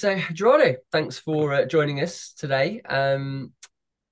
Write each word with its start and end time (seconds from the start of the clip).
so 0.00 0.18
Gerardo, 0.32 0.76
thanks 0.92 1.18
for 1.18 1.52
uh, 1.52 1.66
joining 1.66 2.00
us 2.00 2.32
today. 2.32 2.80
Um, 2.88 3.52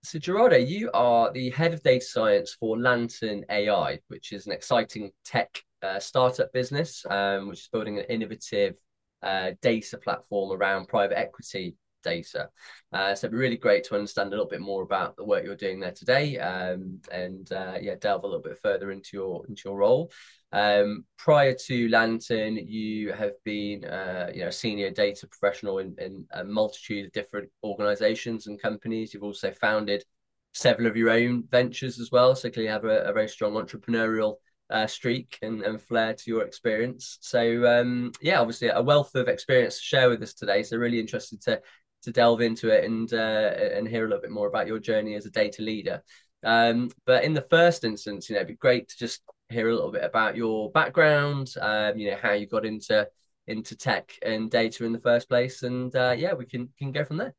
so 0.05 0.19
Gerardo, 0.19 0.59
you 0.59 0.91
are 0.93 1.33
the 1.33 1.49
head 1.49 1.73
of 1.73 1.83
data 1.83 2.05
science 2.05 2.55
for 2.61 2.79
Lantern 2.79 3.47
AI, 3.49 3.99
which 4.09 4.33
is 4.33 4.47
an 4.47 4.53
exciting 4.53 5.13
tech 5.25 5.63
uh, 5.83 5.99
startup 5.99 6.53
business, 6.53 7.07
um, 7.09 7.49
which 7.49 7.61
is 7.61 7.69
building 7.73 7.99
an 7.99 8.05
innovative 8.11 8.77
uh, 9.23 9.53
data 9.63 9.97
platform 9.97 10.53
around 10.53 10.89
private 10.89 11.19
equity 11.19 11.75
data. 12.03 12.49
Uh, 12.93 13.15
so 13.15 13.27
it'd 13.27 13.33
be 13.33 13.39
really 13.39 13.57
great 13.57 13.85
to 13.85 13.95
understand 13.95 14.29
a 14.29 14.31
little 14.31 14.47
bit 14.47 14.61
more 14.61 14.83
about 14.83 15.17
the 15.17 15.25
work 15.25 15.45
you're 15.45 15.57
doing 15.57 15.81
there 15.81 15.93
today, 15.93 16.39
um, 16.39 17.01
and 17.13 17.53
uh, 17.53 17.75
yeah, 17.81 17.95
delve 18.01 18.25
a 18.25 18.27
little 18.27 18.43
bit 18.43 18.59
further 18.63 18.91
into 18.91 19.11
your 19.15 19.47
into 19.47 19.63
your 19.65 19.77
role. 19.77 20.11
Um, 20.53 21.05
prior 21.19 21.55
to 21.67 21.89
Lantern, 21.91 22.57
you 22.57 23.13
have 23.13 23.35
been 23.45 23.85
uh, 23.85 24.31
you 24.33 24.41
know 24.41 24.49
a 24.49 24.53
senior 24.53 24.91
data 24.91 25.27
professional 25.27 25.79
in, 25.79 25.95
in 25.99 26.27
a 26.33 26.45
multitude 26.45 27.07
of 27.07 27.13
different 27.13 27.51
organisations 27.63 28.47
and 28.47 28.61
companies. 28.61 29.13
You've 29.13 29.23
also 29.25 29.53
founded 29.53 30.05
several 30.53 30.87
of 30.87 30.97
your 30.97 31.11
own 31.11 31.45
ventures 31.51 32.01
as 32.01 32.11
well. 32.11 32.35
So 32.35 32.51
clearly, 32.51 32.71
have 32.71 32.85
a, 32.85 33.03
a 33.03 33.13
very 33.13 33.29
strong 33.29 33.53
entrepreneurial 33.55 34.37
uh, 34.71 34.87
streak 34.87 35.39
and, 35.43 35.63
and 35.63 35.81
flair 35.81 36.15
to 36.15 36.25
your 36.27 36.45
experience. 36.45 37.19
So 37.21 37.67
um, 37.67 38.13
yeah, 38.21 38.41
obviously 38.41 38.69
a 38.69 38.83
wealth 38.83 39.15
of 39.15 39.29
experience 39.29 39.79
to 39.79 39.85
share 39.85 40.09
with 40.11 40.23
us 40.23 40.35
today. 40.35 40.63
So 40.63 40.77
really 40.77 41.01
interested 41.01 41.41
to 41.43 41.61
to 42.03 42.13
delve 42.13 42.41
into 42.41 42.69
it 42.69 42.85
and 42.85 43.13
uh, 43.13 43.51
and 43.75 43.89
hear 43.89 44.05
a 44.05 44.09
little 44.09 44.23
bit 44.23 44.31
more 44.31 44.49
about 44.49 44.67
your 44.67 44.79
journey 44.79 45.15
as 45.15 45.27
a 45.27 45.31
data 45.31 45.63
leader. 45.63 46.03
Um, 46.45 46.91
but 47.05 47.25
in 47.25 47.35
the 47.35 47.47
first 47.51 47.85
instance, 47.85 48.29
you 48.29 48.35
know, 48.35 48.41
it'd 48.41 48.49
be 48.49 48.55
great 48.55 48.89
to 48.89 48.97
just 48.97 49.23
hear 49.49 49.69
a 49.69 49.75
little 49.75 49.91
bit 49.91 50.05
about 50.05 50.37
your 50.37 50.71
background. 50.71 51.53
Um, 51.61 51.99
you 51.99 52.11
know, 52.11 52.17
how 52.21 52.33
you 52.33 52.47
got 52.47 52.67
into 52.67 53.09
into 53.47 53.77
tech 53.77 54.13
and 54.23 54.51
data 54.51 54.85
in 54.85 54.93
the 54.93 55.01
first 55.01 55.29
place, 55.29 55.63
and 55.63 55.95
uh, 55.97 56.15
yeah, 56.17 56.35
we 56.35 56.47
can 56.47 56.69
can 56.79 56.93
go 56.93 57.05
from 57.05 57.17
there. 57.17 57.35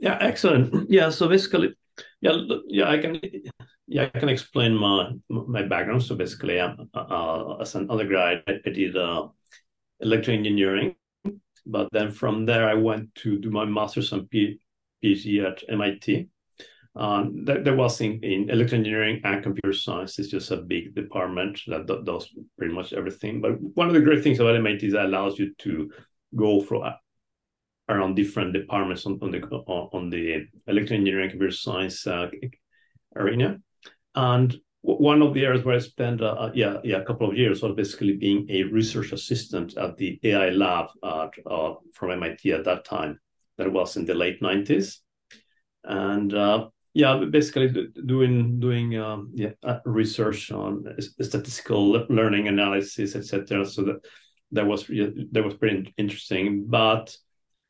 Yeah, 0.00 0.18
excellent. 0.20 0.90
Yeah, 0.90 1.10
so 1.10 1.28
basically, 1.28 1.74
yeah, 2.20 2.36
yeah, 2.66 2.90
I 2.90 2.98
can, 2.98 3.20
yeah, 3.86 4.08
I 4.14 4.18
can 4.18 4.28
explain 4.28 4.74
my 4.74 5.12
my 5.28 5.62
background. 5.62 6.02
So 6.02 6.14
basically, 6.14 6.60
I'm, 6.60 6.90
uh, 6.94 7.56
as 7.56 7.74
an 7.74 7.90
undergrad, 7.90 8.42
I, 8.48 8.70
did 8.70 8.96
uh, 8.96 9.28
electrical 10.00 10.34
engineering 10.34 10.96
but 11.66 11.88
then 11.92 12.10
from 12.10 12.46
there, 12.46 12.68
I 12.68 12.74
went 12.74 13.14
to 13.16 13.38
do 13.38 13.50
my 13.50 13.64
master's 13.64 14.12
and 14.12 14.28
PhD 14.30 15.44
at 15.44 15.62
MIT. 15.68 16.28
Um, 16.94 17.44
there, 17.44 17.62
there, 17.62 17.76
was 17.76 18.00
in, 18.00 18.24
in 18.24 18.48
electrical 18.48 18.78
engineering 18.78 19.20
and 19.24 19.42
computer 19.42 19.74
science. 19.74 20.18
It's 20.18 20.30
just 20.30 20.50
a 20.50 20.56
big 20.56 20.94
department 20.94 21.60
that 21.66 21.86
does 22.06 22.34
pretty 22.56 22.72
much 22.72 22.94
everything. 22.94 23.42
But 23.42 23.60
one 23.60 23.88
of 23.88 23.94
the 23.94 24.00
great 24.00 24.24
things 24.24 24.40
about 24.40 24.56
MIT 24.56 24.86
is 24.86 24.92
that 24.94 25.04
allows 25.04 25.38
you 25.38 25.54
to 25.58 25.90
go 26.34 26.62
for 26.62 26.86
uh, 26.86 26.94
around 27.88 28.14
different 28.14 28.54
departments 28.54 29.04
on, 29.04 29.18
on 29.20 29.30
the 29.30 29.42
on 29.42 30.08
the 30.08 30.46
electrical 30.66 30.96
engineering 30.96 31.24
and 31.24 31.32
computer 31.32 31.54
science 31.54 32.06
uh, 32.06 32.28
arena. 33.14 33.58
And 34.14 34.56
one 34.86 35.20
of 35.20 35.34
the 35.34 35.44
areas 35.44 35.64
where 35.64 35.74
I 35.74 35.80
spent 35.80 36.22
uh, 36.22 36.36
uh, 36.38 36.52
yeah 36.54 36.78
yeah 36.84 36.98
a 36.98 37.04
couple 37.04 37.28
of 37.28 37.36
years 37.36 37.62
was 37.62 37.74
basically 37.74 38.16
being 38.16 38.46
a 38.48 38.62
research 38.64 39.12
assistant 39.12 39.76
at 39.76 39.96
the 39.96 40.18
AI 40.22 40.50
lab 40.50 40.86
at, 41.02 41.30
uh, 41.44 41.74
from 41.92 42.12
MIT 42.12 42.52
at 42.52 42.64
that 42.64 42.84
time. 42.84 43.18
That 43.58 43.72
was 43.72 43.96
in 43.96 44.04
the 44.04 44.14
late 44.14 44.40
nineties, 44.42 45.00
and 45.82 46.32
uh, 46.32 46.68
yeah, 46.94 47.24
basically 47.30 47.88
doing 48.06 48.60
doing 48.60 48.98
um, 48.98 49.32
yeah 49.34 49.50
uh, 49.64 49.78
research 49.84 50.52
on 50.52 50.84
statistical 51.00 51.90
learning 52.08 52.48
analysis, 52.48 53.16
etc. 53.16 53.66
So 53.66 53.82
that 53.82 53.96
that 54.52 54.66
was 54.66 54.86
that 54.86 55.44
was 55.44 55.54
pretty 55.54 55.92
interesting, 55.96 56.66
but 56.68 57.16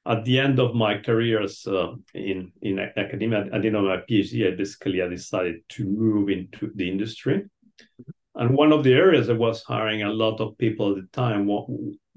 at 0.07 0.25
the 0.25 0.39
end 0.39 0.59
of 0.59 0.75
my 0.75 0.99
career 0.99 1.43
as, 1.43 1.67
uh, 1.67 1.95
in 2.15 2.53
in 2.63 2.79
academia, 2.79 3.49
end 3.53 3.77
of 3.77 3.85
my 3.85 3.99
PhD, 4.09 4.53
I 4.53 4.57
basically 4.57 5.03
I 5.03 5.09
decided 5.09 5.57
to 5.71 5.85
move 5.85 6.29
into 6.29 6.71
the 6.75 6.89
industry. 6.89 7.45
And 8.35 8.55
one 8.55 8.73
of 8.73 8.85
the 8.85 8.93
areas 8.93 9.29
I 9.31 9.33
was 9.33 9.63
hiring 9.63 10.03
a 10.03 10.13
lot 10.13 10.41
of 10.41 10.59
people 10.59 10.91
at 10.91 10.97
the 10.97 11.09
time 11.13 11.47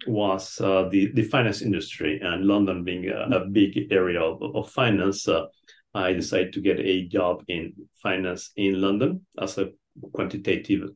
was 0.07 0.61
uh, 0.61 0.89
the 0.89 1.11
the 1.13 1.23
finance 1.23 1.61
industry, 1.61 2.19
and 2.21 2.45
London 2.45 2.83
being 2.83 3.09
a, 3.09 3.37
a 3.37 3.45
big 3.45 3.91
area 3.91 4.21
of, 4.21 4.41
of 4.55 4.69
finance. 4.71 5.27
Uh, 5.27 5.45
I 5.93 6.13
decided 6.13 6.53
to 6.53 6.61
get 6.61 6.79
a 6.79 7.07
job 7.07 7.43
in 7.47 7.73
finance 8.03 8.51
in 8.55 8.79
London 8.79 9.25
as 9.41 9.57
a 9.57 9.71
quantitative 10.13 10.91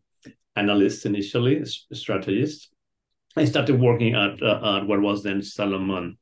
analyst 0.55 1.05
initially, 1.07 1.65
strategist. 1.65 2.69
I 3.35 3.45
started 3.45 3.79
working 3.81 4.13
at, 4.13 4.41
uh, 4.43 4.77
at 4.77 4.87
what 4.87 5.01
was 5.01 5.23
then 5.23 5.41
Salomon 5.41 6.17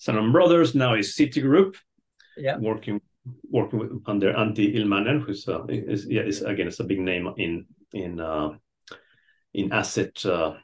Salomon 0.00 0.32
Brothers 0.32 0.74
now 0.74 0.94
is 0.94 1.14
Citigroup. 1.14 1.76
Yeah. 2.36 2.56
Working 2.56 3.02
working 3.50 3.78
with, 3.78 4.02
under 4.06 4.32
Antti 4.32 4.74
Ilmanen, 4.74 5.22
who's 5.22 5.46
uh, 5.46 5.66
is, 5.68 6.06
yeah, 6.08 6.22
is 6.22 6.40
again 6.40 6.68
it's 6.68 6.80
a 6.80 6.84
big 6.84 7.00
name 7.00 7.28
in 7.36 7.66
in 7.92 8.18
uh, 8.18 8.50
in 9.52 9.72
asset 9.72 10.24
uh, 10.24 10.54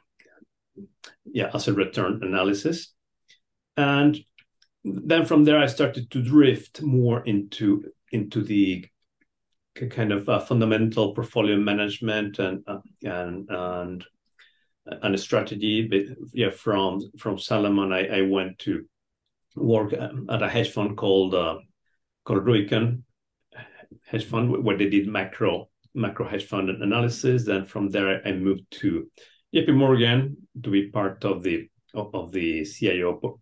yeah 1.23 1.51
asset 1.53 1.75
return 1.75 2.19
analysis, 2.23 2.95
and 3.75 4.17
then 4.83 5.25
from 5.25 5.43
there 5.43 5.59
I 5.59 5.67
started 5.67 6.09
to 6.11 6.23
drift 6.23 6.81
more 6.81 7.21
into 7.23 7.91
into 8.11 8.41
the 8.41 8.87
kind 9.91 10.11
of 10.11 10.27
uh, 10.27 10.39
fundamental 10.39 11.13
portfolio 11.13 11.57
management 11.57 12.39
and 12.39 12.63
uh, 12.65 12.79
and 13.03 13.47
and 13.51 14.05
and 14.87 15.13
a 15.13 15.17
strategy. 15.19 15.87
But 15.87 16.17
yeah, 16.33 16.49
from 16.49 17.01
from 17.19 17.37
Salomon 17.37 17.93
I, 17.93 18.07
I 18.07 18.21
went 18.21 18.57
to 18.59 18.87
work 19.57 19.93
at 19.93 20.43
a 20.43 20.49
hedge 20.49 20.71
fund 20.71 20.97
called 20.97 21.35
uh, 21.35 21.57
called 22.25 22.45
Rubicon 22.45 23.03
hedge 24.05 24.25
fund 24.25 24.63
where 24.63 24.77
they 24.77 24.89
did 24.89 25.07
macro 25.07 25.69
macro 25.93 26.27
hedge 26.27 26.45
fund 26.45 26.69
analysis. 26.69 27.45
Then 27.45 27.65
from 27.65 27.89
there 27.89 28.21
I 28.25 28.33
moved 28.33 28.63
to 28.79 29.09
JP 29.53 29.75
Morgan 29.75 30.37
to 30.63 30.69
be 30.69 30.89
part 30.89 31.23
of 31.25 31.43
the 31.43 31.69
of, 31.93 32.31
the 32.31 32.63
CIO 32.65 33.39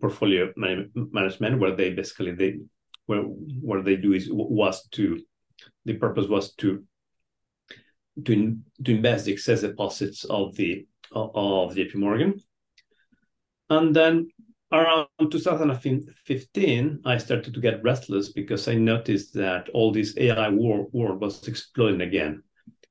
portfolio 0.00 0.52
management 0.56 1.60
where 1.60 1.76
they 1.76 1.90
basically 1.90 2.32
they 2.32 2.58
where 3.06 3.20
what 3.20 3.84
they 3.84 3.96
do 3.96 4.12
is 4.14 4.28
was 4.30 4.88
to 4.88 5.20
the 5.84 5.94
purpose 5.94 6.26
was 6.26 6.54
to 6.54 6.82
to, 8.24 8.56
to 8.82 8.90
invest 8.90 9.26
the 9.26 9.32
excess 9.32 9.60
deposits 9.60 10.24
of 10.24 10.56
the 10.56 10.86
of 11.12 11.74
JP 11.74 11.96
Morgan 11.96 12.40
and 13.68 13.94
then 13.94 14.28
around 14.72 15.08
2015, 15.30 17.00
I 17.04 17.18
started 17.18 17.54
to 17.54 17.60
get 17.60 17.82
restless 17.82 18.32
because 18.32 18.68
I 18.68 18.74
noticed 18.74 19.34
that 19.34 19.68
all 19.70 19.92
this 19.92 20.16
AI 20.16 20.48
war, 20.48 20.86
war 20.92 21.16
was 21.16 21.46
exploding 21.46 22.00
again. 22.00 22.42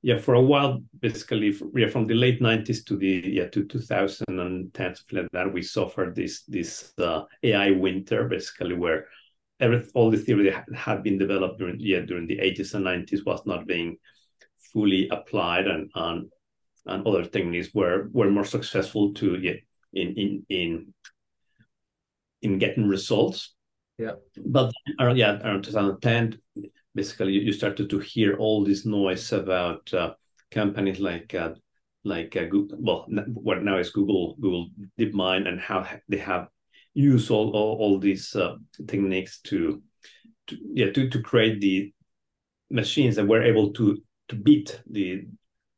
Yeah, 0.01 0.19
for 0.19 0.35
a 0.35 0.41
while, 0.41 0.83
basically, 0.99 1.55
yeah, 1.75 1.89
from 1.89 2.05
the 2.05 2.13
late 2.13 2.39
90s 2.39 2.85
to 2.85 2.95
the 2.95 3.23
yeah 3.25 3.47
to 3.47 3.65
2010, 3.65 4.95
like 5.11 5.27
that, 5.31 5.51
we 5.51 5.63
suffered 5.63 6.15
this 6.15 6.43
this 6.43 6.93
uh, 6.99 7.23
AI 7.41 7.71
winter, 7.71 8.27
basically, 8.27 8.75
where 8.75 9.07
every 9.59 9.83
all 9.95 10.11
the 10.11 10.17
theory 10.17 10.51
that 10.51 10.65
had 10.75 11.01
been 11.01 11.17
developed 11.17 11.57
during 11.57 11.79
yeah 11.79 12.01
during 12.01 12.27
the 12.27 12.37
80s 12.37 12.75
and 12.75 12.85
90s 12.85 13.25
was 13.25 13.41
not 13.47 13.65
being 13.65 13.97
fully 14.71 15.09
applied, 15.09 15.65
and 15.65 15.89
and, 15.95 16.29
and 16.85 17.07
other 17.07 17.25
techniques 17.25 17.73
were 17.73 18.07
were 18.13 18.29
more 18.29 18.45
successful 18.45 19.11
to 19.15 19.39
yeah 19.39 19.53
in 19.93 20.13
in 20.13 20.45
in 20.49 20.93
in 22.45 22.59
getting 22.59 22.87
results. 22.87 23.53
Yeah. 23.97 24.13
But 24.45 24.71
around, 24.99 25.17
yeah, 25.17 25.41
around 25.41 25.63
2010, 25.63 26.39
basically 26.93 27.33
you 27.33 27.51
started 27.51 27.89
to 27.89 27.99
hear 27.99 28.37
all 28.37 28.63
this 28.63 28.85
noise 28.85 29.33
about 29.33 29.93
uh, 29.93 30.13
companies 30.51 30.99
like 30.99 31.33
uh, 31.33 31.53
like 32.03 32.35
uh, 32.35 32.45
Google, 32.45 32.77
well, 32.79 33.07
what 33.33 33.63
now 33.63 33.77
is 33.77 33.89
Google 33.89 34.35
Google 34.39 34.69
DeepMind 34.99 35.47
and 35.47 35.59
how 35.59 35.87
they 36.07 36.17
have 36.17 36.47
used 36.93 37.31
all 37.31 37.51
all, 37.51 37.77
all 37.77 37.99
these 37.99 38.35
uh, 38.35 38.55
techniques 38.87 39.41
to, 39.41 39.81
to 40.47 40.57
yeah 40.73 40.91
to, 40.91 41.09
to 41.09 41.21
create 41.21 41.59
the 41.61 41.91
machines 42.69 43.15
that 43.15 43.27
were 43.27 43.41
able 43.41 43.73
to 43.73 44.01
to 44.29 44.35
beat 44.35 44.81
the 44.89 45.25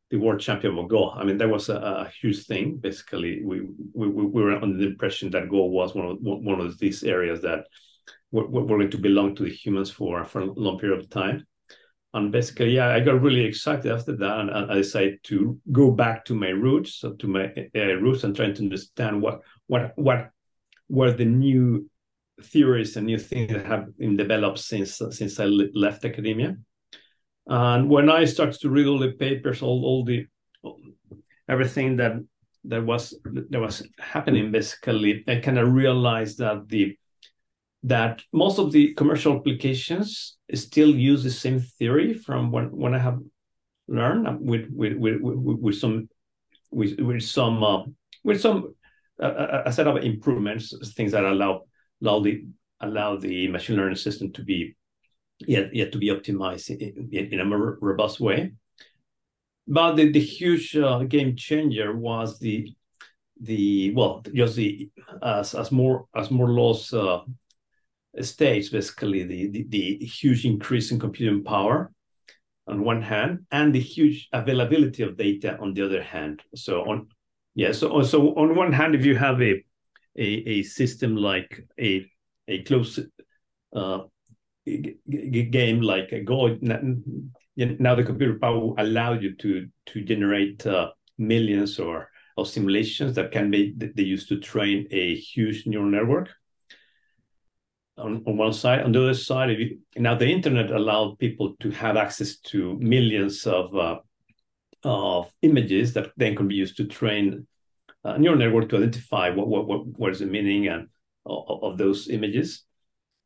the 0.09 0.17
world 0.17 0.39
champion 0.39 0.77
of 0.77 0.87
Go. 0.87 1.11
I 1.11 1.23
mean, 1.23 1.37
that 1.37 1.49
was 1.49 1.69
a, 1.69 1.75
a 1.75 2.11
huge 2.21 2.45
thing. 2.45 2.77
Basically, 2.77 3.43
we, 3.43 3.61
we, 3.93 4.07
we 4.07 4.43
were 4.43 4.55
under 4.55 4.77
the 4.77 4.87
impression 4.87 5.29
that 5.31 5.49
Go 5.49 5.65
was 5.65 5.95
one 5.95 6.05
of 6.05 6.17
one 6.21 6.61
of 6.61 6.77
these 6.79 7.03
areas 7.03 7.41
that 7.41 7.65
were, 8.31 8.47
were 8.47 8.65
going 8.65 8.89
to 8.91 8.97
belong 8.97 9.35
to 9.35 9.43
the 9.43 9.49
humans 9.49 9.91
for 9.91 10.23
for 10.25 10.41
a 10.41 10.45
long 10.45 10.79
period 10.79 10.99
of 10.99 11.09
time. 11.09 11.45
And 12.13 12.31
basically, 12.31 12.75
yeah, 12.75 12.87
I 12.87 13.01
got 13.01 13.21
really 13.21 13.43
excited 13.43 13.91
after 13.91 14.15
that, 14.15 14.39
and 14.39 14.49
I 14.49 14.75
decided 14.75 15.19
to 15.23 15.59
go 15.71 15.91
back 15.91 16.25
to 16.25 16.35
my 16.35 16.49
roots, 16.49 16.95
so 16.95 17.13
to 17.13 17.27
my 17.27 17.53
uh, 17.75 17.93
roots, 17.95 18.23
and 18.23 18.35
trying 18.35 18.55
to 18.55 18.63
understand 18.63 19.21
what 19.21 19.41
what 19.67 19.91
what 19.97 20.29
were 20.89 21.11
the 21.11 21.25
new 21.25 21.89
theories 22.41 22.95
and 22.95 23.07
new 23.07 23.17
things 23.17 23.51
that 23.51 23.65
have 23.65 23.97
been 23.97 24.15
developed 24.15 24.59
since 24.59 25.01
since 25.11 25.39
I 25.39 25.45
left 25.45 26.05
academia. 26.05 26.55
And 27.47 27.89
when 27.89 28.09
I 28.09 28.25
started 28.25 28.59
to 28.61 28.69
read 28.69 28.87
all 28.87 28.99
the 28.99 29.11
papers, 29.11 29.61
all, 29.61 29.85
all 29.85 30.03
the 30.03 30.25
everything 31.49 31.97
that 31.97 32.13
that 32.65 32.83
was 32.83 33.17
that 33.23 33.59
was 33.59 33.87
happening 33.97 34.51
basically 34.51 35.23
I 35.27 35.37
kind 35.37 35.57
of 35.57 35.71
realized 35.71 36.39
that 36.39 36.67
the 36.67 36.97
that 37.83 38.21
most 38.33 38.59
of 38.59 38.71
the 38.71 38.93
commercial 38.95 39.37
applications 39.37 40.37
still 40.53 40.89
use 40.89 41.23
the 41.23 41.31
same 41.31 41.59
theory 41.59 42.13
from 42.13 42.51
when, 42.51 42.65
when 42.71 42.93
I 42.93 42.99
have 42.99 43.19
learned 43.87 44.41
with 44.41 44.67
with 44.73 44.97
with, 44.97 45.21
with, 45.21 45.59
with 45.59 45.75
some 45.75 46.09
with, 46.71 46.99
with 46.99 47.23
some 47.23 47.63
uh, 47.63 47.83
with 48.23 48.41
some 48.41 48.75
uh, 49.21 49.61
a 49.65 49.71
set 49.71 49.87
of 49.87 49.97
improvements, 49.97 50.73
things 50.95 51.13
that 51.13 51.23
allow 51.23 51.61
allow 52.01 52.19
the 52.19 52.45
allow 52.81 53.15
the 53.15 53.47
machine 53.47 53.77
learning 53.77 53.95
system 53.95 54.31
to 54.33 54.43
be 54.43 54.75
yet 55.39 55.73
yet 55.73 55.91
to 55.91 55.97
be 55.97 56.09
optimized 56.09 56.69
in, 56.69 57.33
in 57.33 57.39
a 57.39 57.45
more 57.45 57.77
robust 57.81 58.19
way. 58.19 58.53
But 59.67 59.95
the, 59.95 60.11
the 60.11 60.19
huge 60.19 60.75
uh, 60.75 61.03
game 61.03 61.35
changer 61.35 61.95
was 61.95 62.39
the 62.39 62.73
the 63.39 63.93
well 63.93 64.23
just 64.33 64.55
the 64.55 64.89
as 65.21 65.53
as 65.53 65.71
more 65.71 66.05
as 66.15 66.31
Moore's 66.31 66.89
law 66.91 67.19
uh, 67.19 67.23
states 68.23 68.69
basically 68.69 69.23
the, 69.23 69.49
the, 69.51 69.65
the 69.69 70.05
huge 70.05 70.45
increase 70.45 70.91
in 70.91 70.99
computing 70.99 71.43
power 71.43 71.91
on 72.67 72.83
one 72.83 73.01
hand 73.01 73.45
and 73.51 73.73
the 73.73 73.79
huge 73.79 74.27
availability 74.33 75.03
of 75.03 75.17
data 75.17 75.57
on 75.59 75.73
the 75.73 75.83
other 75.83 76.01
hand 76.01 76.41
so 76.55 76.81
on 76.89 77.07
yeah 77.53 77.71
so 77.71 78.01
so 78.01 78.33
on 78.35 78.55
one 78.55 78.73
hand 78.73 78.95
if 78.95 79.05
you 79.05 79.15
have 79.15 79.41
a 79.41 79.63
a, 80.17 80.25
a 80.25 80.63
system 80.63 81.15
like 81.15 81.65
a 81.79 82.09
a 82.47 82.63
close 82.63 82.99
uh, 83.75 83.99
game 85.51 85.81
like 85.81 86.11
a 86.11 86.21
go 86.21 86.57
now 86.61 87.95
the 87.95 88.03
computer 88.03 88.37
power 88.39 88.73
allow 88.77 89.13
you 89.13 89.35
to 89.35 89.67
to 89.85 90.01
generate 90.01 90.65
uh, 90.67 90.91
millions 91.17 91.79
or 91.79 92.09
of 92.37 92.47
simulations 92.47 93.15
that 93.15 93.31
can 93.31 93.49
be 93.49 93.73
they 93.75 94.03
used 94.03 94.29
to 94.29 94.39
train 94.39 94.87
a 94.91 95.15
huge 95.15 95.65
neural 95.65 95.89
network 95.89 96.29
on, 97.97 98.23
on 98.27 98.37
one 98.37 98.53
side. 98.53 98.83
On 98.83 98.91
the 98.91 99.01
other 99.01 99.13
side, 99.13 99.49
you, 99.57 99.79
now 99.95 100.15
the 100.15 100.27
internet 100.27 100.71
allowed 100.71 101.19
people 101.19 101.55
to 101.59 101.71
have 101.71 101.97
access 101.97 102.37
to 102.37 102.77
millions 102.79 103.45
of 103.45 103.75
uh, 103.75 103.99
of 104.83 105.31
images 105.41 105.93
that 105.93 106.11
then 106.17 106.35
can 106.35 106.47
be 106.47 106.55
used 106.55 106.77
to 106.77 106.85
train 106.85 107.47
a 108.03 108.17
neural 108.17 108.37
network 108.37 108.69
to 108.69 108.77
identify 108.77 109.29
what 109.31 109.47
what 109.47 109.67
what, 109.67 109.87
what 109.97 110.11
is 110.11 110.19
the 110.19 110.25
meaning 110.25 110.67
and 110.67 110.87
of, 111.25 111.63
of 111.63 111.77
those 111.77 112.09
images. 112.09 112.63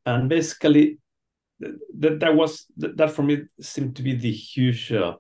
And 0.06 0.30
basically, 0.30 1.00
that 1.98 2.20
that 2.20 2.36
was 2.36 2.66
that 2.78 3.12
for 3.12 3.24
me 3.24 3.44
seemed 3.60 3.96
to 3.96 4.04
be 4.04 4.16
the 4.16 4.32
huge 4.32 4.92
uh, 4.92 5.16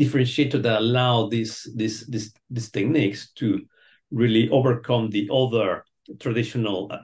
differentiator 0.00 0.62
that 0.62 0.80
allowed 0.80 1.30
these 1.30 1.68
these 1.76 2.06
these 2.06 2.34
these 2.50 2.70
techniques 2.70 3.30
to 3.32 3.64
really 4.10 4.48
overcome 4.50 5.10
the 5.10 5.28
other 5.32 5.84
traditional 6.20 6.88
uh, 6.90 6.98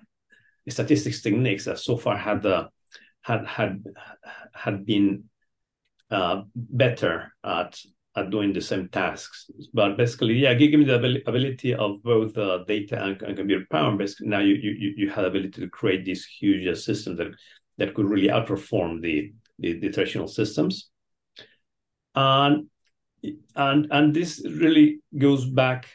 statistics 0.68 1.22
techniques 1.22 1.64
that 1.64 1.78
so 1.78 1.96
far 1.96 2.16
had 2.16 2.44
uh, 2.44 2.68
had 3.22 3.46
had 3.46 3.84
had 4.54 4.84
been 4.84 5.24
uh, 6.10 6.42
better 6.54 7.32
at 7.44 7.80
at 8.16 8.30
doing 8.30 8.52
the 8.52 8.60
same 8.60 8.88
tasks. 8.88 9.50
But 9.72 9.96
basically, 9.96 10.34
yeah, 10.34 10.54
give 10.54 10.72
me 10.72 10.84
the 10.84 10.96
ability 11.26 11.74
of 11.74 12.02
both 12.02 12.36
uh, 12.36 12.64
data 12.66 13.02
and, 13.02 13.22
and, 13.22 13.36
computer 13.36 13.66
power. 13.70 13.96
Basically, 13.96 14.28
now 14.28 14.40
you 14.40 14.54
you 14.54 14.94
you 14.96 15.10
had 15.10 15.22
the 15.22 15.28
ability 15.28 15.60
to 15.60 15.68
create 15.68 16.04
these 16.04 16.26
huge 16.26 16.76
systems 16.78 17.18
that 17.18 17.28
that 17.80 17.94
could 17.94 18.08
really 18.08 18.28
outperform 18.28 19.00
the 19.00 19.32
the, 19.58 19.78
the 19.80 19.90
traditional 19.90 20.28
systems. 20.28 20.90
And 22.14 22.66
and 23.56 23.86
and 23.90 24.14
this 24.14 24.42
really 24.46 25.00
goes 25.18 25.44
back 25.46 25.88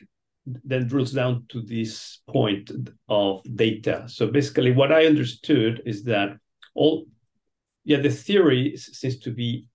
then 0.45 0.87
drills 0.87 1.11
down 1.11 1.45
to 1.49 1.61
this 1.61 2.19
point 2.27 2.69
of 3.09 3.41
data. 3.55 4.05
So 4.07 4.27
basically, 4.27 4.71
what 4.71 4.91
I 4.91 5.05
understood 5.05 5.81
is 5.85 6.03
that 6.03 6.37
all, 6.75 7.05
yeah, 7.83 7.99
the 7.99 8.09
theory 8.09 8.77
seems 8.77 9.19
to 9.19 9.31
be 9.31 9.65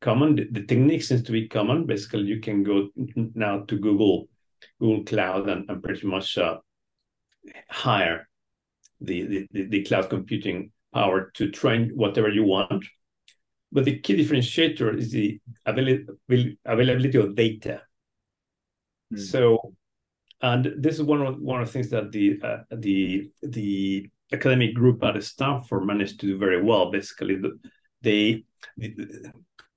common. 0.00 0.36
The, 0.36 0.48
the 0.50 0.66
technique 0.66 1.02
seems 1.02 1.22
to 1.22 1.32
be 1.32 1.48
common. 1.48 1.86
Basically, 1.86 2.24
you 2.24 2.40
can 2.40 2.62
go 2.62 2.88
now 3.34 3.60
to 3.60 3.78
Google, 3.78 4.28
Google 4.78 5.04
Cloud, 5.04 5.48
and, 5.48 5.68
and 5.70 5.82
pretty 5.82 6.06
much 6.06 6.36
uh, 6.36 6.58
hire 7.70 8.28
the, 9.00 9.46
the 9.52 9.68
the 9.68 9.84
cloud 9.84 10.10
computing 10.10 10.70
power 10.92 11.30
to 11.34 11.50
train 11.50 11.90
whatever 11.94 12.28
you 12.28 12.44
want. 12.44 12.84
But 13.70 13.84
the 13.84 13.98
key 13.98 14.16
differentiator 14.16 14.98
is 14.98 15.10
the 15.10 15.40
availability 15.66 17.18
of 17.18 17.34
data. 17.34 17.82
Mm. 19.12 19.18
So 19.20 19.74
and 20.40 20.72
this 20.78 20.96
is 20.96 21.02
one 21.02 21.22
of 21.22 21.38
one 21.40 21.60
of 21.60 21.66
the 21.66 21.72
things 21.72 21.90
that 21.90 22.12
the 22.12 22.40
uh, 22.42 22.58
the 22.70 23.30
the 23.42 24.08
academic 24.32 24.74
group 24.74 25.02
at 25.02 25.22
Stanford 25.22 25.84
managed 25.84 26.20
to 26.20 26.26
do 26.26 26.38
very 26.38 26.62
well. 26.62 26.90
Basically, 26.90 27.40
they, 28.02 28.44
they 28.70 29.22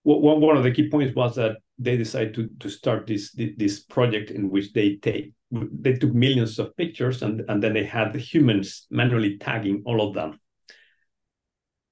one 0.03 0.41
one 0.41 0.57
of 0.57 0.63
the 0.63 0.71
key 0.71 0.89
points 0.89 1.15
was 1.15 1.35
that 1.35 1.57
they 1.79 1.97
decided 1.97 2.33
to 2.35 2.49
to 2.59 2.69
start 2.69 3.07
this 3.07 3.35
this 3.57 3.81
project 3.81 4.29
in 4.31 4.49
which 4.49 4.71
they 4.73 4.97
take 4.97 5.33
they 5.51 5.93
took 5.93 6.13
millions 6.13 6.59
of 6.59 6.75
pictures 6.77 7.23
and 7.23 7.43
and 7.49 7.61
then 7.61 7.73
they 7.73 7.83
had 7.83 8.13
the 8.13 8.19
humans 8.19 8.87
manually 8.89 9.37
tagging 9.37 9.81
all 9.85 10.07
of 10.07 10.13
them, 10.13 10.39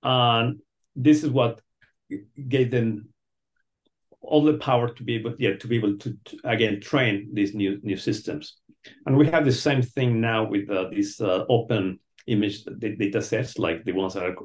and 0.04 0.60
this 0.96 1.24
is 1.24 1.30
what 1.30 1.62
gave 2.48 2.72
them 2.72 3.10
all 4.22 4.44
the 4.44 4.57
power 4.57 4.94
to 4.94 5.04
be 5.04 5.16
able 5.16 5.34
yeah 5.40 5.56
to 5.56 5.68
be 5.68 5.78
able 5.78 5.98
to, 5.98 6.13
to 6.25 6.38
again 6.44 6.81
train 6.81 7.30
these 7.34 7.54
new 7.54 7.80
new 7.84 7.98
systems. 7.98 8.57
And 9.06 9.18
we 9.18 9.28
have 9.28 9.46
the 9.46 9.51
same 9.51 9.81
thing 9.81 10.22
now 10.22 10.46
with 10.46 10.69
uh, 10.69 10.90
these 10.90 11.19
uh, 11.19 11.46
open 11.50 12.00
image 12.28 12.63
data 12.63 13.22
sets 13.22 13.57
like 13.57 13.84
the 13.84 13.92
ones 13.92 14.13
that 14.13 14.24
are 14.24 14.36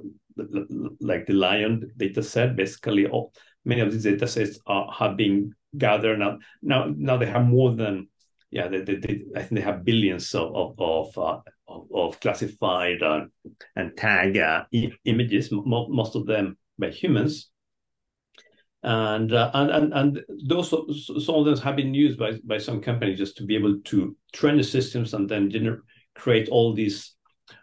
like 1.01 1.27
the 1.27 1.33
LAION 1.33 1.91
data 1.97 2.23
set. 2.23 2.57
Basically 2.57 3.07
all 3.07 3.33
many 3.65 3.81
of 3.81 3.93
these 3.93 4.05
data 4.05 4.27
sets 4.27 4.59
are, 4.67 4.91
have 4.93 5.17
been 5.17 5.55
gathered 5.77 6.19
now. 6.19 6.39
Now 6.62 6.93
now 6.97 7.17
they 7.17 7.27
have 7.27 7.45
more 7.45 7.75
than 7.75 8.09
yeah 8.55 8.69
they, 8.69 8.81
they, 8.81 8.95
they 8.95 9.21
i 9.37 9.41
think 9.41 9.56
they 9.56 9.61
have 9.61 9.85
billions 9.85 10.35
of 10.35 10.55
of 10.55 10.75
of, 10.79 11.19
uh, 11.19 11.39
of, 11.69 11.87
of 11.95 12.21
classified 12.21 13.03
uh, 13.03 13.25
and 13.77 13.97
tag 13.97 14.37
uh, 14.39 14.65
images. 15.05 15.51
Most 15.53 16.15
of 16.15 16.27
them 16.27 16.56
by 16.79 16.91
humans. 16.91 17.51
And 18.83 19.33
uh, 19.33 19.51
and 19.55 19.71
and, 19.71 19.93
and 19.95 20.21
those 20.47 20.71
some 20.71 21.35
of 21.37 21.47
them 21.47 21.57
have 21.59 21.76
been 21.76 21.95
used 21.95 22.19
by 22.19 22.38
by 22.45 22.59
some 22.59 22.83
companies 22.83 23.19
just 23.19 23.37
to 23.38 23.45
be 23.45 23.57
able 23.57 23.81
to 23.85 24.14
train 24.35 24.59
the 24.59 24.62
systems 24.62 25.14
and 25.14 25.28
then 25.28 25.50
gener- 25.50 25.81
create 26.14 26.49
all 26.50 26.75
these 26.75 27.14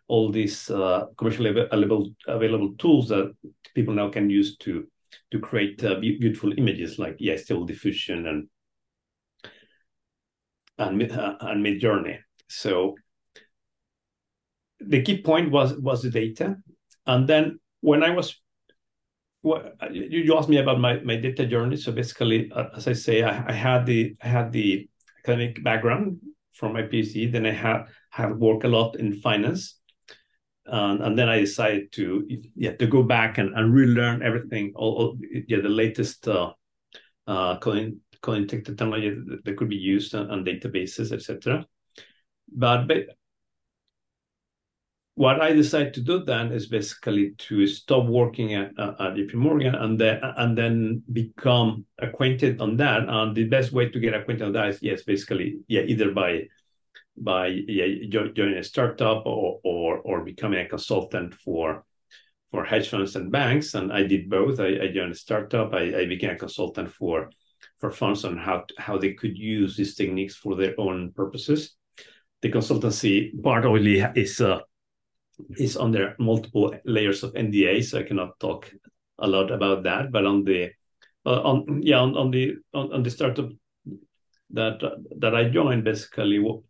all 0.08 0.32
these 0.32 0.70
uh, 0.72 1.06
commercially 1.18 1.52
available 1.72 2.10
available 2.28 2.74
tools 2.80 3.10
that 3.10 3.36
people 3.76 3.94
now 3.94 4.10
can 4.10 4.32
use 4.32 4.58
to 4.58 4.88
to 5.32 5.40
create 5.40 5.84
uh, 5.84 6.00
beautiful 6.00 6.58
images 6.58 6.98
like 6.98 7.16
yeah 7.20 7.36
stable 7.36 7.66
diffusion 7.66 8.26
and 8.26 8.48
and 10.82 11.12
uh, 11.12 11.36
and 11.42 11.66
Midjourney. 11.66 12.20
So 12.48 12.96
the 14.80 15.02
key 15.02 15.22
point 15.22 15.52
was 15.52 15.74
was 15.78 16.02
the 16.02 16.10
data, 16.10 16.58
and 17.06 17.28
then 17.28 17.60
when 17.82 18.04
I 18.04 18.10
was 18.12 18.36
well, 19.44 19.72
you, 19.92 20.38
asked 20.38 20.50
me 20.50 20.58
about 20.58 20.80
my, 20.80 21.00
my 21.00 21.16
data 21.16 21.48
journey. 21.48 21.76
So 21.76 21.92
basically, 21.92 22.52
uh, 22.52 22.66
as 22.76 22.88
I 22.88 22.94
say, 22.94 23.24
I, 23.24 23.44
I, 23.48 23.54
had 23.54 23.88
the 23.88 24.16
I 24.22 24.28
had 24.28 24.52
the 24.52 24.88
academic 25.20 25.64
background 25.64 26.20
from 26.54 26.74
my 26.74 26.84
PhD. 26.84 27.32
Then 27.32 27.46
I 27.46 27.52
had 27.52 27.86
had 28.10 28.38
worked 28.38 28.66
a 28.66 28.68
lot 28.68 28.98
in 28.98 29.20
finance, 29.20 29.80
and, 30.66 31.18
then 31.18 31.28
I 31.28 31.40
decided 31.40 31.92
to 31.94 32.28
yeah 32.56 32.74
to 32.76 32.86
go 32.86 33.04
back 33.04 33.40
and, 33.40 33.58
and 33.58 33.74
relearn 33.74 34.22
everything, 34.22 34.74
all, 34.76 34.94
all 34.96 35.18
yeah 35.48 35.62
the 35.62 35.70
latest 35.70 36.28
uh, 36.28 36.54
uh, 37.26 37.58
coding 37.58 38.02
coding 38.22 38.48
technology 38.48 39.10
that, 39.10 39.44
that 39.44 39.58
could 39.58 39.70
be 39.70 39.76
used 39.76 40.16
on, 40.16 40.30
on 40.30 40.46
databases, 40.46 41.12
etc. 41.12 41.66
But, 42.54 42.88
but 42.88 43.06
what 45.16 45.42
I 45.42 45.54
decided 45.54 45.94
to 45.96 46.02
do 46.02 46.24
then 46.24 46.52
is 46.52 46.68
basically 46.68 47.34
to 47.38 47.68
stop 47.68 48.06
working 48.06 48.56
at, 48.56 48.72
at 48.80 49.14
JP 49.16 49.36
Morgan 49.36 49.76
and 49.76 50.00
then 50.00 50.20
and 50.24 50.58
then 50.58 51.04
become 51.12 51.86
acquainted 52.00 52.62
on 52.62 52.78
that. 52.78 53.04
And 53.08 53.36
the 53.36 53.44
best 53.44 53.72
way 53.72 53.90
to 53.90 54.00
get 54.00 54.14
acquainted 54.14 54.46
on 54.46 54.54
that 54.54 54.70
is 54.70 54.80
yes, 54.82 55.04
basically 55.04 55.60
yeah, 55.68 55.82
either 55.82 56.12
by 56.12 56.48
by 57.18 57.48
yeah, 57.48 57.88
joining 58.10 58.58
a 58.58 58.64
startup 58.64 59.26
or 59.26 59.60
or 59.64 59.98
or 60.00 60.24
becoming 60.24 60.60
a 60.60 60.70
consultant 60.70 61.34
for 61.36 61.84
for 62.52 62.64
hedge 62.66 62.90
funds 62.90 63.16
and 63.16 63.32
banks. 63.32 63.74
And 63.74 63.92
I 63.92 64.04
did 64.04 64.30
both. 64.30 64.60
I, 64.60 64.80
I 64.84 64.88
joined 64.94 65.12
a 65.12 65.16
startup. 65.16 65.74
I, 65.74 66.02
I 66.02 66.06
became 66.06 66.32
a 66.32 66.38
consultant 66.38 66.92
for 66.92 67.30
for 67.82 67.92
funds 67.92 68.24
on 68.24 68.38
how 68.38 68.64
how 68.78 68.98
they 68.98 69.14
could 69.14 69.38
use 69.38 69.76
these 69.76 69.96
techniques 69.96 70.36
for 70.36 70.56
their 70.56 70.76
own 70.78 71.12
purposes. 71.12 71.76
The 72.42 72.52
consultancy 72.52 73.34
part 73.42 73.66
only 73.66 74.00
is 74.16 74.40
uh, 74.40 74.60
is 75.58 75.76
under 75.76 76.16
multiple 76.20 76.76
layers 76.86 77.24
of 77.24 77.34
NDA, 77.34 77.84
so 77.84 78.00
I 78.00 78.04
cannot 78.04 78.40
talk 78.40 78.72
a 79.18 79.28
lot 79.28 79.52
about 79.52 79.84
that. 79.84 80.12
But 80.12 80.26
on 80.26 80.44
the 80.44 80.72
uh, 81.26 81.42
on 81.42 81.82
yeah 81.82 82.00
on, 82.00 82.16
on 82.16 82.32
the 82.32 82.56
on, 82.74 82.94
on 82.94 83.04
the 83.04 83.10
startup 83.10 83.50
that 84.52 84.80
that 85.18 85.36
I 85.36 85.50
joined, 85.50 85.84
basically 85.84 86.40
what 86.40 86.62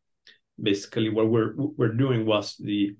basically 0.61 1.09
what 1.09 1.29
we're 1.29 1.53
we're 1.55 1.93
doing 1.93 2.25
was 2.25 2.55
the 2.55 2.95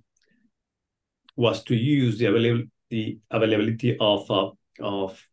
was 1.38 1.64
to 1.64 1.76
use 1.76 2.18
the 2.18 2.26
available 2.26 2.68
the 2.90 3.20
availability 3.32 3.96
of 3.98 4.30
uh, 4.30 4.52
of 4.82 5.31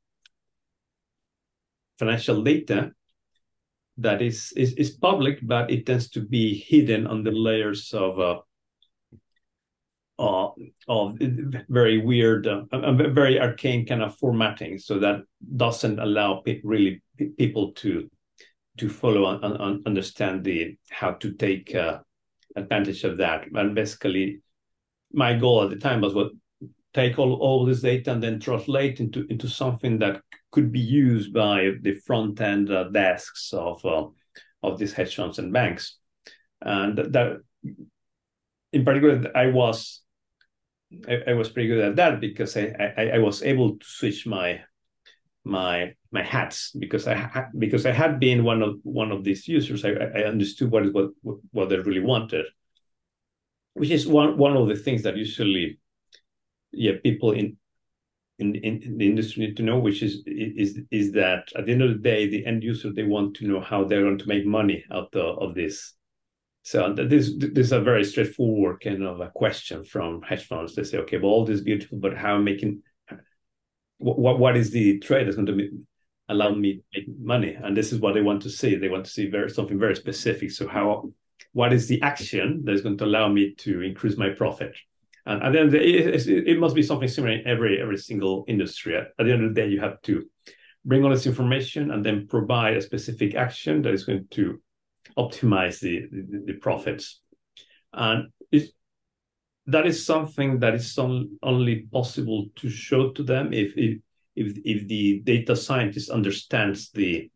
financial 1.98 2.42
data 2.42 2.92
that 3.98 4.22
is, 4.22 4.52
is 4.56 4.74
is 4.74 4.90
public, 4.92 5.40
but 5.42 5.70
it 5.70 5.84
tends 5.84 6.08
to 6.10 6.20
be 6.20 6.54
hidden 6.54 7.06
under 7.06 7.32
layers 7.32 7.92
of 7.92 8.20
uh, 8.20 8.38
uh, 10.18 10.50
of 10.88 11.16
very 11.68 11.98
weird, 11.98 12.46
uh, 12.46 12.62
very 12.70 13.40
arcane 13.40 13.86
kind 13.86 14.02
of 14.02 14.16
formatting, 14.16 14.78
so 14.78 14.98
that 14.98 15.22
doesn't 15.56 15.98
allow 15.98 16.42
pe- 16.44 16.60
really 16.64 17.02
pe- 17.16 17.28
people 17.28 17.72
to 17.72 18.08
to 18.78 18.88
follow 18.88 19.26
and, 19.26 19.56
and, 19.60 19.86
understand 19.86 20.44
the 20.44 20.76
how 20.90 21.12
to 21.12 21.32
take 21.32 21.74
uh, 21.74 21.98
advantage 22.54 23.02
of 23.02 23.16
that. 23.16 23.46
And 23.52 23.74
basically, 23.74 24.40
my 25.12 25.34
goal 25.34 25.64
at 25.64 25.70
the 25.70 25.76
time 25.76 26.00
was 26.00 26.14
what 26.14 26.30
take 26.94 27.18
all, 27.18 27.34
all 27.34 27.64
this 27.64 27.82
data 27.82 28.12
and 28.12 28.22
then 28.22 28.40
translate 28.40 29.00
into 29.00 29.26
into 29.28 29.48
something 29.48 29.98
that 29.98 30.22
could 30.50 30.72
be 30.72 30.80
used 30.80 31.32
by 31.32 31.72
the 31.82 31.92
front 31.92 32.40
end 32.40 32.70
uh, 32.70 32.84
desks 32.84 33.52
of 33.52 33.84
uh, 33.84 34.06
of 34.62 34.78
these 34.78 34.92
hedge 34.92 35.16
funds 35.16 35.38
and 35.38 35.52
banks. 35.52 35.98
And 36.60 36.98
that, 36.98 37.40
in 38.72 38.84
particular, 38.84 39.30
I 39.34 39.48
was 39.48 40.02
I, 41.06 41.22
I 41.28 41.32
was 41.34 41.48
pretty 41.50 41.68
good 41.68 41.84
at 41.84 41.96
that 41.96 42.20
because 42.20 42.56
I, 42.56 42.92
I, 42.96 43.10
I 43.14 43.18
was 43.18 43.42
able 43.42 43.78
to 43.78 43.86
switch 43.86 44.26
my 44.26 44.60
my 45.44 45.94
my 46.10 46.22
hats 46.22 46.72
because 46.72 47.06
I 47.06 47.46
because 47.58 47.86
I 47.86 47.92
had 47.92 48.18
been 48.18 48.44
one 48.44 48.62
of 48.62 48.76
one 48.82 49.12
of 49.12 49.24
these 49.24 49.46
users. 49.48 49.84
I, 49.84 49.90
I 49.90 50.24
understood 50.24 50.70
what 50.70 50.86
is 50.86 50.92
what 50.92 51.10
what 51.52 51.68
they 51.68 51.78
really 51.78 52.00
wanted, 52.00 52.46
which 53.74 53.90
is 53.90 54.06
one 54.06 54.36
one 54.38 54.56
of 54.56 54.68
the 54.68 54.76
things 54.76 55.02
that 55.02 55.16
usually, 55.16 55.78
yeah, 56.72 56.92
people 57.02 57.32
in 57.32 57.56
in, 58.38 58.54
in 58.54 58.98
the 58.98 59.06
industry 59.08 59.46
need 59.46 59.56
to 59.56 59.62
know, 59.62 59.78
which 59.78 60.02
is 60.02 60.22
is 60.26 60.78
is 60.90 61.12
that 61.12 61.48
at 61.56 61.66
the 61.66 61.72
end 61.72 61.82
of 61.82 61.90
the 61.90 61.98
day, 61.98 62.28
the 62.28 62.46
end 62.46 62.62
user 62.62 62.92
they 62.92 63.02
want 63.02 63.34
to 63.36 63.46
know 63.46 63.60
how 63.60 63.84
they're 63.84 64.02
going 64.02 64.18
to 64.18 64.28
make 64.28 64.46
money 64.46 64.84
out 64.92 65.14
of, 65.14 65.54
this. 65.54 65.94
So 66.62 66.92
this 66.92 67.32
this 67.36 67.66
is 67.66 67.72
a 67.72 67.80
very 67.80 68.04
straightforward 68.04 68.80
kind 68.80 69.02
of 69.02 69.20
a 69.20 69.30
question 69.30 69.84
from 69.84 70.22
hedge 70.22 70.46
funds. 70.46 70.74
They 70.74 70.84
say, 70.84 70.98
okay, 70.98 71.18
well, 71.18 71.32
all 71.32 71.44
this 71.44 71.56
is 71.56 71.64
beautiful, 71.64 71.98
but 71.98 72.16
how 72.16 72.34
am 72.34 72.42
I 72.42 72.44
making 72.44 72.82
what 73.98 74.38
what 74.38 74.56
is 74.56 74.70
the 74.70 74.98
trade 75.00 75.26
that's 75.26 75.36
going 75.36 75.46
to 75.46 75.56
be, 75.56 75.70
allow 76.28 76.50
me 76.54 76.74
to 76.74 76.82
make 76.94 77.18
money? 77.18 77.54
And 77.60 77.76
this 77.76 77.92
is 77.92 77.98
what 77.98 78.14
they 78.14 78.22
want 78.22 78.42
to 78.42 78.50
see. 78.50 78.76
They 78.76 78.88
want 78.88 79.04
to 79.06 79.10
see 79.10 79.28
very 79.28 79.50
something 79.50 79.78
very 79.78 79.96
specific. 79.96 80.52
So 80.52 80.68
how 80.68 81.10
what 81.52 81.72
is 81.72 81.88
the 81.88 82.00
action 82.02 82.62
that 82.64 82.74
is 82.74 82.82
going 82.82 82.98
to 82.98 83.04
allow 83.04 83.28
me 83.28 83.54
to 83.58 83.82
increase 83.82 84.16
my 84.16 84.30
profit? 84.30 84.76
And 85.28 85.42
at 85.42 85.52
the 85.52 85.58
end 85.60 85.66
of 85.66 85.72
the 85.72 85.80
it, 85.80 86.48
it 86.48 86.58
must 86.58 86.74
be 86.74 86.82
something 86.82 87.08
similar 87.08 87.34
in 87.34 87.46
every 87.46 87.80
every 87.80 87.98
single 87.98 88.44
industry. 88.48 88.96
At, 88.96 89.08
at 89.18 89.26
the 89.26 89.32
end 89.32 89.44
of 89.44 89.54
the 89.54 89.60
day, 89.60 89.68
you 89.68 89.80
have 89.80 90.00
to 90.02 90.24
bring 90.86 91.04
all 91.04 91.10
this 91.10 91.26
information 91.26 91.90
and 91.90 92.04
then 92.04 92.26
provide 92.26 92.78
a 92.78 92.82
specific 92.82 93.34
action 93.34 93.82
that 93.82 93.92
is 93.92 94.04
going 94.04 94.26
to 94.30 94.58
optimize 95.18 95.80
the, 95.80 96.06
the, 96.10 96.44
the 96.46 96.52
profits. 96.54 97.20
And 97.92 98.28
that 99.66 99.86
is 99.86 100.06
something 100.06 100.60
that 100.60 100.74
is 100.74 100.98
only 101.42 101.86
possible 101.92 102.46
to 102.56 102.70
show 102.70 103.10
to 103.10 103.22
them 103.22 103.52
if, 103.52 103.74
if 103.76 103.98
if 104.34 104.56
if 104.64 104.88
the 104.88 105.20
data 105.24 105.54
scientist 105.54 106.10
understands 106.10 106.90
the 106.92 107.30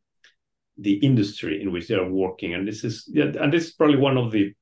the 0.79 0.95
industry 0.95 1.61
in 1.61 1.73
which 1.73 1.89
they 1.89 1.95
are 1.95 2.11
working 2.11 2.55
and 2.55 2.67
this 2.67 2.85
is 2.85 3.05
yeah, 3.13 3.31
and 3.39 3.53
this 3.53 3.67
is 3.67 3.73
probably 3.73 3.99
one 3.99 4.17
of 4.17 4.33
the 4.33 4.55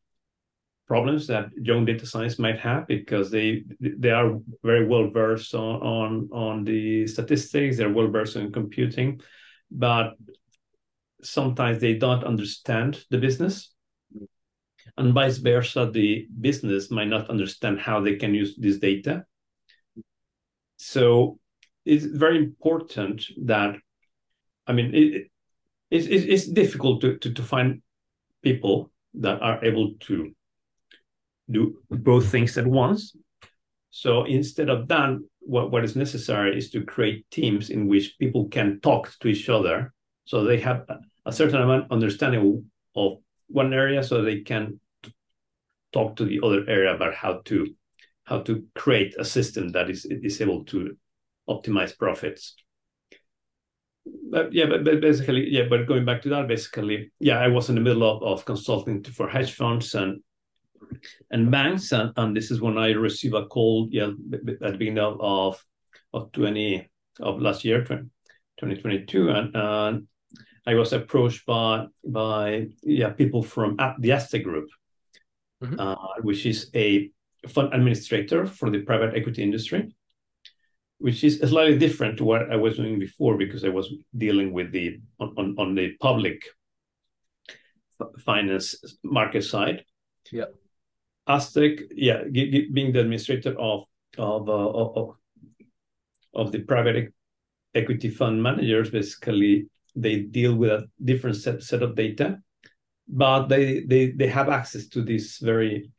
problems 0.93 1.23
that 1.27 1.47
young 1.71 1.85
data 1.85 2.05
science 2.05 2.37
might 2.45 2.59
have 2.59 2.83
because 2.87 3.31
they 3.31 3.49
they 3.81 4.13
are 4.21 4.31
very 4.71 4.85
well 4.93 5.09
versed 5.21 5.55
on 5.55 5.75
on, 5.99 6.29
on 6.47 6.65
the 6.65 7.07
statistics. 7.07 7.77
They're 7.77 7.97
well 7.99 8.11
versed 8.17 8.37
in 8.37 8.53
computing 8.61 9.21
but 9.71 10.07
sometimes 11.23 11.79
they 11.79 11.95
don't 11.95 12.25
understand 12.25 13.05
the 13.11 13.19
business. 13.19 13.73
And 14.97 15.15
vice 15.15 15.39
versa 15.39 15.91
the 15.99 16.27
business 16.49 16.91
might 16.91 17.13
not 17.15 17.31
understand 17.31 17.79
how 17.87 18.01
they 18.01 18.17
can 18.17 18.35
use 18.35 18.57
this 18.57 18.79
data. 18.79 19.25
So 20.77 21.39
it's 21.85 22.05
very 22.05 22.39
important 22.39 23.25
that 23.47 23.77
i 24.67 24.73
mean 24.73 24.95
it, 24.95 25.31
it's, 25.91 26.07
it's 26.07 26.47
difficult 26.47 27.01
to, 27.01 27.19
to, 27.19 27.33
to 27.33 27.43
find 27.43 27.83
people 28.43 28.93
that 29.15 29.41
are 29.43 29.65
able 29.65 29.95
to 30.01 30.33
do 31.51 31.79
both 31.91 32.29
things 32.29 32.57
at 32.59 32.67
once. 32.67 33.17
So 33.91 34.25
instead 34.25 34.69
of 34.69 34.89
that, 34.89 35.19
what, 35.41 35.71
what 35.71 35.85
is 35.85 35.97
necessary 35.97 36.57
is 36.57 36.71
to 36.71 36.85
create 36.85 37.29
teams 37.31 37.71
in 37.71 37.89
which 37.89 38.17
people 38.19 38.49
can 38.49 38.81
talk 38.81 39.13
to 39.21 39.29
each 39.29 39.49
other. 39.49 39.93
So 40.25 40.45
they 40.45 40.61
have 40.61 40.87
a 41.27 41.33
certain 41.33 41.61
amount 41.61 41.85
of 41.87 41.93
understanding 41.93 42.65
of 42.95 43.19
one 43.49 43.73
area 43.73 44.03
so 44.03 44.23
they 44.23 44.41
can 44.41 44.81
talk 45.93 46.17
to 46.17 46.25
the 46.25 46.41
other 46.43 46.65
area 46.69 46.95
about 46.95 47.15
how 47.15 47.41
to 47.47 47.67
how 48.25 48.41
to 48.41 48.65
create 48.77 49.15
a 49.19 49.25
system 49.25 49.73
that 49.73 49.91
is 49.91 50.05
is 50.05 50.41
able 50.41 50.65
to 50.67 50.97
optimize 51.49 51.99
profits. 51.99 52.55
But 54.31 54.53
yeah, 54.53 54.67
but, 54.67 54.85
but 54.85 55.01
basically, 55.01 55.49
yeah, 55.51 55.65
but 55.69 55.87
going 55.87 56.05
back 56.05 56.23
to 56.23 56.29
that, 56.31 56.47
basically, 56.47 57.11
yeah, 57.19 57.39
I 57.39 57.49
was 57.49 57.69
in 57.69 57.75
the 57.75 57.81
middle 57.81 58.05
of, 58.05 58.23
of 58.23 58.45
consulting 58.45 59.03
for 59.03 59.29
hedge 59.29 59.53
funds 59.55 59.95
and 59.95 60.23
and 61.31 61.51
banks. 61.51 61.93
And, 61.93 62.13
and 62.17 62.37
this 62.37 62.51
is 62.51 62.61
when 62.61 62.79
I 62.79 62.91
received 62.91 63.35
a 63.35 63.47
call 63.47 63.89
yeah, 63.91 64.09
at 64.33 64.45
the 64.45 64.77
beginning 64.79 64.99
of, 64.99 65.65
of 66.13 66.33
20 66.33 66.89
of 67.21 67.41
last 67.41 67.65
year, 67.65 67.85
20, 67.85 68.03
2022. 68.59 69.31
And, 69.31 69.55
and 69.55 70.09
I 70.67 70.75
was 70.75 70.93
approached 70.93 71.47
by 71.47 71.87
by 72.05 72.69
yeah 72.83 73.11
people 73.11 73.43
from 73.43 73.77
the 73.99 74.13
Aztec 74.13 74.43
Group, 74.43 74.69
mm-hmm. 75.63 75.81
uh, 75.81 76.21
which 76.23 76.47
is 76.47 76.71
a 76.75 77.11
fund 77.49 77.73
administrator 77.73 78.47
for 78.47 78.71
the 78.71 78.83
private 78.83 79.17
equity 79.17 79.43
industry, 79.43 79.95
which 80.99 81.25
is 81.25 81.41
slightly 81.41 81.79
different 81.79 82.19
to 82.19 82.25
what 82.25 82.53
I 82.53 82.57
was 82.57 82.77
doing 82.77 82.99
before 82.99 83.37
because 83.37 83.65
I 83.65 83.71
was 83.71 83.93
dealing 84.17 84.53
with 84.53 84.71
the 84.71 85.01
on, 85.19 85.35
on, 85.39 85.55
on 85.59 85.75
the 85.75 85.97
public 86.01 86.45
finance 88.25 88.77
market 89.03 89.43
side. 89.43 89.85
Yeah. 90.31 90.47
Aztec, 91.27 91.81
yeah, 91.91 92.25
being 92.25 92.93
the 92.93 93.01
administrator 93.01 93.59
of 93.59 93.85
of, 94.19 94.49
uh, 94.49 94.71
of 94.71 95.17
of 96.35 96.53
the 96.53 96.61
private 96.61 97.13
equity 97.75 98.09
fund 98.09 98.43
managers, 98.43 98.91
basically 98.91 99.69
they 99.95 100.21
deal 100.21 100.55
with 100.55 100.71
a 100.71 100.89
different 101.03 101.37
set, 101.37 101.63
set 101.63 101.83
of 101.83 101.95
data, 101.95 102.39
but 103.09 103.47
they 103.47 103.81
they 103.81 104.11
they 104.11 104.29
have 104.29 104.49
access 104.49 104.87
to 104.89 105.03
this 105.03 105.39
very 105.39 105.91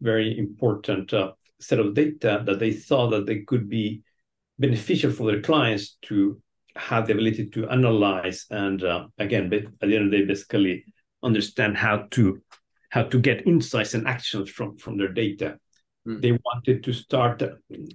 very 0.00 0.38
important 0.38 1.12
uh, 1.12 1.32
set 1.60 1.78
of 1.78 1.94
data 1.94 2.42
that 2.46 2.58
they 2.58 2.72
thought 2.72 3.10
that 3.10 3.26
they 3.26 3.40
could 3.40 3.68
be 3.68 4.02
beneficial 4.58 5.10
for 5.10 5.30
their 5.30 5.42
clients 5.42 5.96
to 6.02 6.40
have 6.76 7.06
the 7.06 7.12
ability 7.12 7.46
to 7.46 7.68
analyze 7.68 8.46
and 8.50 8.84
uh, 8.84 9.06
again 9.18 9.52
at 9.52 9.88
the 9.88 9.96
end 9.96 10.06
of 10.06 10.10
the 10.10 10.18
day 10.18 10.24
basically 10.24 10.84
understand 11.22 11.76
how 11.76 12.06
to 12.10 12.40
how 12.90 13.04
to 13.04 13.18
get 13.18 13.46
insights 13.46 13.94
and 13.94 14.06
actions 14.06 14.50
from 14.50 14.76
from 14.76 14.98
their 14.98 15.12
data. 15.12 15.58
Mm. 16.06 16.20
They 16.20 16.32
wanted 16.32 16.84
to 16.84 16.92
start. 16.92 17.42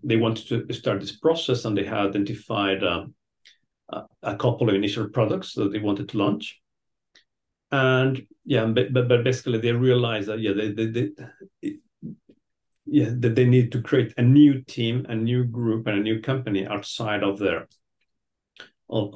They 0.04 0.18
wanted 0.18 0.68
to 0.68 0.74
start 0.74 1.02
this 1.02 1.18
process, 1.18 1.66
and 1.66 1.78
they 1.78 1.86
had 1.86 2.08
identified 2.08 2.84
uh, 2.84 3.06
a 4.24 4.36
couple 4.36 4.70
of 4.70 4.76
initial 4.76 5.10
products 5.10 5.54
that 5.54 5.72
they 5.72 5.80
wanted 5.80 6.10
to 6.10 6.18
launch. 6.18 6.62
And 7.72 8.26
yeah, 8.46 8.66
but 8.66 8.94
but, 8.94 9.24
basically 9.24 9.60
they 9.60 9.72
realized 9.72 10.28
that 10.28 10.40
yeah, 10.40 10.54
they, 10.54 10.72
they, 10.72 10.86
they 10.86 11.78
yeah 12.86 13.10
that 13.18 13.36
they 13.36 13.46
need 13.46 13.72
to 13.72 13.82
create 13.82 14.14
a 14.18 14.22
new 14.22 14.62
team, 14.62 15.06
a 15.10 15.16
new 15.16 15.44
group, 15.44 15.88
and 15.88 16.00
a 16.00 16.04
new 16.04 16.22
company 16.22 16.66
outside 16.66 17.24
of 17.24 17.40
their 17.40 17.68
of, 18.90 19.14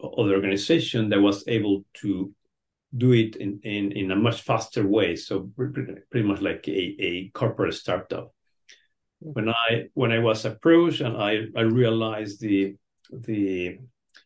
of 0.00 0.26
the 0.26 0.34
organization 0.34 1.10
that 1.10 1.20
was 1.20 1.44
able 1.46 1.84
to 1.94 2.32
do 2.96 3.12
it 3.12 3.36
in, 3.36 3.60
in, 3.62 3.92
in 3.92 4.10
a 4.10 4.16
much 4.16 4.42
faster 4.42 4.86
way. 4.86 5.16
So 5.16 5.50
pretty 5.56 6.26
much 6.26 6.40
like 6.40 6.66
a, 6.68 6.96
a 6.98 7.30
corporate 7.34 7.74
startup. 7.74 8.32
When 9.18 9.48
I 9.48 9.86
when 9.94 10.12
I 10.12 10.18
was 10.18 10.44
approached 10.44 11.00
and 11.00 11.16
I, 11.16 11.46
I 11.56 11.62
realized 11.62 12.40
the 12.40 12.76
the 13.10 13.78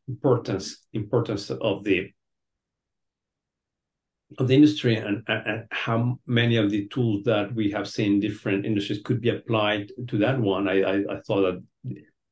importance 0.08 0.84
importance 0.92 1.50
of 1.50 1.84
the 1.84 2.12
of 4.38 4.48
the 4.48 4.54
industry 4.54 4.96
and, 4.96 5.22
and, 5.26 5.66
how 5.70 6.18
many 6.26 6.56
of 6.56 6.70
the 6.70 6.86
tools 6.88 7.24
that 7.24 7.52
we 7.54 7.70
have 7.70 7.88
seen 7.88 8.14
in 8.14 8.20
different 8.20 8.64
industries 8.64 9.00
could 9.04 9.20
be 9.20 9.30
applied 9.30 9.90
to 10.08 10.18
that 10.18 10.38
one, 10.38 10.68
I, 10.68 10.82
I, 10.82 10.94
I 10.98 11.20
thought 11.26 11.42
that 11.42 11.62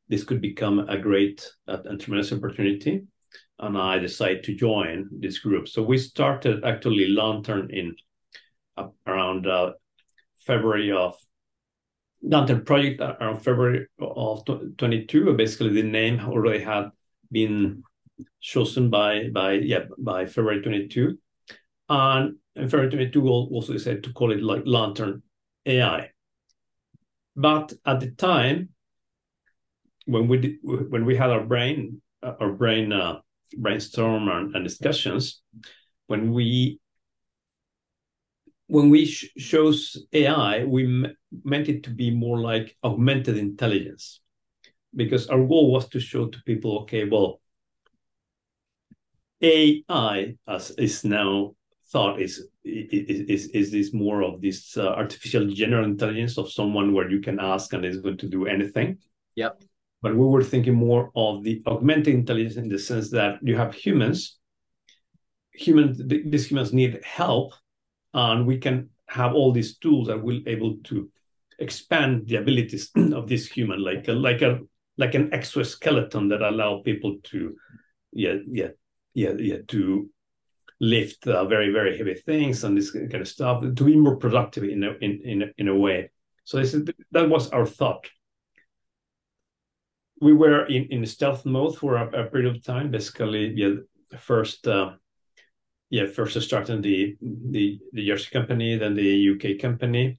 this 0.09 0.25
could 0.25 0.41
become 0.41 0.79
a 0.79 0.97
great 0.97 1.51
uh, 1.67 1.79
and 1.85 2.01
tremendous 2.01 2.33
opportunity. 2.33 3.05
And 3.59 3.77
I 3.77 3.99
decided 3.99 4.45
to 4.45 4.55
join 4.55 5.09
this 5.13 5.39
group. 5.39 5.69
So 5.69 5.83
we 5.83 5.99
started 5.99 6.65
actually 6.65 7.09
Lantern 7.09 7.71
in 7.71 7.97
uh, 8.77 8.89
around 9.07 9.47
uh, 9.47 9.73
February 10.47 10.93
of 10.93 11.17
Lantern 12.23 12.65
project 12.65 13.01
around 13.01 13.41
February 13.41 13.87
of 14.01 14.45
22. 14.77 15.35
Basically, 15.35 15.71
the 15.71 15.83
name 15.83 16.21
already 16.21 16.63
had 16.63 16.91
been 17.31 17.83
chosen 18.41 18.91
by 18.91 19.29
by 19.33 19.53
yeah 19.53 19.85
by 19.99 20.27
February 20.27 20.63
22, 20.63 21.19
and 21.89 22.37
in 22.57 22.69
February 22.69 22.91
22 22.91 23.29
also 23.29 23.73
decided 23.73 24.03
to 24.05 24.13
call 24.13 24.33
it 24.33 24.43
like 24.43 24.63
Lantern 24.67 25.23
AI. 25.67 26.11
But 27.37 27.73
at 27.87 28.01
the 28.01 28.11
time, 28.11 28.71
when 30.07 30.27
we 30.27 30.39
did, 30.39 30.57
when 30.63 31.05
we 31.05 31.15
had 31.15 31.31
our 31.31 31.45
brain 31.45 32.01
our 32.23 32.53
brain 32.53 32.93
uh, 32.93 33.21
brainstorm 33.57 34.29
and, 34.29 34.55
and, 34.55 34.65
discussions, 34.65 35.43
when 36.07 36.33
we 36.33 36.81
when 38.67 38.91
we 38.91 39.07
sh- 39.07 39.33
chose 39.39 39.97
AI, 40.13 40.65
we 40.65 40.85
m- 40.85 41.17
meant 41.45 41.69
it 41.69 41.83
to 41.85 41.91
be 41.91 42.11
more 42.11 42.39
like 42.39 42.77
augmented 42.85 43.37
intelligence, 43.39 44.21
because 44.95 45.29
our 45.29 45.45
goal 45.45 45.73
was 45.73 45.89
to 45.89 46.01
show 46.01 46.27
to 46.27 46.39
people, 46.45 46.81
okay, 46.81 47.09
well, 47.09 47.41
AI 49.43 50.37
as 50.47 50.71
is 50.73 51.05
now 51.05 51.55
thought 51.91 52.21
is 52.21 52.49
is 52.65 53.47
is 53.49 53.71
this 53.71 53.95
more 53.95 54.23
of 54.23 54.41
this 54.43 54.77
uh, 54.77 54.89
artificial 54.89 55.47
general 55.47 55.85
intelligence 55.85 56.37
of 56.37 56.51
someone 56.51 56.93
where 56.93 57.11
you 57.11 57.21
can 57.21 57.39
ask 57.41 57.73
and 57.73 57.85
is 57.85 57.99
going 57.99 58.19
to 58.19 58.29
do 58.29 58.47
anything. 58.47 58.99
Yep. 59.37 59.63
But 60.01 60.17
we 60.17 60.27
were 60.27 60.45
thinking 60.45 60.75
more 60.75 61.11
of 61.17 61.43
the 61.43 61.63
augmented 61.67 62.15
intelligence 62.15 62.57
in 62.57 62.69
the 62.69 62.79
sense 62.79 63.11
that 63.11 63.39
you 63.43 63.57
have 63.57 63.75
humans. 63.75 64.39
Humans, 65.55 66.03
these 66.07 66.47
humans 66.47 66.73
need 66.73 67.01
help, 67.05 67.53
and 68.15 68.47
we 68.47 68.59
can 68.59 68.91
have 69.09 69.35
all 69.35 69.53
these 69.53 69.77
tools 69.79 70.07
that 70.07 70.23
will 70.23 70.41
able 70.47 70.77
to 70.85 71.11
expand 71.59 72.29
the 72.29 72.37
abilities 72.37 72.91
of 73.13 73.29
this 73.29 73.49
human, 73.49 73.83
like 73.83 74.07
a, 74.09 74.13
like 74.13 74.43
a 74.43 74.61
like 74.99 75.15
an 75.15 75.33
exoskeleton 75.33 76.29
that 76.29 76.43
allow 76.43 76.83
people 76.85 77.19
to, 77.23 77.55
yeah, 78.13 78.35
yeah, 78.51 78.71
yeah, 79.15 79.33
yeah, 79.39 79.59
to 79.69 80.11
lift 80.81 81.27
uh, 81.27 81.45
very 81.45 81.73
very 81.73 81.99
heavy 81.99 82.15
things 82.15 82.63
and 82.63 82.77
this 82.77 82.93
kind 82.93 83.15
of 83.15 83.27
stuff 83.27 83.61
to 83.63 83.85
be 83.85 83.97
more 83.97 84.17
productive 84.17 84.63
in 84.63 84.85
a, 84.85 84.93
in 85.01 85.21
in 85.25 85.53
in 85.59 85.69
a 85.69 85.77
way. 85.77 86.11
So 86.45 86.59
this 86.59 86.73
is, 86.73 86.89
that 87.11 87.29
was 87.29 87.51
our 87.51 87.67
thought. 87.67 88.09
We 90.21 90.33
were 90.33 90.67
in 90.67 90.87
in 90.91 91.07
stealth 91.07 91.45
mode 91.45 91.77
for 91.79 91.97
a, 91.97 92.07
a 92.07 92.25
period 92.31 92.57
of 92.57 92.65
time. 92.65 92.91
Basically, 92.91 93.53
yeah, 93.55 93.75
first. 94.19 94.67
Uh, 94.67 94.93
yeah, 95.91 96.07
first 96.07 96.41
starting 96.43 96.83
the 96.83 97.17
the 97.23 97.79
the 97.93 98.07
Jersey 98.07 98.29
company, 98.31 98.77
then 98.77 98.95
the 98.95 99.31
UK 99.33 99.59
company. 99.61 100.19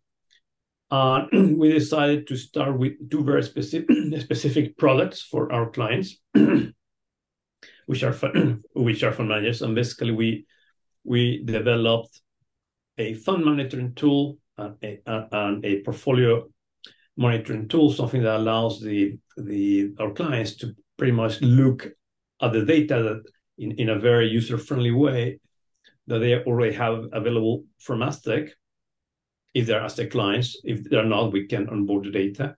Uh, 0.90 1.26
we 1.32 1.72
decided 1.72 2.26
to 2.28 2.36
start 2.36 2.78
with 2.80 2.94
two 3.12 3.24
very 3.24 3.44
specific 3.44 3.88
specific 4.20 4.78
products 4.78 5.22
for 5.22 5.52
our 5.54 5.70
clients 5.70 6.18
which 7.90 8.04
are 8.04 8.14
which 8.74 9.02
are 9.02 9.12
fund 9.12 9.30
managers, 9.30 9.64
and 9.64 9.74
basically 9.74 10.12
we 10.12 10.46
we 11.04 11.44
developed 11.44 12.22
a 13.00 13.16
fund 13.16 13.44
monitoring 13.44 13.96
tool 13.96 14.38
and 14.58 14.76
a, 14.84 15.02
and 15.32 15.66
a 15.66 15.82
portfolio 15.82 16.48
monitoring 17.18 17.68
tool, 17.68 17.92
something 17.92 18.22
that 18.22 18.36
allows 18.38 18.80
the 18.80 19.18
the 19.44 19.94
our 20.00 20.12
clients 20.12 20.56
to 20.58 20.76
pretty 20.98 21.14
much 21.14 21.42
look 21.42 21.88
at 22.42 22.54
the 22.54 22.66
data 22.66 23.04
that 23.04 23.24
in, 23.58 23.72
in 23.74 23.90
a 23.90 24.00
very 24.00 24.28
user 24.28 24.58
friendly 24.58 24.92
way 24.92 25.40
that 26.08 26.20
they 26.20 26.36
already 26.44 26.76
have 26.76 27.06
available 27.12 27.66
from 27.80 28.02
Aztec. 28.02 28.50
If 29.54 29.68
they're 29.68 29.84
Aztec 29.84 30.12
clients, 30.12 30.60
if 30.64 30.90
they're 30.90 31.06
not, 31.06 31.32
we 31.32 31.48
can 31.48 31.70
onboard 31.70 32.06
the 32.06 32.12
data. 32.12 32.56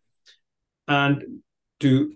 And 0.88 1.42
to 1.80 2.14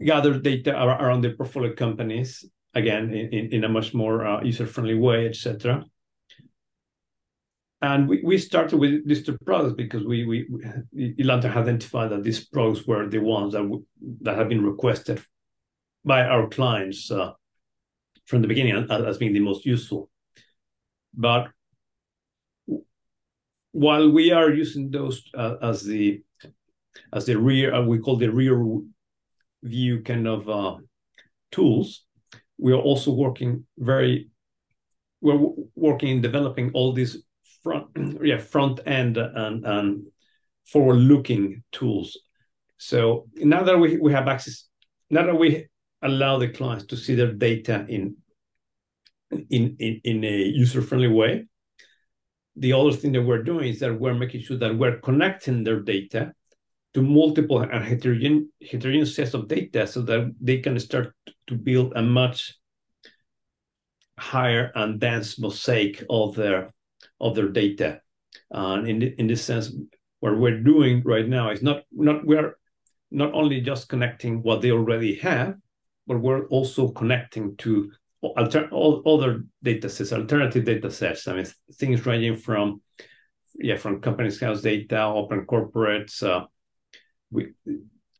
gather 0.00 0.38
data 0.38 0.80
around 0.80 1.22
the 1.22 1.30
portfolio 1.30 1.74
companies 1.74 2.44
again 2.74 3.12
in, 3.12 3.52
in 3.52 3.64
a 3.64 3.68
much 3.68 3.94
more 3.94 4.26
uh, 4.26 4.42
user-friendly 4.42 4.94
way, 4.94 5.26
etc. 5.26 5.84
And 7.80 8.08
we, 8.08 8.20
we 8.24 8.38
started 8.38 8.78
with 8.78 9.06
these 9.06 9.24
two 9.24 9.38
products 9.44 9.74
because 9.74 10.04
we 10.04 10.26
we, 10.26 10.46
we 10.92 11.14
Lantern 11.22 11.52
identified 11.52 12.10
that 12.10 12.24
these 12.24 12.44
products 12.44 12.86
were 12.86 13.08
the 13.08 13.18
ones 13.18 13.52
that 13.52 13.82
that 14.22 14.36
have 14.36 14.48
been 14.48 14.64
requested 14.64 15.22
by 16.04 16.24
our 16.24 16.48
clients 16.48 17.10
uh, 17.10 17.32
from 18.26 18.42
the 18.42 18.48
beginning 18.48 18.86
as, 18.90 19.04
as 19.04 19.18
being 19.18 19.32
the 19.32 19.40
most 19.40 19.64
useful. 19.64 20.10
But 21.14 21.48
while 23.72 24.10
we 24.10 24.32
are 24.32 24.50
using 24.50 24.90
those 24.90 25.22
uh, 25.34 25.56
as 25.62 25.84
the 25.84 26.22
as 27.12 27.26
the 27.26 27.36
rear, 27.36 27.74
uh, 27.74 27.82
we 27.82 27.98
call 27.98 28.16
the 28.16 28.28
rear 28.28 28.60
view 29.62 30.02
kind 30.02 30.26
of 30.26 30.48
uh, 30.48 30.76
tools, 31.52 32.04
we 32.58 32.72
are 32.72 32.80
also 32.80 33.12
working 33.12 33.66
very 33.78 34.30
we're 35.20 35.38
working 35.74 36.10
in 36.10 36.20
developing 36.20 36.70
all 36.74 36.92
these 36.92 37.22
front 37.62 37.86
yeah 38.22 38.38
front 38.38 38.80
end 38.86 39.16
and 39.16 39.64
and 39.64 40.06
forward 40.66 40.96
looking 40.96 41.62
tools. 41.72 42.18
So 42.76 43.26
now 43.36 43.64
that 43.64 43.78
we, 43.78 43.96
we 43.96 44.12
have 44.12 44.28
access, 44.28 44.68
now 45.10 45.24
that 45.24 45.34
we 45.34 45.66
allow 46.02 46.38
the 46.38 46.48
clients 46.48 46.86
to 46.86 46.96
see 46.96 47.14
their 47.14 47.32
data 47.32 47.86
in 47.88 48.16
in 49.50 49.76
in, 49.78 50.00
in 50.04 50.24
a 50.24 50.36
user 50.36 50.82
friendly 50.82 51.08
way, 51.08 51.46
the 52.56 52.72
other 52.72 52.92
thing 52.92 53.12
that 53.12 53.22
we're 53.22 53.42
doing 53.42 53.68
is 53.68 53.80
that 53.80 53.98
we're 53.98 54.14
making 54.14 54.42
sure 54.42 54.58
that 54.58 54.76
we're 54.76 54.98
connecting 55.00 55.64
their 55.64 55.80
data 55.80 56.32
to 56.94 57.02
multiple 57.02 57.60
and 57.60 57.84
heterogeneous, 57.84 58.48
heterogeneous 58.70 59.14
sets 59.14 59.34
of 59.34 59.48
data 59.48 59.86
so 59.86 60.02
that 60.02 60.34
they 60.40 60.58
can 60.58 60.78
start 60.80 61.14
to 61.46 61.54
build 61.54 61.92
a 61.96 62.02
much 62.02 62.54
higher 64.18 64.72
and 64.74 64.98
dense 64.98 65.38
mosaic 65.38 66.02
of 66.10 66.34
their 66.34 66.72
of 67.20 67.34
their 67.34 67.48
data. 67.48 68.00
And 68.50 68.88
in 68.88 69.02
in 69.02 69.26
this 69.26 69.44
sense, 69.44 69.72
what 70.20 70.38
we're 70.38 70.60
doing 70.60 71.02
right 71.04 71.28
now 71.28 71.50
is 71.50 71.62
not 71.62 71.82
not 71.92 72.24
we're 72.24 72.56
not 73.10 73.32
only 73.32 73.60
just 73.60 73.88
connecting 73.88 74.42
what 74.42 74.60
they 74.60 74.70
already 74.70 75.16
have, 75.16 75.54
but 76.06 76.20
we're 76.20 76.46
also 76.48 76.88
connecting 76.88 77.56
to 77.56 77.90
alter, 78.20 78.68
all 78.70 79.02
other 79.06 79.44
data 79.62 79.88
sets, 79.88 80.12
alternative 80.12 80.64
data 80.64 80.90
sets. 80.90 81.26
I 81.28 81.34
mean, 81.34 81.46
things 81.74 82.04
ranging 82.04 82.36
from 82.36 82.82
yeah, 83.54 83.76
from 83.76 84.00
companies' 84.00 84.40
house 84.40 84.62
data, 84.62 85.04
open 85.04 85.46
corporates, 85.46 86.22
uh, 86.22 86.46
we 87.30 87.52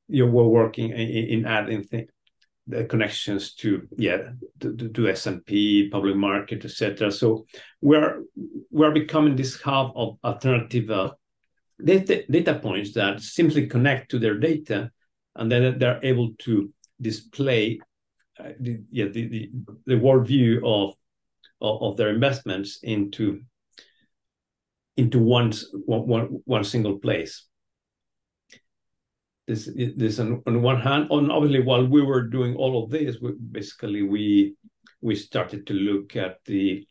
you 0.08 0.26
were 0.26 0.48
working 0.48 0.90
in, 0.90 0.98
in 0.98 1.46
adding 1.46 1.84
th- 1.84 2.08
the 2.68 2.84
connections 2.84 3.54
to 3.54 3.88
yeah 3.96 4.30
to, 4.60 4.76
to 4.76 5.08
S&P 5.08 5.88
public 5.90 6.16
market 6.16 6.64
etc 6.64 7.10
so 7.10 7.46
we're 7.80 8.22
we're 8.70 8.92
becoming 8.92 9.34
this 9.36 9.60
hub 9.60 9.92
of 9.96 10.18
alternative 10.22 10.90
uh, 10.90 11.10
data, 11.82 12.24
data 12.30 12.54
points 12.58 12.92
that 12.92 13.20
simply 13.20 13.66
connect 13.66 14.10
to 14.10 14.18
their 14.18 14.38
data 14.38 14.90
and 15.36 15.50
then 15.50 15.78
they're 15.78 16.00
able 16.02 16.32
to 16.38 16.70
display 17.00 17.80
uh, 18.38 18.50
the, 18.60 18.80
yeah 18.90 19.06
the, 19.06 19.28
the 19.28 19.50
the 19.86 19.98
world 19.98 20.26
view 20.26 20.60
of, 20.64 20.94
of 21.60 21.82
of 21.82 21.96
their 21.96 22.10
investments 22.10 22.80
into 22.82 23.40
into 24.96 25.18
one 25.18 25.52
one 25.86 26.40
one 26.44 26.64
single 26.64 26.98
place 26.98 27.46
this 29.48 29.68
this 29.96 30.18
on, 30.18 30.42
on 30.46 30.62
one 30.62 30.80
hand 30.80 31.08
on 31.10 31.30
obviously 31.30 31.62
while 31.62 31.86
we 31.86 32.02
were 32.02 32.22
doing 32.22 32.54
all 32.54 32.84
of 32.84 32.90
this 32.90 33.16
we, 33.20 33.32
basically 33.50 34.02
we 34.02 34.54
we 35.00 35.16
started 35.16 35.66
to 35.66 35.74
look 35.74 36.14
at 36.14 36.38
the 36.44 36.86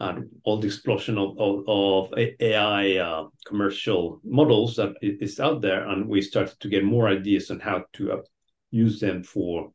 uh, 0.00 0.14
all 0.44 0.58
the 0.58 0.66
explosion 0.66 1.18
of 1.18 1.38
of, 1.38 1.64
of 1.68 2.14
AI 2.40 2.96
uh, 2.96 3.26
commercial 3.46 4.20
models 4.24 4.76
that 4.76 4.94
is 5.02 5.38
out 5.38 5.60
there, 5.60 5.86
and 5.88 6.08
we 6.08 6.22
started 6.22 6.58
to 6.60 6.68
get 6.68 6.84
more 6.84 7.06
ideas 7.06 7.50
on 7.50 7.60
how 7.60 7.84
to 7.92 8.12
uh, 8.12 8.22
use 8.70 8.98
them 8.98 9.22
for 9.22 9.72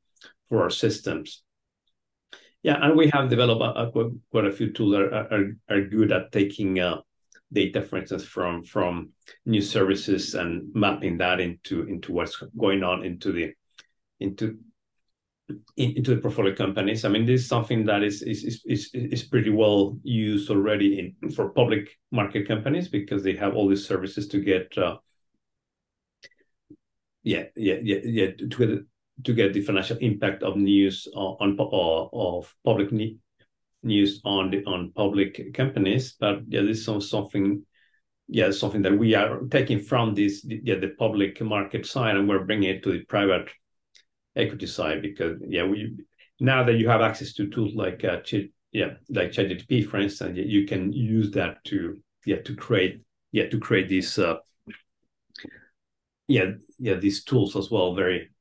for 0.49 0.63
our 0.63 0.71
systems. 0.71 1.43
Yeah, 2.63 2.79
and 2.81 2.97
we 2.97 3.09
have 3.09 3.29
developed 3.29 3.93
quite 4.31 4.45
a 4.45 4.51
few 4.51 4.73
tools 4.73 4.93
that 4.93 5.01
are, 5.01 5.31
are, 5.31 5.51
are 5.69 5.81
good 5.81 6.11
at 6.11 6.31
taking 6.31 6.79
uh, 6.79 7.01
data, 7.55 7.81
for 7.81 7.97
instance, 7.97 8.23
from 8.23 8.63
from 8.63 9.11
new 9.45 9.61
services 9.61 10.35
and 10.35 10.69
mapping 10.75 11.17
that 11.17 11.39
into 11.39 11.87
into 11.87 12.11
what's 12.11 12.43
going 12.57 12.83
on 12.83 13.03
into 13.03 13.31
the 13.31 13.53
into 14.19 14.59
into 15.77 16.15
the 16.15 16.21
portfolio 16.21 16.55
companies. 16.55 17.05
I 17.05 17.09
mean, 17.09 17.25
this 17.25 17.41
is 17.41 17.47
something 17.47 17.85
that 17.85 18.03
is 18.03 18.21
is 18.21 18.61
is 18.65 18.89
is 18.93 19.23
pretty 19.23 19.49
well 19.49 19.97
used 20.03 20.49
already 20.49 21.15
in 21.21 21.31
for 21.31 21.49
public 21.49 21.97
market 22.11 22.47
companies 22.47 22.87
because 22.87 23.23
they 23.23 23.35
have 23.35 23.55
all 23.55 23.67
these 23.67 23.87
services 23.87 24.27
to 24.29 24.39
get. 24.39 24.77
Uh, 24.77 24.97
yeah, 27.23 27.45
yeah, 27.55 27.79
yeah, 27.81 27.99
yeah. 28.03 28.31
To 28.37 28.57
get 28.57 28.69
to 29.23 29.33
get 29.33 29.53
the 29.53 29.61
financial 29.61 29.97
impact 29.97 30.43
of 30.43 30.57
news 30.57 31.07
on, 31.15 31.57
on 31.59 32.09
of 32.13 32.53
public 32.63 32.91
news 33.85 34.21
on 34.25 34.51
the 34.51 34.63
on 34.65 34.91
public 34.95 35.53
companies. 35.53 36.15
But 36.19 36.41
yeah, 36.47 36.61
this 36.61 36.87
is 36.87 37.09
something 37.09 37.63
yeah 38.27 38.51
something 38.51 38.81
that 38.81 38.97
we 38.97 39.13
are 39.13 39.41
taking 39.51 39.79
from 39.79 40.15
this 40.15 40.43
yeah 40.45 40.75
the 40.75 40.95
public 40.97 41.39
market 41.41 41.85
side 41.85 42.17
and 42.17 42.27
we're 42.27 42.43
bringing 42.43 42.69
it 42.69 42.83
to 42.83 42.91
the 42.91 43.05
private 43.05 43.49
equity 44.35 44.65
side 44.65 45.01
because 45.01 45.39
yeah 45.47 45.63
we 45.63 45.95
now 46.39 46.63
that 46.63 46.73
you 46.73 46.89
have 46.89 47.01
access 47.01 47.33
to 47.33 47.47
tools 47.49 47.75
like 47.75 48.03
uh, 48.03 48.17
yeah 48.71 48.93
like 49.09 49.31
ChatGPT 49.31 49.87
for 49.87 49.99
instance 49.99 50.37
you 50.37 50.65
can 50.65 50.91
use 50.91 51.31
that 51.31 51.63
to 51.65 51.97
yeah 52.25 52.41
to 52.41 52.55
create 52.55 53.01
yeah 53.31 53.47
to 53.47 53.59
create 53.59 53.87
these 53.87 54.17
uh, 54.17 54.35
yeah 56.27 56.51
yeah 56.79 56.95
these 56.95 57.23
tools 57.23 57.55
as 57.55 57.71
well 57.71 57.95
very 57.95 58.31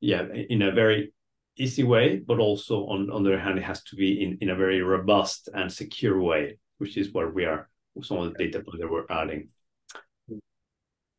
yeah 0.00 0.22
in 0.32 0.62
a 0.62 0.72
very 0.72 1.13
easy 1.56 1.84
way 1.84 2.16
but 2.16 2.38
also 2.38 2.86
on 2.86 3.10
on 3.10 3.22
the 3.22 3.32
other 3.32 3.40
hand 3.40 3.58
it 3.58 3.64
has 3.64 3.82
to 3.82 3.96
be 3.96 4.22
in 4.22 4.38
in 4.40 4.50
a 4.50 4.56
very 4.56 4.82
robust 4.82 5.48
and 5.54 5.72
secure 5.72 6.20
way 6.20 6.58
which 6.78 6.96
is 6.96 7.12
what 7.12 7.32
we 7.34 7.44
are 7.44 7.68
some 8.02 8.18
of 8.18 8.32
the 8.32 8.38
data 8.38 8.62
that 8.78 8.90
we're 8.90 9.06
adding 9.08 9.48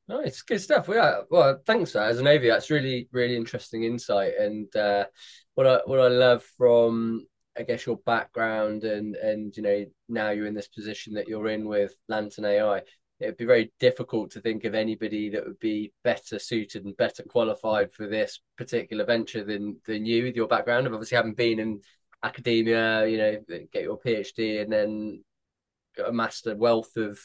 Nice, 0.08 0.44
good 0.44 0.62
stuff. 0.62 0.88
Yeah, 0.88 1.22
well, 1.32 1.60
thanks 1.66 1.92
for 1.92 1.98
that. 1.98 2.10
As 2.10 2.20
an 2.20 2.28
AV, 2.28 2.44
that's 2.44 2.70
really, 2.70 3.08
really 3.12 3.36
interesting 3.36 3.86
insight. 3.86 4.34
And 4.38 4.74
uh, 4.76 5.06
what 5.56 5.66
I 5.66 5.80
what 5.86 6.00
I 6.00 6.10
love 6.10 6.44
from, 6.58 7.26
I 7.58 7.64
guess, 7.64 7.88
your 7.88 7.98
background 8.06 8.84
and 8.84 9.16
and 9.16 9.56
you 9.58 9.64
know 9.64 9.86
now 10.08 10.30
you're 10.30 10.46
in 10.46 10.54
this 10.54 10.68
position 10.68 11.16
that 11.16 11.28
you're 11.28 11.48
in 11.48 11.68
with 11.68 11.96
Lantern 12.08 12.46
AI. 12.46 12.84
It'd 13.20 13.38
be 13.38 13.46
very 13.46 13.72
difficult 13.80 14.32
to 14.32 14.42
think 14.42 14.66
of 14.66 14.76
anybody 14.76 15.30
that 15.30 15.46
would 15.46 15.60
be 15.60 15.94
better 16.04 16.38
suited 16.38 16.84
and 16.86 16.98
better 16.98 17.24
qualified 17.24 17.94
for 17.94 18.08
this 18.08 18.42
particular 18.58 19.06
venture 19.06 19.44
than 19.44 19.80
than 19.86 20.06
you 20.06 20.24
with 20.24 20.36
your 20.36 20.48
background 20.48 20.86
of 20.86 20.94
obviously 20.94 21.16
having 21.16 21.34
been 21.34 21.60
in 21.60 21.82
academia, 22.24 23.08
you 23.08 23.18
know, 23.18 23.40
get 23.72 23.84
your 23.84 24.00
PhD 24.00 24.62
and 24.62 24.72
then 24.72 25.24
amassed 26.06 26.48
a 26.48 26.56
wealth 26.56 26.98
of 26.98 27.20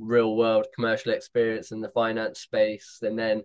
real 0.00 0.34
world 0.36 0.66
commercial 0.74 1.12
experience 1.12 1.72
in 1.72 1.80
the 1.80 1.90
finance 1.90 2.40
space 2.40 2.98
and 3.02 3.18
then 3.18 3.42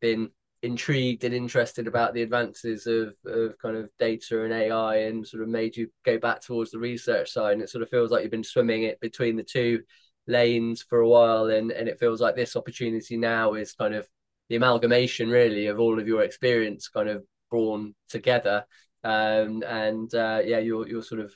been 0.00 0.30
intrigued 0.62 1.22
and 1.22 1.34
interested 1.34 1.86
about 1.86 2.14
the 2.14 2.22
advances 2.22 2.86
of, 2.86 3.14
of 3.26 3.56
kind 3.58 3.76
of 3.76 3.88
data 3.98 4.42
and 4.42 4.52
AI 4.52 4.96
and 5.02 5.26
sort 5.26 5.42
of 5.42 5.48
made 5.48 5.76
you 5.76 5.88
go 6.04 6.18
back 6.18 6.40
towards 6.40 6.72
the 6.72 6.78
research 6.78 7.30
side. 7.30 7.52
And 7.52 7.62
it 7.62 7.70
sort 7.70 7.82
of 7.82 7.90
feels 7.90 8.10
like 8.10 8.22
you've 8.22 8.30
been 8.30 8.42
swimming 8.42 8.82
it 8.82 9.00
between 9.00 9.36
the 9.36 9.44
two 9.44 9.82
lanes 10.28 10.82
for 10.82 11.00
a 11.00 11.08
while. 11.08 11.46
And, 11.46 11.70
and 11.72 11.88
it 11.88 11.98
feels 11.98 12.20
like 12.20 12.36
this 12.36 12.56
opportunity 12.56 13.16
now 13.16 13.54
is 13.54 13.72
kind 13.72 13.94
of 13.94 14.08
the 14.48 14.56
amalgamation 14.56 15.28
really 15.28 15.66
of 15.66 15.80
all 15.80 15.98
of 15.98 16.06
your 16.06 16.22
experience 16.22 16.88
kind 16.88 17.08
of 17.08 17.24
drawn 17.50 17.94
together. 18.08 18.64
Um, 19.02 19.62
and 19.66 20.12
uh, 20.14 20.42
yeah, 20.44 20.58
your, 20.58 20.86
your 20.86 21.02
sort 21.02 21.20
of 21.20 21.32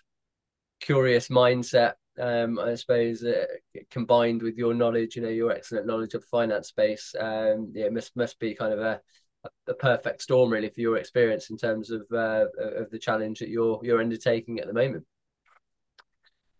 curious 0.80 1.28
mindset 1.28 1.94
um, 2.18 2.58
I 2.58 2.74
suppose, 2.74 3.24
uh, 3.24 3.46
combined 3.90 4.42
with 4.42 4.56
your 4.56 4.74
knowledge, 4.74 5.16
you 5.16 5.22
know, 5.22 5.28
your 5.28 5.52
excellent 5.52 5.86
knowledge 5.86 6.14
of 6.14 6.20
the 6.20 6.26
finance 6.26 6.68
space, 6.68 7.14
um, 7.18 7.72
yeah, 7.74 7.88
must 7.88 8.14
must 8.16 8.38
be 8.38 8.54
kind 8.54 8.72
of 8.72 8.80
a, 8.80 9.00
a 9.66 9.74
perfect 9.74 10.22
storm 10.22 10.50
really 10.50 10.68
for 10.68 10.80
your 10.80 10.96
experience 10.98 11.50
in 11.50 11.56
terms 11.56 11.90
of 11.90 12.02
uh, 12.12 12.46
of 12.58 12.90
the 12.90 12.98
challenge 12.98 13.38
that 13.38 13.48
you're 13.48 13.80
you're 13.82 14.00
undertaking 14.00 14.60
at 14.60 14.66
the 14.66 14.74
moment. 14.74 15.04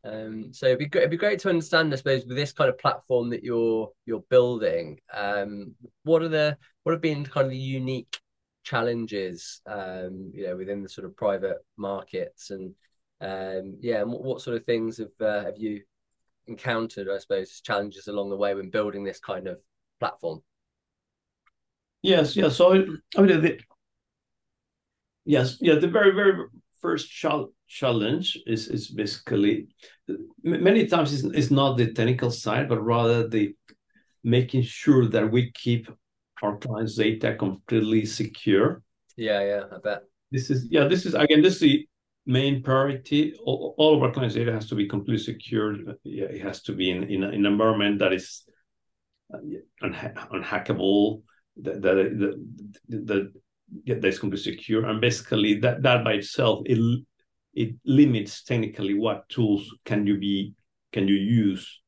Um, 0.05 0.53
so 0.53 0.67
it'd 0.67 0.79
be 0.79 0.87
great, 0.87 1.03
it'd 1.03 1.11
be 1.11 1.17
great 1.17 1.39
to 1.41 1.49
understand, 1.49 1.93
I 1.93 1.97
suppose, 1.97 2.27
with 2.27 2.37
this 2.37 2.53
kind 2.53 2.69
of 2.69 2.79
platform 2.79 3.31
that 3.31 3.45
you're 3.45 3.91
you're 4.05 4.25
building. 4.31 4.99
Um, 5.13 5.75
what 6.03 6.23
are 6.23 6.29
the 6.29 6.57
what 6.83 6.93
have 6.93 7.01
been 7.01 7.25
kind 7.25 7.47
of 7.47 7.51
the 7.53 7.57
unique 7.57 8.19
challenges, 8.65 9.61
um, 9.67 10.33
you 10.35 10.47
know, 10.47 10.57
within 10.57 10.83
the 10.83 10.89
sort 10.89 11.05
of 11.07 11.17
private 11.17 11.59
markets 11.77 12.51
and 12.51 12.75
um, 13.21 13.77
yeah, 13.81 14.03
what, 14.03 14.25
what, 14.25 14.41
sort 14.41 14.57
of 14.57 14.65
things 14.65 14.99
have 14.99 15.13
uh, 15.21 15.45
have 15.45 15.57
you 15.57 15.83
encountered? 16.49 17.09
I 17.09 17.19
suppose 17.19 17.61
challenges 17.61 18.09
along 18.09 18.31
the 18.31 18.37
way 18.37 18.53
when 18.55 18.71
building 18.71 19.05
this 19.05 19.21
kind 19.21 19.47
of 19.47 19.59
platform. 20.01 20.43
Yes, 22.03 22.35
yes. 22.35 22.57
So 22.57 22.73
I 22.73 23.21
mean, 23.21 23.41
the, 23.41 23.61
yes, 25.25 25.59
yeah. 25.61 25.77
The 25.77 25.87
very, 25.87 26.11
very 26.11 26.47
first 26.81 27.09
challenge 27.09 27.53
is 28.47 28.69
is 28.69 28.89
basically 28.89 29.69
many 30.43 30.87
times 30.87 31.13
it's, 31.13 31.25
it's 31.35 31.51
not 31.51 31.77
the 31.77 31.93
technical 31.93 32.31
side, 32.31 32.69
but 32.69 32.81
rather 32.81 33.29
the 33.29 33.55
making 34.23 34.63
sure 34.63 35.09
that 35.09 35.31
we 35.31 35.51
keep 35.53 35.91
our 36.43 36.59
clients' 36.59 36.97
data 36.97 37.35
completely 37.35 38.05
secure. 38.05 38.83
Yeah, 39.17 39.43
yeah, 39.45 39.63
I 39.73 39.79
bet. 39.83 40.03
This 40.31 40.51
is 40.51 40.67
yeah. 40.71 40.89
This 40.89 41.07
is 41.07 41.15
again. 41.15 41.43
This 41.43 41.55
is 41.55 41.61
the 41.61 41.89
main 42.27 42.63
priority. 42.63 43.35
All, 43.45 43.75
all 43.79 43.97
of 43.97 44.03
our 44.03 44.13
clients' 44.13 44.35
data 44.35 44.53
has 44.53 44.69
to 44.69 44.75
be 44.75 44.89
completely 44.89 45.23
secured. 45.23 45.97
Yeah, 46.05 46.27
it 46.27 46.43
has 46.43 46.63
to 46.63 46.73
be 46.73 46.91
in, 46.91 47.05
in, 47.05 47.23
in 47.23 47.47
an 47.47 47.47
environment 47.47 47.99
that 47.99 48.13
is 48.13 48.45
uh, 49.35 49.39
unha- 49.83 50.29
unhackable, 50.31 51.23
that 51.63 51.83
that, 51.83 51.97
that, 51.97 53.07
that, 53.07 53.33
that 53.87 54.05
is 54.05 54.19
completely 54.19 54.53
secure. 54.53 54.87
And 54.87 55.01
basically, 55.01 55.55
that, 55.61 55.83
that 55.83 56.05
by 56.05 56.15
itself, 56.15 56.63
it, 56.67 56.79
it 57.55 57.75
limits 57.85 58.43
technically 58.43 58.95
what 58.95 59.29
tools 59.29 59.69
can 59.85 60.07
you 60.07 60.19
be 60.19 60.55
can 60.93 61.09
you 61.09 61.15
use 61.15 61.81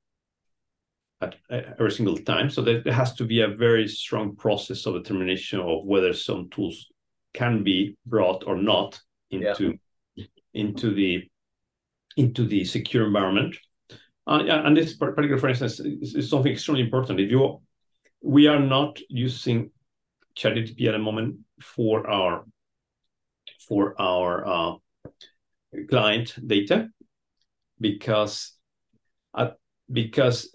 at 1.21 1.37
every 1.51 1.93
single 1.93 2.17
time. 2.19 2.51
So 2.51 2.63
there 2.63 2.83
has 2.93 3.15
to 3.15 3.25
be 3.25 3.41
a 3.43 3.49
very 3.49 3.87
strong 3.89 4.37
process 4.37 4.87
of 4.87 4.95
determination 4.95 5.61
of 5.61 5.85
whether 5.85 6.13
some 6.13 6.49
tools 6.51 6.91
can 7.33 7.63
be 7.63 7.97
brought 8.07 8.45
or 8.47 8.57
not 8.57 9.01
into 9.31 9.65
yeah 9.65 9.73
into 10.55 10.95
the 10.95 11.29
into 12.17 12.47
the 12.47 12.65
secure 12.65 13.07
environment. 13.07 13.57
Uh, 14.27 14.45
and 14.49 14.77
this 14.77 14.97
particular, 14.97 15.37
for 15.37 15.49
instance, 15.49 15.81
is, 15.81 16.15
is, 16.15 16.31
something 16.31 16.53
extremely 16.53 16.83
important. 16.83 17.21
If 17.21 17.31
you, 17.31 17.61
we 18.23 18.47
are 18.47 18.61
not 18.61 18.99
using 19.11 19.71
ChatGPT 20.35 20.87
at 20.87 20.93
the 20.93 20.99
moment 20.99 21.41
for 21.61 22.09
our 22.09 22.45
for 23.69 24.01
our 24.01 24.47
uh, 24.47 24.73
client 25.89 26.35
data 26.47 26.89
because 27.81 28.53
at, 29.37 29.55
because 29.91 30.55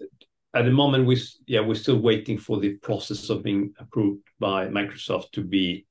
at 0.54 0.64
the 0.64 0.70
moment 0.70 1.06
we 1.06 1.20
yeah 1.46 1.60
we're 1.60 1.74
still 1.74 1.98
waiting 1.98 2.38
for 2.38 2.58
the 2.58 2.76
process 2.78 3.30
of 3.30 3.42
being 3.42 3.72
approved 3.78 4.22
by 4.38 4.66
Microsoft 4.66 5.30
to 5.32 5.42
be 5.42 5.86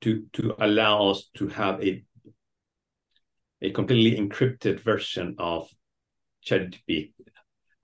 to 0.00 0.24
to 0.32 0.54
allow 0.58 1.10
us 1.10 1.30
to 1.34 1.48
have 1.48 1.82
a 1.82 2.04
a 3.62 3.70
completely 3.70 4.20
encrypted 4.20 4.80
version 4.80 5.34
of 5.38 5.68
ChatGPT. 6.46 7.12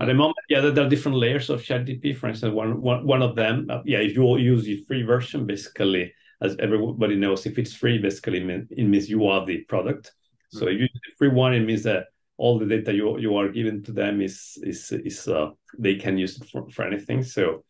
At 0.00 0.06
the 0.06 0.14
moment, 0.14 0.36
yeah, 0.48 0.60
there 0.60 0.84
are 0.84 0.88
different 0.88 1.18
layers 1.18 1.48
of 1.48 1.62
ChatGPT. 1.62 2.16
For 2.16 2.28
instance, 2.28 2.54
one, 2.54 2.80
one, 2.80 3.06
one 3.06 3.22
of 3.22 3.36
them, 3.36 3.68
uh, 3.70 3.80
yeah, 3.84 3.98
if 3.98 4.14
you 4.14 4.36
use 4.36 4.64
the 4.64 4.84
free 4.86 5.02
version, 5.02 5.46
basically, 5.46 6.12
as 6.40 6.56
everybody 6.58 7.16
knows, 7.16 7.46
if 7.46 7.58
it's 7.58 7.74
free, 7.74 7.98
basically 7.98 8.40
it 8.70 8.86
means 8.86 9.08
you 9.08 9.26
are 9.26 9.46
the 9.46 9.58
product. 9.64 10.12
So 10.52 10.66
if 10.66 10.74
you 10.74 10.80
use 10.80 11.14
free 11.18 11.28
one, 11.28 11.54
it 11.54 11.60
means 11.60 11.82
that 11.84 12.06
all 12.36 12.58
the 12.58 12.66
data 12.66 12.92
you 12.92 13.18
you 13.18 13.36
are 13.36 13.48
given 13.48 13.82
to 13.84 13.92
them 13.92 14.20
is 14.20 14.58
is 14.62 14.92
is 14.92 15.28
uh, 15.28 15.50
they 15.78 15.96
can 15.96 16.18
use 16.18 16.40
it 16.40 16.48
for, 16.48 16.68
for 16.70 16.84
anything. 16.84 17.22
So 17.22 17.64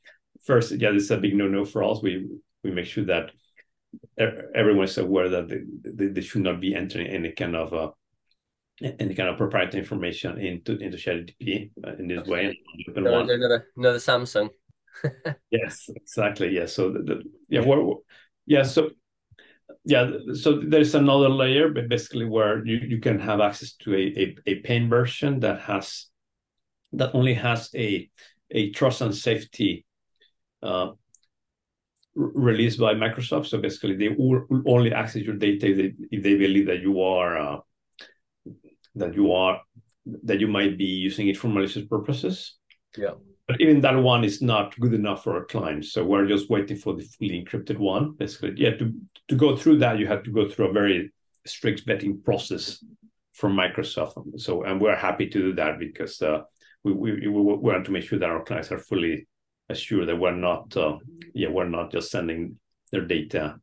first, 0.44 0.72
yeah, 0.72 0.90
this 0.90 1.04
is 1.04 1.10
a 1.10 1.18
big 1.18 1.36
no 1.36 1.46
no 1.48 1.64
for 1.64 1.84
us. 1.84 2.02
We 2.02 2.28
we 2.64 2.70
make 2.70 2.86
sure 2.86 3.04
that 3.04 3.30
everyone 4.18 4.84
is 4.84 4.98
aware 4.98 5.28
that 5.28 5.48
they, 5.48 5.60
they, 5.84 6.06
they, 6.06 6.20
should 6.22 6.42
not 6.42 6.60
be 6.60 6.74
entering 6.74 7.08
any 7.08 7.32
kind 7.32 7.54
of 7.54 7.74
uh, 7.74 7.90
any 8.80 9.14
kind 9.14 9.28
of 9.28 9.36
proprietary 9.36 9.80
information 9.80 10.38
into 10.38 10.78
into 10.78 10.96
ChatGPT 10.96 11.70
uh, 11.86 11.94
in 11.98 12.08
this 12.08 12.26
way. 12.26 12.58
No, 12.96 13.20
another 13.20 13.68
another 13.76 13.98
Samsung. 13.98 14.50
yes, 15.50 15.88
exactly. 15.94 16.54
Yes. 16.54 16.74
So 16.74 16.90
the, 16.92 16.98
the 17.00 17.22
yeah, 17.48 17.60
what, 17.60 17.98
yeah. 18.46 18.62
So 18.62 18.90
yeah, 19.84 20.10
so 20.34 20.60
there's 20.60 20.94
another 20.94 21.28
layer, 21.28 21.68
but 21.68 21.88
basically 21.88 22.24
where 22.24 22.64
you, 22.64 22.76
you 22.76 23.00
can 23.00 23.18
have 23.18 23.40
access 23.40 23.74
to 23.82 23.94
a, 23.94 23.98
a, 23.98 24.36
a 24.46 24.54
pain 24.60 24.88
version 24.88 25.40
that 25.40 25.60
has 25.60 26.06
that 26.92 27.14
only 27.14 27.34
has 27.34 27.70
a 27.74 28.08
a 28.50 28.70
trust 28.70 29.00
and 29.00 29.14
safety 29.14 29.84
uh, 30.62 30.90
released 32.14 32.78
by 32.78 32.94
Microsoft. 32.94 33.46
So 33.46 33.60
basically, 33.60 33.96
they 33.96 34.08
will 34.08 34.46
only 34.66 34.92
access 34.92 35.22
your 35.22 35.36
data 35.36 35.70
if 35.70 35.76
they, 35.76 35.92
if 36.10 36.22
they 36.22 36.36
believe 36.36 36.66
that 36.66 36.80
you 36.80 37.00
are 37.02 37.38
uh, 37.38 37.58
that 38.94 39.14
you 39.14 39.32
are 39.32 39.60
that 40.24 40.40
you 40.40 40.48
might 40.48 40.76
be 40.76 40.84
using 40.84 41.28
it 41.28 41.36
for 41.36 41.48
malicious 41.48 41.86
purposes. 41.86 42.58
Yeah. 42.96 43.14
But 43.52 43.60
even 43.60 43.82
that 43.82 43.96
one 43.96 44.24
is 44.24 44.40
not 44.40 44.78
good 44.80 44.94
enough 44.94 45.24
for 45.24 45.34
our 45.34 45.44
clients. 45.44 45.92
So 45.92 46.02
we're 46.04 46.26
just 46.26 46.48
waiting 46.48 46.78
for 46.78 46.94
the 46.94 47.02
fully 47.02 47.44
encrypted 47.44 47.78
one. 47.78 48.12
Basically, 48.12 48.54
yeah, 48.56 48.70
to, 48.78 48.94
to 49.28 49.34
go 49.34 49.56
through 49.56 49.78
that, 49.80 49.98
you 49.98 50.06
have 50.06 50.22
to 50.22 50.30
go 50.30 50.48
through 50.48 50.70
a 50.70 50.72
very 50.72 51.12
strict 51.46 51.86
vetting 51.86 52.24
process 52.24 52.82
from 53.34 53.54
Microsoft. 53.54 54.40
So, 54.40 54.62
and 54.62 54.80
we're 54.80 54.96
happy 54.96 55.26
to 55.28 55.38
do 55.38 55.54
that 55.56 55.78
because 55.78 56.22
uh, 56.22 56.40
we, 56.82 56.92
we, 56.92 57.28
we 57.28 57.28
want 57.28 57.84
to 57.84 57.90
make 57.92 58.04
sure 58.04 58.18
that 58.18 58.30
our 58.30 58.42
clients 58.42 58.72
are 58.72 58.78
fully 58.78 59.26
assured 59.68 60.08
that 60.08 60.16
we're 60.16 60.34
not, 60.34 60.74
uh, 60.76 60.96
yeah, 61.34 61.48
we're 61.50 61.68
not 61.68 61.92
just 61.92 62.10
sending 62.10 62.58
their 62.90 63.04
data 63.04 63.56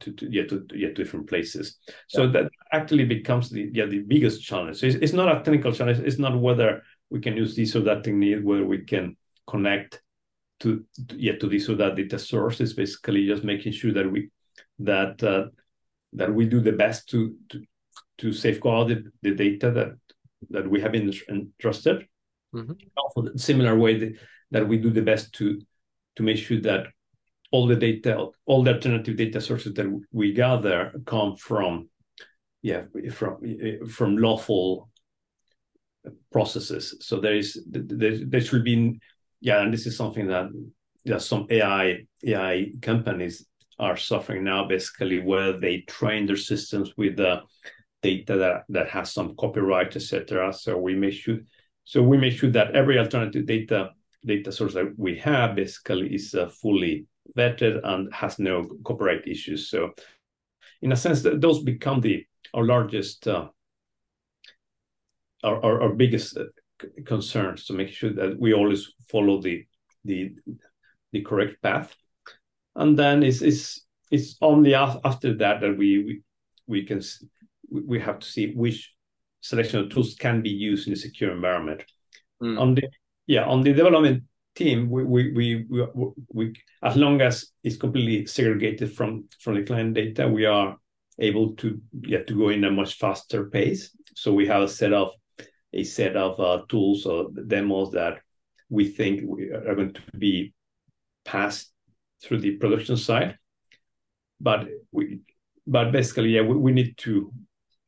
to, 0.00 0.12
to 0.12 0.28
yeah 0.30 0.44
to 0.44 0.66
yeah 0.74 0.90
different 0.94 1.28
places. 1.28 1.78
So 2.08 2.24
yeah. 2.24 2.30
that 2.32 2.50
actually 2.72 3.04
becomes 3.04 3.50
the 3.50 3.70
yeah 3.72 3.86
the 3.86 4.00
biggest 4.00 4.42
challenge. 4.42 4.78
So 4.78 4.86
it's, 4.86 4.96
it's 4.96 5.12
not 5.12 5.28
a 5.28 5.42
technical 5.42 5.72
challenge. 5.72 5.98
It's 5.98 6.18
not 6.18 6.38
whether 6.38 6.82
we 7.10 7.20
can 7.20 7.36
use 7.36 7.56
this 7.56 7.74
or 7.76 7.80
that 7.80 8.04
technique, 8.04 8.42
where 8.42 8.64
we 8.64 8.84
can 8.84 9.16
connect 9.46 10.02
to, 10.60 10.84
to 11.08 11.16
yeah 11.16 11.36
to 11.38 11.48
this 11.48 11.68
or 11.68 11.76
that 11.76 11.96
data 11.96 12.18
source. 12.18 12.60
It's 12.60 12.72
basically 12.72 13.26
just 13.26 13.44
making 13.44 13.72
sure 13.72 13.92
that 13.92 14.10
we 14.10 14.30
that 14.80 15.22
uh, 15.22 15.46
that 16.12 16.32
we 16.32 16.46
do 16.46 16.60
the 16.60 16.72
best 16.72 17.08
to 17.10 17.36
to, 17.50 17.62
to 18.18 18.32
safeguard 18.32 18.88
the, 18.88 19.04
the 19.22 19.34
data 19.34 19.70
that 19.70 19.92
that 20.50 20.68
we 20.68 20.80
have 20.80 20.92
been 20.92 21.12
entrusted. 21.28 22.06
Mm-hmm. 22.54 22.72
Also, 22.96 23.36
similar 23.36 23.76
way 23.76 23.98
that, 23.98 24.12
that 24.50 24.68
we 24.68 24.78
do 24.78 24.90
the 24.90 25.02
best 25.02 25.32
to 25.34 25.60
to 26.16 26.22
make 26.22 26.38
sure 26.38 26.60
that 26.60 26.88
all 27.50 27.66
the 27.66 27.76
data, 27.76 28.26
all 28.44 28.62
the 28.62 28.74
alternative 28.74 29.16
data 29.16 29.40
sources 29.40 29.72
that 29.74 29.86
we 30.12 30.32
gather 30.32 30.92
come 31.06 31.36
from, 31.36 31.88
yeah, 32.62 32.82
from 33.12 33.40
from 33.88 34.18
lawful 34.18 34.90
processes. 36.32 36.94
So 37.00 37.20
there 37.20 37.36
is 37.36 37.62
there, 37.68 38.18
there 38.26 38.40
should 38.40 38.64
be, 38.64 38.98
yeah, 39.40 39.62
and 39.62 39.72
this 39.72 39.86
is 39.86 39.96
something 39.96 40.26
that 40.28 40.48
yeah, 41.04 41.18
some 41.18 41.46
AI 41.50 42.06
AI 42.24 42.72
companies 42.82 43.46
are 43.78 43.96
suffering 43.96 44.44
now, 44.44 44.66
basically, 44.66 45.20
where 45.20 45.58
they 45.58 45.82
train 45.82 46.26
their 46.26 46.36
systems 46.36 46.92
with 46.96 47.16
the 47.16 47.42
data 48.02 48.36
that 48.36 48.64
that 48.68 48.88
has 48.88 49.12
some 49.12 49.34
copyright, 49.36 49.96
etc. 49.96 50.52
So 50.52 50.76
we 50.76 50.94
make 50.94 51.14
sure, 51.14 51.38
so 51.84 52.02
we 52.02 52.18
make 52.18 52.34
sure 52.34 52.50
that 52.50 52.74
every 52.74 52.98
alternative 52.98 53.46
data 53.46 53.90
data 54.24 54.52
source 54.52 54.74
that 54.74 54.92
we 54.96 55.16
have 55.18 55.54
basically 55.56 56.14
is 56.14 56.34
uh, 56.34 56.48
fully 56.48 57.06
vetted 57.36 57.80
and 57.84 58.12
has 58.12 58.38
no 58.38 58.66
copyright 58.84 59.26
issues. 59.26 59.70
So, 59.70 59.92
in 60.82 60.92
a 60.92 60.96
sense, 60.96 61.22
those 61.22 61.62
become 61.62 62.00
the 62.00 62.24
our 62.54 62.64
largest, 62.64 63.28
uh, 63.28 63.48
our, 65.44 65.64
our, 65.64 65.82
our 65.82 65.92
biggest 65.94 66.36
uh, 66.36 66.44
concerns 67.04 67.64
to 67.66 67.72
make 67.72 67.88
sure 67.88 68.12
that 68.12 68.38
we 68.38 68.54
always 68.54 68.92
follow 69.10 69.40
the 69.40 69.64
the 70.04 70.34
the 71.12 71.22
correct 71.22 71.60
path, 71.62 71.94
and 72.76 72.98
then 72.98 73.22
it's 73.22 73.42
it's 73.42 73.86
it's 74.10 74.36
only 74.40 74.74
after 74.74 75.36
that 75.36 75.60
that 75.60 75.76
we 75.76 76.04
we, 76.04 76.22
we 76.66 76.84
can 76.84 77.02
we 77.70 78.00
have 78.00 78.18
to 78.20 78.26
see 78.26 78.52
which 78.54 78.94
selection 79.40 79.80
of 79.80 79.90
tools 79.90 80.14
can 80.14 80.42
be 80.42 80.50
used 80.50 80.86
in 80.86 80.92
a 80.92 80.96
secure 80.96 81.32
environment. 81.32 81.84
Mm. 82.42 82.60
On 82.60 82.74
the 82.74 82.88
yeah 83.26 83.44
on 83.44 83.62
the 83.62 83.72
development 83.72 84.24
team, 84.58 84.90
we, 84.90 85.04
we, 85.04 85.32
we, 85.32 85.66
we, 85.70 85.86
we, 86.32 86.52
as 86.82 86.96
long 86.96 87.20
as 87.20 87.52
it's 87.62 87.76
completely 87.76 88.26
segregated 88.26 88.92
from, 88.92 89.24
from 89.38 89.54
the 89.54 89.62
client 89.62 89.94
data, 89.94 90.26
we 90.26 90.44
are 90.46 90.76
able 91.20 91.54
to 91.54 91.80
get 92.02 92.26
to 92.26 92.34
go 92.34 92.48
in 92.48 92.64
a 92.64 92.70
much 92.70 92.94
faster 92.94 93.48
pace. 93.50 93.96
So 94.16 94.34
we 94.34 94.48
have 94.48 94.62
a 94.62 94.68
set 94.68 94.92
of 94.92 95.12
a 95.72 95.84
set 95.84 96.16
of 96.16 96.40
uh, 96.40 96.62
tools 96.68 97.06
or 97.06 97.28
demos 97.46 97.92
that 97.92 98.20
we 98.68 98.88
think 98.88 99.22
we 99.24 99.50
are 99.50 99.74
going 99.74 99.92
to 99.92 100.02
be 100.16 100.52
passed 101.24 101.72
through 102.22 102.40
the 102.40 102.56
production 102.56 102.96
side. 102.96 103.36
But 104.40 104.68
we, 104.92 105.20
but 105.66 105.92
basically, 105.92 106.30
yeah, 106.30 106.42
we, 106.42 106.56
we 106.56 106.72
need 106.72 106.96
to 106.98 107.32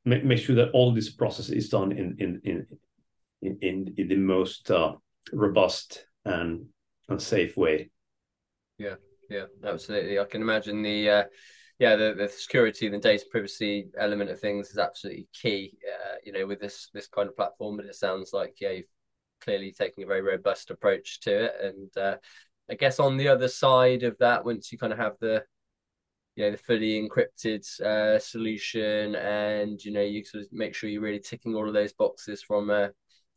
make, 0.04 0.24
make 0.24 0.38
sure 0.38 0.56
that 0.56 0.70
all 0.72 0.92
this 0.92 1.10
process 1.10 1.48
is 1.48 1.68
done 1.68 1.92
in 1.92 2.16
in 2.18 2.40
in 2.44 3.58
in, 3.60 3.94
in 3.96 4.08
the 4.08 4.16
most 4.16 4.70
uh, 4.70 4.92
robust 5.32 6.04
and 6.24 6.66
and 7.08 7.20
safe 7.20 7.56
way. 7.56 7.90
Yeah, 8.78 8.96
yeah, 9.28 9.44
absolutely. 9.64 10.18
I 10.18 10.24
can 10.24 10.42
imagine 10.42 10.82
the 10.82 11.10
uh, 11.10 11.24
yeah 11.80 11.96
the, 11.96 12.14
the 12.16 12.28
security 12.28 12.88
the 12.88 12.98
data 12.98 13.24
privacy 13.30 13.88
element 13.98 14.30
of 14.30 14.38
things 14.38 14.70
is 14.70 14.78
absolutely 14.78 15.26
key. 15.32 15.76
Uh, 15.84 16.16
you 16.24 16.32
know, 16.32 16.46
with 16.46 16.60
this 16.60 16.90
this 16.94 17.08
kind 17.08 17.28
of 17.28 17.36
platform, 17.36 17.76
but 17.76 17.86
it 17.86 17.96
sounds 17.96 18.32
like 18.32 18.60
yeah, 18.60 18.70
you've 18.70 18.84
clearly 19.40 19.72
taking 19.72 20.04
a 20.04 20.06
very 20.06 20.22
robust 20.22 20.70
approach 20.70 21.20
to 21.20 21.46
it. 21.46 21.54
And 21.60 21.96
uh, 21.96 22.16
I 22.70 22.74
guess 22.74 23.00
on 23.00 23.16
the 23.16 23.28
other 23.28 23.48
side 23.48 24.02
of 24.04 24.16
that, 24.18 24.44
once 24.44 24.70
you 24.70 24.78
kind 24.78 24.92
of 24.92 24.98
have 24.98 25.14
the 25.20 25.42
you 26.36 26.44
know 26.44 26.50
the 26.52 26.58
fully 26.58 27.00
encrypted 27.00 27.64
uh, 27.80 28.18
solution, 28.18 29.16
and 29.16 29.82
you 29.84 29.92
know 29.92 30.02
you 30.02 30.24
sort 30.24 30.44
of 30.44 30.52
make 30.52 30.74
sure 30.74 30.88
you're 30.88 31.02
really 31.02 31.18
ticking 31.18 31.54
all 31.54 31.66
of 31.66 31.74
those 31.74 31.92
boxes 31.92 32.42
from 32.42 32.70
a, 32.70 32.90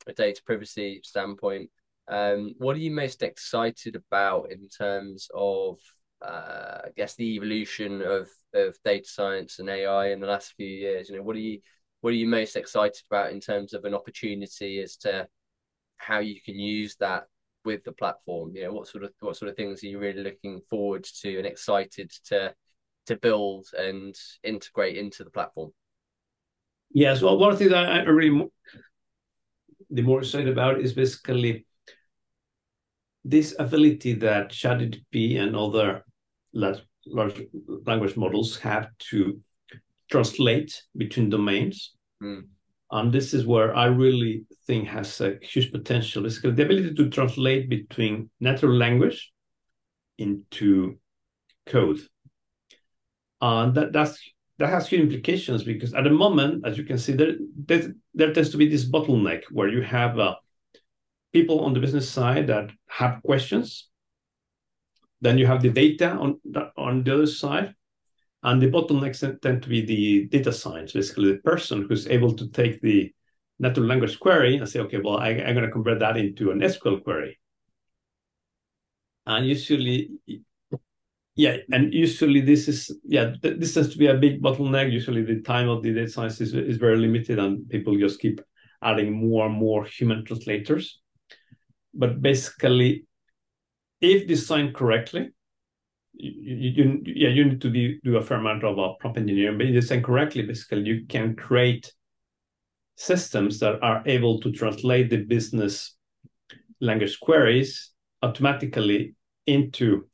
a 0.06 0.14
data 0.14 0.42
privacy 0.46 1.00
standpoint. 1.04 1.70
Um, 2.08 2.56
what 2.58 2.76
are 2.76 2.80
you 2.80 2.92
most 2.92 3.24
excited 3.24 3.96
about 3.96 4.52
in 4.52 4.68
terms 4.68 5.30
of, 5.34 5.80
uh, 6.24 6.82
I 6.86 6.90
guess, 6.96 7.16
the 7.16 7.36
evolution 7.36 8.02
of 8.02 8.30
of 8.54 8.78
data 8.84 9.08
science 9.08 9.60
and 9.60 9.70
AI 9.70 10.10
in 10.12 10.20
the 10.20 10.28
last 10.28 10.54
few 10.56 10.68
years? 10.68 11.10
You 11.10 11.18
know, 11.18 11.24
what 11.24 11.36
are 11.36 11.40
you 11.40 11.60
what 12.02 12.12
are 12.12 12.18
you 12.18 12.28
most 12.28 12.56
excited 12.56 13.02
about 13.10 13.32
in 13.32 13.40
terms 13.40 13.74
of 13.74 13.86
an 13.86 13.94
opportunity 13.94 14.82
as 14.82 14.98
to 14.98 15.28
how 15.98 16.20
you 16.20 16.42
can 16.42 16.60
use 16.60 16.96
that 16.98 17.26
with 17.66 17.84
the 17.84 17.92
platform? 17.92 18.56
You 18.56 18.64
know, 18.64 18.74
what 18.74 18.88
sort 18.88 19.04
of 19.04 19.12
what 19.20 19.38
sort 19.38 19.50
of 19.50 19.56
things 19.56 19.84
are 19.84 19.88
you 19.88 20.00
really 20.00 20.24
looking 20.24 20.62
forward 20.70 21.04
to 21.22 21.38
and 21.38 21.48
excited 21.48 22.12
to 22.26 22.54
to 23.08 23.16
build 23.18 23.68
and 23.78 24.16
integrate 24.44 24.98
into 24.98 25.24
the 25.24 25.30
platform? 25.30 25.72
Yes, 26.92 27.22
well, 27.22 27.38
one 27.38 27.58
thing 27.58 27.70
that 27.70 27.90
I 27.90 28.04
really 28.04 28.48
the 29.90 30.02
more 30.02 30.20
excited 30.20 30.50
about 30.50 30.80
is 30.80 30.94
basically 30.94 31.66
this 33.24 33.56
ability 33.58 34.14
that 34.14 34.50
ChatGPT 34.50 35.40
and 35.40 35.56
other 35.56 36.04
large, 36.54 36.80
large 37.06 37.42
language 37.86 38.16
models 38.18 38.58
have 38.60 38.88
to 39.10 39.40
translate 40.10 40.84
between 40.96 41.30
domains. 41.30 41.94
Mm. 42.22 42.44
And 42.92 43.12
this 43.12 43.34
is 43.34 43.46
where 43.46 43.76
I 43.76 43.86
really 43.86 44.46
think 44.68 44.88
has 44.88 45.20
a 45.20 45.38
huge 45.42 45.72
potential. 45.72 46.26
Is 46.26 46.42
the 46.42 46.50
ability 46.50 46.94
to 46.94 47.10
translate 47.10 47.70
between 47.70 48.30
natural 48.40 48.74
language 48.74 49.32
into 50.18 51.00
code. 51.66 52.00
And 53.42 53.74
that, 53.76 53.94
that's 53.94 54.20
that 54.60 54.70
has 54.70 54.88
huge 54.88 55.02
implications 55.02 55.64
because 55.64 55.94
at 55.94 56.04
the 56.04 56.10
moment, 56.10 56.66
as 56.66 56.78
you 56.78 56.84
can 56.84 56.98
see, 56.98 57.14
there, 57.14 57.34
there, 57.66 57.94
there 58.14 58.34
tends 58.34 58.52
to 58.52 58.58
be 58.58 58.70
this 58.70 58.86
bottleneck 58.86 59.42
where 59.52 59.68
you 59.68 59.82
have 59.82 60.20
a 60.20 60.38
people 61.34 61.62
on 61.62 61.74
the 61.74 61.80
business 61.80 62.10
side 62.10 62.48
that 62.48 62.70
have 62.88 63.22
questions. 63.24 63.90
Then 65.24 65.38
you 65.38 65.48
have 65.48 65.62
the 65.62 65.70
data 65.70 66.12
on 66.12 66.40
the, 66.44 66.72
on 66.78 67.04
the 67.04 67.14
other 67.14 67.28
side. 67.28 67.74
And 68.44 68.62
the 68.62 68.70
bottlenecks 68.70 69.22
tend 69.42 69.64
to 69.64 69.70
be 69.70 69.86
the 69.86 70.28
data 70.28 70.52
science, 70.52 70.92
basically 70.92 71.32
the 71.32 71.40
person 71.40 71.86
who's 71.88 72.08
able 72.08 72.34
to 72.36 72.50
take 72.50 72.82
the 72.82 73.14
natural 73.58 73.86
language 73.86 74.20
query 74.20 74.58
and 74.58 74.68
say, 74.68 74.82
okay, 74.82 75.00
well, 75.02 75.18
I, 75.18 75.30
am 75.30 75.56
going 75.56 75.66
to 75.66 75.72
convert 75.72 76.00
that 76.00 76.18
into 76.18 76.52
an 76.52 76.60
SQL 76.60 77.02
query. 77.02 77.40
And 79.26 79.48
usually, 79.48 80.12
yeah, 81.36 81.58
and 81.72 81.94
usually 81.94 82.42
this 82.42 82.68
is, 82.68 82.94
yeah, 83.06 83.34
this 83.42 83.74
tends 83.74 83.94
to 83.94 83.98
be 83.98 84.08
a 84.08 84.16
big 84.16 84.42
bottleneck. 84.42 84.92
Usually 84.92 85.24
the 85.24 85.40
time 85.40 85.70
of 85.70 85.82
the 85.82 85.94
data 85.94 86.10
science 86.10 86.42
is, 86.42 86.54
is 86.54 86.76
very 86.76 86.98
limited 86.98 87.40
and 87.40 87.70
people 87.70 87.98
just 87.98 88.20
keep 88.20 88.42
adding 88.82 89.14
more 89.14 89.46
and 89.46 89.56
more 89.56 89.86
human 89.86 90.26
translators 90.26 91.00
but 91.94 92.22
basically, 92.22 93.06
if 94.04 94.28
designed 94.28 94.76
correctly, 94.76 95.32
you, 96.14 96.70
you, 96.70 97.02
yeah 97.06 97.30
you 97.30 97.46
need 97.46 97.62
to 97.62 97.70
do, 97.70 98.00
do 98.04 98.18
a 98.18 98.22
fair 98.22 98.38
amount 98.38 98.64
of 98.64 98.78
uh, 98.78 98.94
prompt 99.00 99.18
engineering. 99.18 99.58
But 99.58 99.68
if 99.68 99.74
designed 99.74 100.04
correctly, 100.04 100.44
basically, 100.44 100.82
you 100.82 101.06
can 101.08 101.36
create 101.36 101.92
systems 102.98 103.60
that 103.60 103.82
are 103.82 104.04
able 104.06 104.40
to 104.42 104.52
translate 104.52 105.10
the 105.10 105.18
business 105.18 105.96
language 106.82 107.20
queries 107.20 107.92
automatically 108.22 109.16
into 109.48 110.08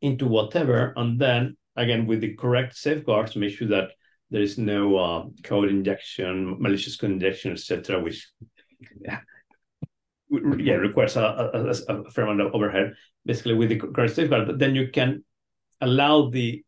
into 0.00 0.26
whatever, 0.26 0.92
and 0.96 1.20
then 1.20 1.56
again 1.76 2.06
with 2.06 2.20
the 2.20 2.34
correct 2.34 2.76
safeguards, 2.76 3.36
make 3.36 3.56
sure 3.56 3.68
that 3.68 3.90
there 4.30 4.42
is 4.42 4.58
no 4.58 4.96
uh, 4.96 5.24
code 5.44 5.68
injection, 5.68 6.56
malicious 6.60 6.96
code 6.96 7.10
injection, 7.10 7.52
etc., 7.52 8.00
which 8.00 8.30
yeah 10.58 10.74
requires 10.74 11.16
a, 11.16 11.20
a, 11.52 11.94
a, 11.94 12.10
fair 12.10 12.24
amount 12.24 12.40
of 12.40 12.54
overhead 12.54 12.94
basically 13.26 13.54
with 13.54 13.68
the 13.68 13.76
current 13.76 14.10
safeguard 14.10 14.46
but 14.46 14.58
then 14.58 14.74
you 14.74 14.88
can 14.88 15.22
allow 15.80 16.30
the 16.30 16.64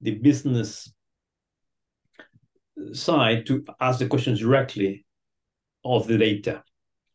the 0.00 0.12
business 0.12 0.92
side 2.92 3.46
to 3.46 3.64
ask 3.80 3.98
the 3.98 4.06
questions 4.06 4.40
directly 4.40 5.04
of 5.84 6.06
the 6.06 6.18
data. 6.18 6.62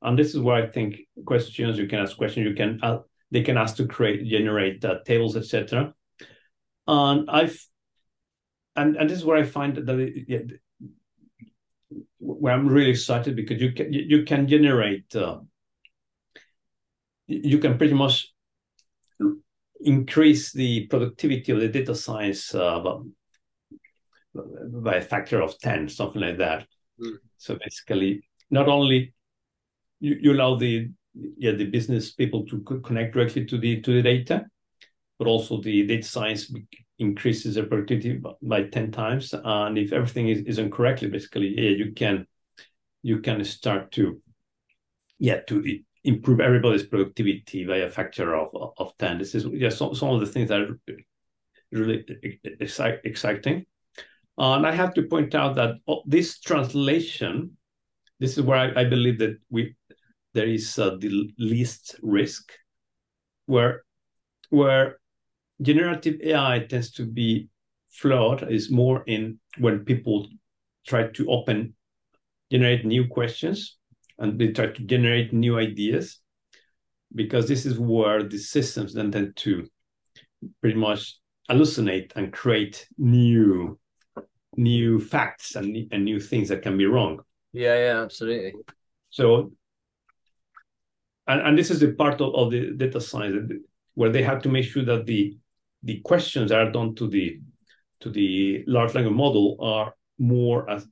And 0.01 0.17
this 0.17 0.35
is 0.35 0.39
where 0.39 0.63
i 0.63 0.67
think 0.67 0.99
questions 1.25 1.77
you 1.77 1.87
can 1.87 1.99
ask 1.99 2.15
questions 2.17 2.47
you 2.47 2.53
can 2.53 2.79
uh, 2.83 2.99
they 3.31 3.41
can 3.41 3.57
ask 3.57 3.75
to 3.77 3.87
create 3.87 4.27
generate 4.27 4.85
uh, 4.85 4.99
tables 5.05 5.35
etc 5.35 5.93
and 6.87 7.29
i've 7.29 7.59
and 8.75 8.95
and 8.95 9.09
this 9.09 9.17
is 9.17 9.25
where 9.25 9.37
i 9.37 9.43
find 9.43 9.75
that 9.75 10.59
where 12.19 12.53
I'm 12.53 12.67
really 12.67 12.91
excited 12.91 13.35
because 13.35 13.61
you 13.61 13.71
can 13.71 13.93
you 13.93 14.23
can 14.23 14.47
generate 14.47 15.15
uh, 15.15 15.39
you 17.27 17.59
can 17.59 17.77
pretty 17.77 17.93
much 17.93 18.33
increase 19.81 20.51
the 20.51 20.87
productivity 20.87 21.51
of 21.51 21.59
the 21.59 21.67
data 21.67 21.93
science 21.93 22.53
uh, 22.55 22.79
by 24.33 24.95
a 24.95 25.01
factor 25.01 25.41
of 25.41 25.57
10, 25.59 25.89
something 25.89 26.21
like 26.21 26.37
that. 26.37 26.67
Mm. 26.99 27.17
So 27.37 27.57
basically, 27.63 28.23
not 28.49 28.67
only 28.67 29.13
you, 29.99 30.17
you 30.19 30.33
allow 30.33 30.55
the 30.55 30.89
yeah 31.37 31.51
the 31.51 31.65
business 31.65 32.11
people 32.11 32.45
to 32.45 32.59
connect 32.83 33.13
directly 33.13 33.45
to 33.45 33.57
the 33.57 33.81
to 33.81 33.93
the 33.93 34.01
data, 34.01 34.45
but 35.17 35.27
also 35.27 35.61
the 35.61 35.85
data 35.85 36.07
science 36.07 36.51
increases 36.99 37.55
their 37.55 37.65
productivity 37.65 38.21
by 38.41 38.63
10 38.63 38.91
times. 38.91 39.33
And 39.33 39.77
if 39.77 39.93
everything 39.93 40.29
is, 40.29 40.39
is 40.43 40.59
incorrectly, 40.59 41.09
basically, 41.09 41.53
yeah, 41.55 41.69
you 41.69 41.93
can 41.93 42.25
you 43.03 43.19
can 43.19 43.43
start 43.45 43.91
to 43.91 44.21
yeah 45.19 45.39
to 45.47 45.63
improve 46.03 46.39
everybody's 46.39 46.85
productivity 46.85 47.65
by 47.65 47.77
a 47.77 47.89
factor 47.89 48.35
of 48.35 48.49
of 48.77 48.97
10. 48.97 49.19
This 49.19 49.35
is 49.35 49.45
yeah 49.45 49.69
some, 49.69 49.93
some 49.95 50.09
of 50.09 50.19
the 50.19 50.25
things 50.25 50.49
that 50.49 50.61
are 50.61 50.79
really 51.71 52.05
exciting. 53.03 53.65
And 54.37 54.67
I 54.67 54.71
have 54.71 54.93
to 54.95 55.03
point 55.03 55.33
out 55.35 55.55
that 55.55 55.75
oh, 55.87 56.03
this 56.05 56.39
translation, 56.39 57.57
this 58.19 58.37
is 58.37 58.43
where 58.43 58.57
I, 58.57 58.81
I 58.81 58.83
believe 58.85 59.19
that 59.19 59.37
we 59.49 59.75
there 60.33 60.47
is 60.47 60.77
uh, 60.77 60.97
the 60.99 61.31
least 61.37 61.99
risk, 62.01 62.51
where 63.47 63.83
where 64.49 64.99
generative 65.61 66.19
AI 66.21 66.65
tends 66.69 66.91
to 66.91 67.05
be 67.05 67.49
flawed. 67.89 68.51
Is 68.51 68.71
more 68.71 69.03
in 69.07 69.39
when 69.57 69.85
people 69.85 70.27
try 70.87 71.07
to 71.07 71.29
open 71.29 71.73
generate 72.51 72.85
new 72.85 73.07
questions 73.07 73.77
and 74.19 74.39
they 74.39 74.47
try 74.47 74.67
to 74.67 74.83
generate 74.83 75.33
new 75.33 75.57
ideas 75.57 76.19
because 77.13 77.47
this 77.47 77.65
is 77.65 77.77
where 77.77 78.23
the 78.23 78.37
systems 78.37 78.93
then 78.93 79.11
tend 79.11 79.35
to 79.35 79.67
pretty 80.61 80.77
much 80.77 81.17
hallucinate 81.49 82.11
and 82.15 82.33
create 82.33 82.87
new 82.97 83.77
new 84.55 84.99
facts 84.99 85.55
and, 85.55 85.75
and 85.91 86.03
new 86.03 86.19
things 86.19 86.49
that 86.49 86.61
can 86.61 86.77
be 86.77 86.85
wrong. 86.85 87.19
Yeah 87.53 87.75
yeah 87.75 88.01
absolutely. 88.03 88.53
So 89.09 89.51
and, 91.27 91.41
and 91.41 91.57
this 91.57 91.69
is 91.69 91.79
the 91.79 91.93
part 91.93 92.21
of, 92.21 92.33
of 92.33 92.51
the 92.51 92.71
data 92.71 93.01
science 93.01 93.51
where 93.93 94.09
they 94.09 94.23
have 94.23 94.41
to 94.43 94.49
make 94.49 94.65
sure 94.65 94.85
that 94.85 95.05
the 95.05 95.37
the 95.83 95.99
questions 96.01 96.49
that 96.49 96.59
are 96.59 96.71
done 96.71 96.95
to 96.95 97.07
the 97.07 97.39
to 97.99 98.09
the 98.09 98.63
large 98.67 98.93
language 98.93 99.15
model 99.15 99.57
are 99.59 99.95
more 100.19 100.69
as 100.69 100.87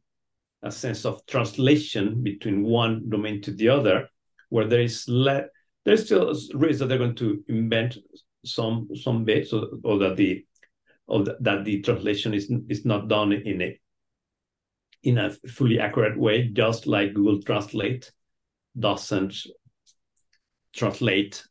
a 0.64 0.72
sense 0.72 1.06
of 1.06 1.24
translation 1.28 2.24
between 2.24 2.64
one 2.64 3.08
domain 3.10 3.42
to 3.42 3.52
the 3.52 3.70
other, 3.70 4.10
where 4.50 4.66
there 4.66 4.82
is 4.82 5.06
le- 5.08 5.46
there's 5.84 6.06
still 6.06 6.32
a 6.32 6.36
risk 6.58 6.80
that 6.80 6.88
they're 6.88 6.98
going 6.98 7.16
to 7.16 7.44
invent 7.48 7.98
some 8.44 8.88
some 8.96 9.24
bits, 9.24 9.54
or, 9.54 9.68
or 9.84 10.00
that 10.00 10.16
the 10.16 10.46
or 11.08 11.24
that 11.24 11.64
the 11.64 11.82
translation 11.82 12.34
is 12.34 12.52
is 12.70 12.86
not 12.86 13.08
done 13.08 13.32
in 13.32 13.62
a 13.62 13.80
in 15.04 15.20
a 15.20 15.30
fully 15.30 15.80
accurate 15.80 16.18
way, 16.18 16.48
just 16.48 16.88
like 16.88 17.14
Google 17.14 17.42
Translate 17.44 18.12
doesn't 18.78 19.36
translate 20.74 21.44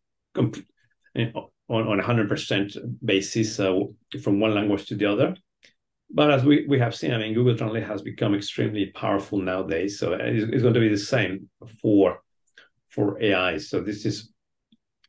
eh, 1.17 1.31
on, 1.69 1.89
on 1.89 2.01
a 2.01 2.03
100% 2.03 2.77
basis 3.05 3.59
uh, 3.59 3.79
from 4.23 4.41
one 4.41 4.55
language 4.55 4.87
to 4.87 4.95
the 4.95 5.07
other 5.07 5.35
but 6.15 6.31
as 6.31 6.45
we, 6.45 6.65
we 6.69 6.79
have 6.79 6.95
seen, 6.95 7.13
I 7.13 7.19
mean, 7.19 7.35
Google 7.35 7.57
Translate 7.57 7.87
has 7.87 8.01
become 8.01 8.35
extremely 8.35 8.87
powerful 8.87 9.41
nowadays. 9.41 9.99
So 9.99 10.13
it's, 10.13 10.45
it's 10.45 10.63
going 10.63 10.75
to 10.75 10.81
be 10.81 10.89
the 10.89 10.97
same 10.97 11.49
for 11.83 12.21
for 12.89 13.21
AI. 13.21 13.59
So 13.59 13.81
this 13.81 14.07
is 14.07 14.31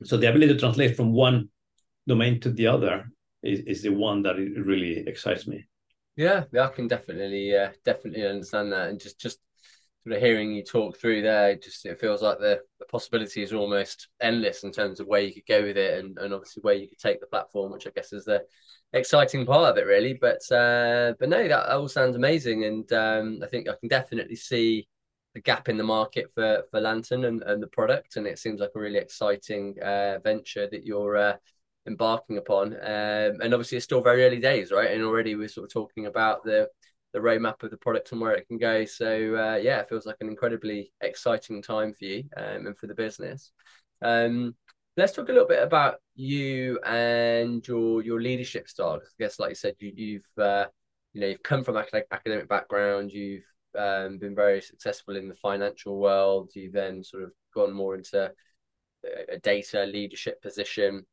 so 0.04 0.18
the 0.18 0.30
ability 0.30 0.54
to 0.54 0.60
translate 0.60 0.96
from 0.96 1.14
one 1.14 1.50
domain 2.08 2.40
to 2.40 2.50
the 2.50 2.68
other 2.68 3.12
is, 3.44 3.60
is 3.62 3.84
the 3.84 3.90
one 3.90 4.24
that 4.24 4.36
really 4.36 5.08
excites 5.08 5.46
me. 5.48 5.68
Yeah, 6.16 6.46
yeah, 6.52 6.66
I 6.66 6.70
can 6.70 6.88
definitely 6.88 7.56
uh, 7.56 7.70
definitely 7.84 8.26
understand 8.26 8.72
that, 8.72 8.90
and 8.90 9.00
just 9.00 9.20
just 9.20 9.40
sort 10.06 10.18
of 10.18 10.22
hearing 10.22 10.54
you 10.54 10.64
talk 10.64 10.98
through 10.98 11.24
there, 11.24 11.56
just 11.56 11.86
it 11.86 12.00
feels 12.00 12.22
like 12.22 12.38
the 12.40 12.62
the 12.80 12.86
possibilities 12.86 13.52
are 13.52 13.58
almost 13.58 14.08
endless 14.22 14.64
in 14.64 14.72
terms 14.72 15.00
of 15.00 15.08
where 15.08 15.22
you 15.22 15.34
could 15.34 15.48
go 15.48 15.64
with 15.64 15.78
it, 15.78 16.00
and, 16.00 16.18
and 16.20 16.34
obviously 16.34 16.62
where 16.62 16.76
you 16.76 16.88
could 16.88 17.00
take 17.00 17.20
the 17.20 17.28
platform, 17.28 17.72
which 17.72 17.88
I 17.88 17.92
guess 17.96 18.14
is 18.14 18.26
the 18.26 18.44
exciting 18.94 19.46
part 19.46 19.72
of 19.72 19.78
it, 19.78 19.88
really. 19.88 20.14
But 20.14 20.42
uh, 20.52 21.14
but 21.20 21.30
no, 21.30 21.48
that 21.48 21.70
all 21.70 21.88
sounds 21.88 22.16
amazing, 22.16 22.66
and 22.66 22.92
um, 22.94 23.40
I 23.44 23.48
think 23.48 23.68
I 23.68 23.74
can 23.80 23.90
definitely 23.90 24.36
see 24.36 24.88
the 25.34 25.42
gap 25.42 25.70
in 25.70 25.78
the 25.78 25.84
market 25.84 26.32
for 26.36 26.64
for 26.70 26.80
Lantern 26.80 27.26
and, 27.26 27.42
and 27.42 27.62
the 27.62 27.68
product, 27.68 28.16
and 28.16 28.28
it 28.28 28.38
seems 28.38 28.60
like 28.60 28.72
a 28.76 28.80
really 28.80 29.00
exciting 29.00 29.76
uh, 29.82 30.20
venture 30.24 30.68
that 30.70 30.86
you're 30.86 31.18
uh, 31.18 31.36
embarking 31.88 32.38
upon. 32.38 32.74
Um, 32.74 33.42
and 33.42 33.54
obviously, 33.54 33.78
it's 33.78 33.86
still 33.86 34.02
very 34.02 34.24
early 34.24 34.40
days, 34.40 34.72
right? 34.72 34.92
And 34.92 35.04
already 35.04 35.36
we're 35.36 35.48
sort 35.48 35.66
of 35.66 35.74
talking 35.74 36.06
about 36.06 36.44
the 36.44 36.70
the 37.16 37.22
roadmap 37.22 37.64
of 37.64 37.72
the 37.72 37.78
product 37.78 38.12
and 38.12 38.20
where 38.20 38.34
it 38.34 38.46
can 38.46 38.58
go. 38.58 38.84
So 38.84 39.08
uh, 39.08 39.56
yeah, 39.56 39.80
it 39.80 39.88
feels 39.88 40.06
like 40.06 40.18
an 40.20 40.28
incredibly 40.28 40.92
exciting 41.00 41.62
time 41.62 41.94
for 41.94 42.04
you 42.04 42.26
um, 42.36 42.68
and 42.68 42.78
for 42.78 42.88
the 42.88 42.94
business. 42.94 43.52
Um, 44.02 44.54
let's 44.98 45.14
talk 45.14 45.30
a 45.30 45.32
little 45.32 45.48
bit 45.48 45.64
about 45.64 46.02
you 46.16 46.78
and 46.86 47.66
your 47.66 48.04
your 48.04 48.22
leadership 48.22 48.68
style. 48.68 49.00
I 49.02 49.08
guess, 49.18 49.40
like 49.40 49.50
you 49.50 49.56
said, 49.56 49.76
you, 49.80 50.20
have 50.38 50.46
uh, 50.46 50.66
you 51.14 51.22
know 51.22 51.28
you've 51.28 51.42
come 51.42 51.64
from 51.64 51.78
academic, 51.78 52.08
academic 52.12 52.50
background. 52.50 53.12
You've 53.12 53.46
um, 53.78 54.18
been 54.18 54.36
very 54.36 54.62
successful 54.62 55.16
in 55.16 55.30
the 55.30 55.36
financial 55.36 55.98
world. 55.98 56.52
You've 56.54 56.74
then 56.74 57.02
sort 57.02 57.24
of 57.24 57.32
gone 57.56 57.72
more 57.72 57.96
into 57.96 58.30
a 59.32 59.38
data 59.40 59.86
leadership 59.86 60.42
position, 60.42 61.06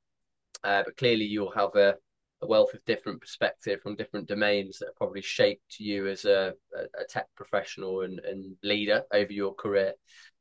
uh, 0.65 0.83
but 0.85 0.97
clearly 0.97 1.27
you'll 1.27 1.53
have 1.53 1.77
a, 1.77 1.95
a, 2.43 2.47
wealth 2.47 2.75
of 2.75 2.85
different 2.85 3.21
perspective 3.21 3.81
from 3.81 3.97
different 3.97 4.29
domains 4.29 4.79
that 4.79 4.87
have 4.87 4.97
probably 4.97 5.23
shaped 5.23 5.79
you 5.79 6.09
as 6.09 6.25
a, 6.25 6.55
a, 6.77 7.05
tech 7.09 7.27
professional 7.37 8.03
and, 8.03 8.19
and 8.21 8.57
leader 8.63 9.03
over 9.13 9.33
your 9.33 9.55
career. 9.55 9.95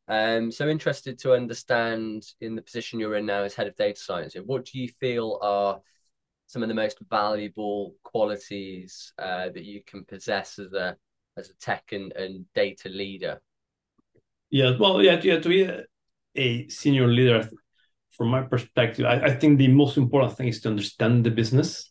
Um, 0.07 0.51
so 0.51 0.67
interested 0.67 1.19
to 1.19 1.33
understand 1.33 2.23
in 2.41 2.55
the 2.55 2.61
position 2.61 2.99
you're 2.99 3.15
in 3.15 3.25
now 3.25 3.43
as 3.43 3.53
head 3.53 3.67
of 3.67 3.75
data 3.75 3.99
science, 3.99 4.35
what 4.45 4.65
do 4.65 4.79
you 4.79 4.89
feel 4.99 5.39
are 5.41 5.79
some 6.47 6.63
of 6.63 6.69
the 6.69 6.75
most 6.75 6.97
valuable 7.09 7.95
qualities 8.03 9.13
uh, 9.17 9.49
that 9.49 9.63
you 9.63 9.81
can 9.85 10.03
possess 10.03 10.59
as 10.59 10.73
a 10.73 10.97
as 11.37 11.49
a 11.49 11.53
tech 11.61 11.93
and, 11.93 12.11
and 12.13 12.45
data 12.53 12.89
leader? 12.89 13.39
Yeah, 14.49 14.75
well, 14.77 15.01
yeah, 15.01 15.19
yeah, 15.23 15.39
to 15.39 15.47
be 15.47 15.63
a, 15.63 15.83
a 16.35 16.67
senior 16.67 17.07
leader, 17.07 17.49
from 18.11 18.29
my 18.29 18.41
perspective, 18.43 19.05
I, 19.05 19.21
I 19.21 19.35
think 19.35 19.57
the 19.57 19.69
most 19.69 19.97
important 19.97 20.37
thing 20.37 20.49
is 20.49 20.61
to 20.61 20.69
understand 20.69 21.23
the 21.23 21.31
business. 21.31 21.90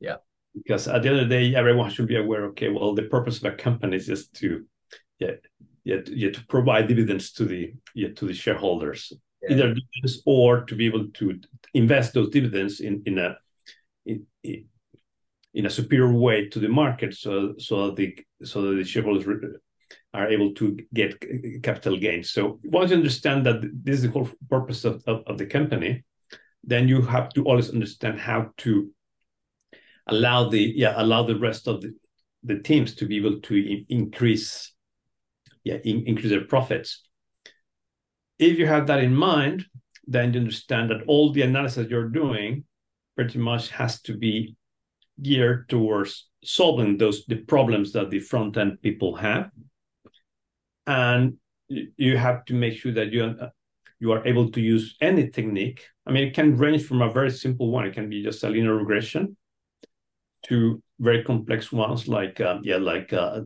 Yeah. 0.00 0.16
Because 0.54 0.88
at 0.88 1.02
the 1.02 1.08
end 1.08 1.20
of 1.20 1.28
the 1.28 1.34
day, 1.34 1.54
everyone 1.54 1.90
should 1.90 2.08
be 2.08 2.16
aware. 2.16 2.46
Okay, 2.46 2.68
well, 2.68 2.94
the 2.94 3.02
purpose 3.02 3.38
of 3.38 3.44
a 3.44 3.56
company 3.56 3.96
is 3.96 4.06
just 4.06 4.34
to 4.34 4.64
yeah 5.18 5.32
yet 5.84 6.08
yeah 6.08 6.30
to 6.30 6.46
provide 6.46 6.88
dividends 6.88 7.32
to 7.32 7.44
the 7.44 7.74
yet 7.94 8.16
to 8.16 8.26
the 8.26 8.34
shareholders, 8.34 9.12
yeah. 9.42 9.52
either 9.52 9.68
dividends 9.68 10.22
or 10.26 10.64
to 10.64 10.74
be 10.74 10.86
able 10.86 11.08
to 11.08 11.40
invest 11.74 12.14
those 12.14 12.30
dividends 12.30 12.80
in 12.80 13.02
in 13.06 13.18
a 13.18 13.36
in, 14.06 14.26
in 15.54 15.66
a 15.66 15.70
superior 15.70 16.12
way 16.12 16.48
to 16.48 16.58
the 16.58 16.68
market, 16.68 17.14
so 17.14 17.54
so 17.58 17.86
that 17.86 17.96
the 17.96 18.18
so 18.44 18.62
that 18.62 18.76
the 18.76 18.84
shareholders 18.84 19.26
are 20.14 20.28
able 20.28 20.54
to 20.54 20.76
get 20.94 21.14
capital 21.62 21.96
gains. 21.96 22.30
So 22.30 22.58
once 22.64 22.90
you 22.90 22.96
understand 22.96 23.46
that 23.46 23.60
this 23.84 23.96
is 23.96 24.02
the 24.02 24.10
whole 24.10 24.28
purpose 24.50 24.84
of, 24.84 25.02
of, 25.06 25.22
of 25.26 25.38
the 25.38 25.46
company, 25.46 26.04
then 26.64 26.88
you 26.88 27.02
have 27.02 27.28
to 27.30 27.44
always 27.44 27.70
understand 27.70 28.18
how 28.18 28.50
to 28.58 28.90
allow 30.08 30.48
the 30.48 30.72
yeah 30.76 30.94
allow 30.96 31.22
the 31.22 31.38
rest 31.38 31.68
of 31.68 31.80
the, 31.80 31.94
the 32.42 32.58
teams 32.58 32.94
to 32.94 33.06
be 33.06 33.16
able 33.16 33.40
to 33.40 33.54
in, 33.54 33.86
increase 33.88 34.72
yeah, 35.64 35.78
in, 35.84 36.06
increase 36.06 36.30
their 36.30 36.44
profits. 36.44 37.02
If 38.38 38.58
you 38.58 38.66
have 38.66 38.86
that 38.86 39.02
in 39.02 39.14
mind, 39.14 39.66
then 40.06 40.32
you 40.32 40.40
understand 40.40 40.90
that 40.90 41.02
all 41.06 41.32
the 41.32 41.42
analysis 41.42 41.90
you're 41.90 42.08
doing 42.08 42.64
pretty 43.16 43.38
much 43.38 43.70
has 43.70 44.00
to 44.02 44.16
be 44.16 44.56
geared 45.20 45.68
towards 45.68 46.28
solving 46.44 46.96
those 46.96 47.26
the 47.26 47.36
problems 47.36 47.92
that 47.92 48.10
the 48.10 48.20
front 48.20 48.56
end 48.56 48.80
people 48.80 49.16
have, 49.16 49.50
and 50.86 51.34
you 51.68 52.16
have 52.16 52.44
to 52.46 52.54
make 52.54 52.78
sure 52.78 52.92
that 52.92 53.12
you 53.12 53.24
uh, 53.24 53.48
you 54.00 54.12
are 54.12 54.26
able 54.26 54.50
to 54.52 54.60
use 54.60 54.96
any 55.00 55.28
technique. 55.28 55.84
I 56.06 56.12
mean, 56.12 56.28
it 56.28 56.34
can 56.34 56.56
range 56.56 56.84
from 56.86 57.02
a 57.02 57.12
very 57.12 57.30
simple 57.30 57.70
one; 57.70 57.86
it 57.86 57.94
can 57.94 58.08
be 58.08 58.22
just 58.22 58.44
a 58.44 58.48
linear 58.48 58.76
regression, 58.76 59.36
to 60.44 60.82
very 61.00 61.22
complex 61.24 61.72
ones 61.72 62.08
like 62.08 62.40
um, 62.40 62.60
yeah, 62.64 62.76
like 62.76 63.12
uh, 63.12 63.40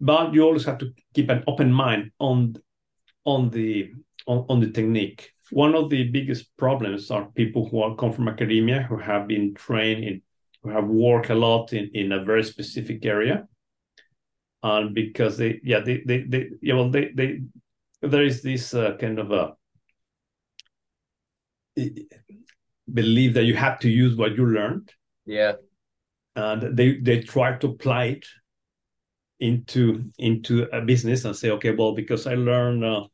but 0.00 0.34
you 0.34 0.42
always 0.42 0.64
have 0.64 0.78
to 0.78 0.92
keep 1.14 1.30
an 1.30 1.42
open 1.46 1.72
mind 1.72 2.10
on 2.18 2.54
on 3.24 3.50
the 3.50 3.90
on, 4.26 4.44
on 4.48 4.60
the 4.60 4.70
technique. 4.70 5.30
One 5.50 5.74
of 5.74 5.90
the 5.90 6.04
biggest 6.04 6.56
problems 6.56 7.10
are 7.10 7.26
people 7.34 7.68
who 7.68 7.82
are 7.82 7.96
come 7.96 8.12
from 8.12 8.28
academia 8.28 8.82
who 8.82 8.98
have 8.98 9.28
been 9.28 9.54
trained 9.54 10.04
in 10.04 10.22
who 10.62 10.70
have 10.70 10.86
worked 10.86 11.30
a 11.30 11.34
lot 11.34 11.72
in, 11.72 11.90
in 11.94 12.12
a 12.12 12.24
very 12.24 12.42
specific 12.44 13.04
area. 13.04 13.46
And 14.62 14.94
because 14.94 15.36
they 15.36 15.60
yeah 15.62 15.80
they 15.80 16.02
they, 16.06 16.24
they 16.24 16.50
yeah 16.60 16.74
well 16.74 16.90
they 16.90 17.10
they 17.14 17.40
there 18.00 18.24
is 18.24 18.42
this 18.42 18.74
uh, 18.74 18.96
kind 18.96 19.18
of 19.18 19.30
a 19.30 19.56
believe 22.92 23.34
that 23.34 23.44
you 23.44 23.56
have 23.56 23.78
to 23.80 23.88
use 23.88 24.16
what 24.16 24.36
you 24.36 24.46
learned. 24.46 24.92
Yeah. 25.26 25.54
And 26.36 26.76
they 26.76 26.98
they 26.98 27.20
try 27.20 27.56
to 27.58 27.68
apply 27.68 28.04
it 28.04 28.26
into 29.40 30.10
into 30.18 30.64
a 30.72 30.80
business 30.80 31.24
and 31.24 31.36
say, 31.36 31.50
okay, 31.50 31.72
well, 31.72 31.94
because 31.94 32.26
I 32.26 32.34
learned, 32.34 32.84
uh, 32.84 33.04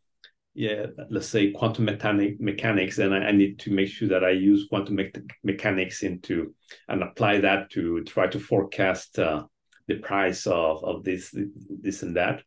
yeah, 0.54 0.86
let's 1.10 1.28
say 1.28 1.52
quantum 1.52 1.84
mechanic, 1.84 2.40
mechanics, 2.40 2.98
and 2.98 3.14
I, 3.14 3.18
I, 3.18 3.32
need 3.32 3.58
to 3.60 3.70
make 3.70 3.88
sure 3.88 4.08
that 4.08 4.24
I 4.24 4.30
use 4.30 4.66
quantum 4.68 4.96
me- 4.96 5.12
mechanics 5.44 6.02
into 6.02 6.54
and 6.88 7.02
apply 7.02 7.40
that 7.40 7.70
to 7.70 8.02
try 8.04 8.26
to 8.26 8.38
forecast 8.38 9.18
uh, 9.18 9.44
the 9.86 9.96
price 9.96 10.46
of 10.46 10.84
of 10.84 11.04
this 11.04 11.34
this 11.68 12.02
and 12.02 12.16
that. 12.16 12.42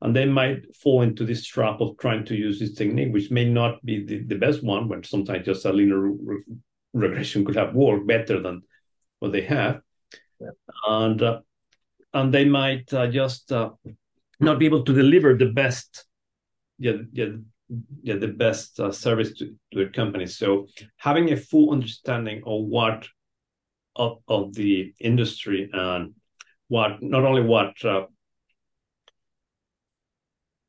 And 0.00 0.14
they 0.14 0.26
might 0.26 0.76
fall 0.76 1.02
into 1.02 1.24
this 1.24 1.44
trap 1.44 1.80
of 1.80 1.98
trying 1.98 2.24
to 2.26 2.36
use 2.36 2.60
this 2.60 2.74
technique, 2.74 3.12
which 3.12 3.32
may 3.32 3.44
not 3.44 3.84
be 3.84 4.04
the, 4.04 4.22
the 4.22 4.36
best 4.36 4.62
one, 4.62 4.88
when 4.88 5.02
sometimes 5.02 5.44
just 5.44 5.64
a 5.64 5.72
linear 5.72 5.98
re- 5.98 6.44
regression 6.92 7.44
could 7.44 7.56
have 7.56 7.74
worked 7.74 8.06
better 8.06 8.40
than 8.40 8.62
what 9.18 9.32
they 9.32 9.42
have. 9.42 9.80
Yeah. 10.40 10.50
And 10.86 11.22
uh, 11.22 11.40
and 12.14 12.32
they 12.32 12.44
might 12.44 12.92
uh, 12.92 13.06
just 13.08 13.52
uh, 13.52 13.70
not 14.40 14.58
be 14.58 14.66
able 14.66 14.84
to 14.84 14.94
deliver 14.94 15.34
the 15.34 15.46
best 15.46 16.04
yeah 16.78 16.92
yeah 17.12 17.32
yeah 18.02 18.16
the 18.16 18.28
best 18.28 18.80
uh, 18.80 18.90
service 18.90 19.34
to, 19.34 19.54
to 19.72 19.84
the 19.84 19.86
company 19.86 20.26
so 20.26 20.66
having 20.96 21.32
a 21.32 21.36
full 21.36 21.70
understanding 21.72 22.42
of 22.46 22.64
what 22.64 23.06
of, 23.96 24.18
of 24.28 24.54
the 24.54 24.94
industry 25.00 25.68
and 25.72 26.14
what 26.68 27.02
not 27.02 27.24
only 27.24 27.42
what 27.42 27.72
uh, 27.84 28.06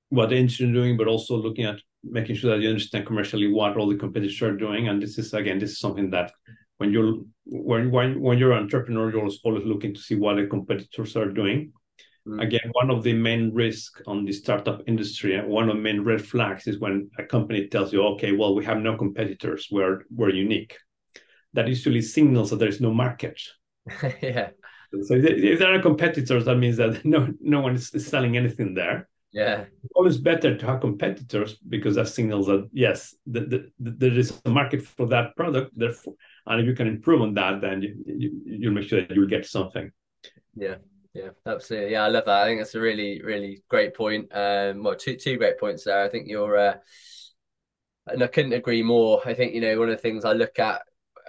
what 0.10 0.30
the 0.30 0.36
industry 0.36 0.68
is 0.68 0.74
doing 0.74 0.98
but 0.98 1.08
also 1.08 1.36
looking 1.36 1.66
at 1.66 1.80
making 2.04 2.36
sure 2.36 2.52
that 2.52 2.62
you 2.62 2.70
understand 2.70 3.06
commercially 3.06 3.52
what 3.52 3.78
all 3.78 3.88
the 3.88 3.98
competitors 3.98 4.42
are 4.42 4.56
doing 4.56 4.88
and 4.88 5.02
this 5.02 5.18
is 5.18 5.34
again 5.34 5.60
this 5.60 5.72
is 5.72 5.80
something 5.80 6.10
that 6.10 6.32
when 6.80 6.94
you're 6.94 7.16
when 7.46 7.92
when 7.92 8.20
when 8.22 8.38
you're 8.38 8.54
an 8.54 8.64
entrepreneur, 8.64 9.12
you're 9.12 9.30
always 9.44 9.66
looking 9.66 9.94
to 9.94 10.00
see 10.00 10.16
what 10.16 10.36
the 10.38 10.48
competitors 10.48 11.16
are 11.16 11.30
doing. 11.30 11.74
Mm. 12.26 12.42
Again, 12.42 12.72
one 12.72 12.90
of 12.90 13.04
the 13.04 13.14
main 13.14 13.54
risks 13.54 14.02
on 14.08 14.26
the 14.26 14.32
startup 14.32 14.82
industry, 14.88 15.40
one 15.46 15.70
of 15.70 15.76
the 15.76 15.82
main 15.82 16.02
red 16.02 16.26
flags 16.26 16.68
is 16.68 16.80
when 16.80 17.10
a 17.20 17.24
company 17.24 17.68
tells 17.68 17.92
you, 17.92 18.02
"Okay, 18.14 18.32
well, 18.32 18.56
we 18.56 18.64
have 18.66 18.80
no 18.80 18.96
competitors. 18.96 19.68
We're 19.70 20.04
we're 20.10 20.34
unique." 20.34 20.78
That 21.54 21.68
usually 21.68 22.02
signals 22.02 22.50
that 22.50 22.60
there 22.60 22.70
is 22.70 22.80
no 22.80 22.94
market. 22.94 23.42
yeah. 24.22 24.52
So 25.04 25.16
if 25.16 25.60
there 25.60 25.74
are 25.74 25.82
competitors, 25.82 26.46
that 26.46 26.56
means 26.56 26.78
that 26.78 27.04
no 27.14 27.34
no 27.42 27.60
one 27.60 27.76
is 27.76 28.08
selling 28.08 28.38
anything 28.38 28.74
there. 28.74 29.10
Yeah. 29.32 29.66
It's 29.84 29.94
always 29.96 30.18
better 30.18 30.58
to 30.58 30.66
have 30.66 30.82
competitors 30.82 31.58
because 31.68 31.96
that 31.96 32.08
signals 32.08 32.48
that 32.48 32.68
yes, 32.74 33.16
the, 33.28 33.42
the, 33.42 33.72
the, 33.80 33.92
there 33.92 34.18
is 34.18 34.42
a 34.46 34.50
market 34.50 34.82
for 34.82 35.08
that 35.08 35.36
product. 35.36 35.72
Therefore, 35.76 36.16
and 36.48 36.62
if 36.62 36.66
you 36.66 36.74
can 36.74 36.88
improve 36.88 37.22
on 37.22 37.36
that, 37.36 37.62
then 37.62 37.82
you, 37.82 37.96
you 38.06 38.42
you'll 38.46 38.74
make 38.74 38.88
sure 38.88 39.02
that 39.02 39.16
you'll 39.16 39.28
get 39.28 39.46
something. 39.46 39.92
Yeah. 40.56 40.76
Yeah, 41.14 41.30
absolutely. 41.46 41.94
Yeah, 41.94 42.04
I 42.04 42.08
love 42.08 42.26
that. 42.26 42.44
I 42.44 42.46
think 42.46 42.60
that's 42.60 42.76
a 42.76 42.80
really, 42.80 43.22
really 43.24 43.64
great 43.68 43.96
point. 43.96 44.28
Um, 44.32 44.84
well, 44.84 44.96
two 44.96 45.16
two 45.16 45.38
great 45.38 45.60
points 45.60 45.84
there. 45.84 46.04
I 46.04 46.08
think 46.08 46.28
you're, 46.28 46.56
uh, 46.56 46.76
and 48.08 48.24
I 48.24 48.28
couldn't 48.28 48.54
agree 48.54 48.84
more. 48.84 49.20
I 49.26 49.34
think 49.34 49.54
you 49.54 49.62
know 49.62 49.80
one 49.80 49.90
of 49.90 49.98
the 49.98 50.02
things 50.02 50.24
I 50.24 50.34
look 50.34 50.60
at 50.60 50.84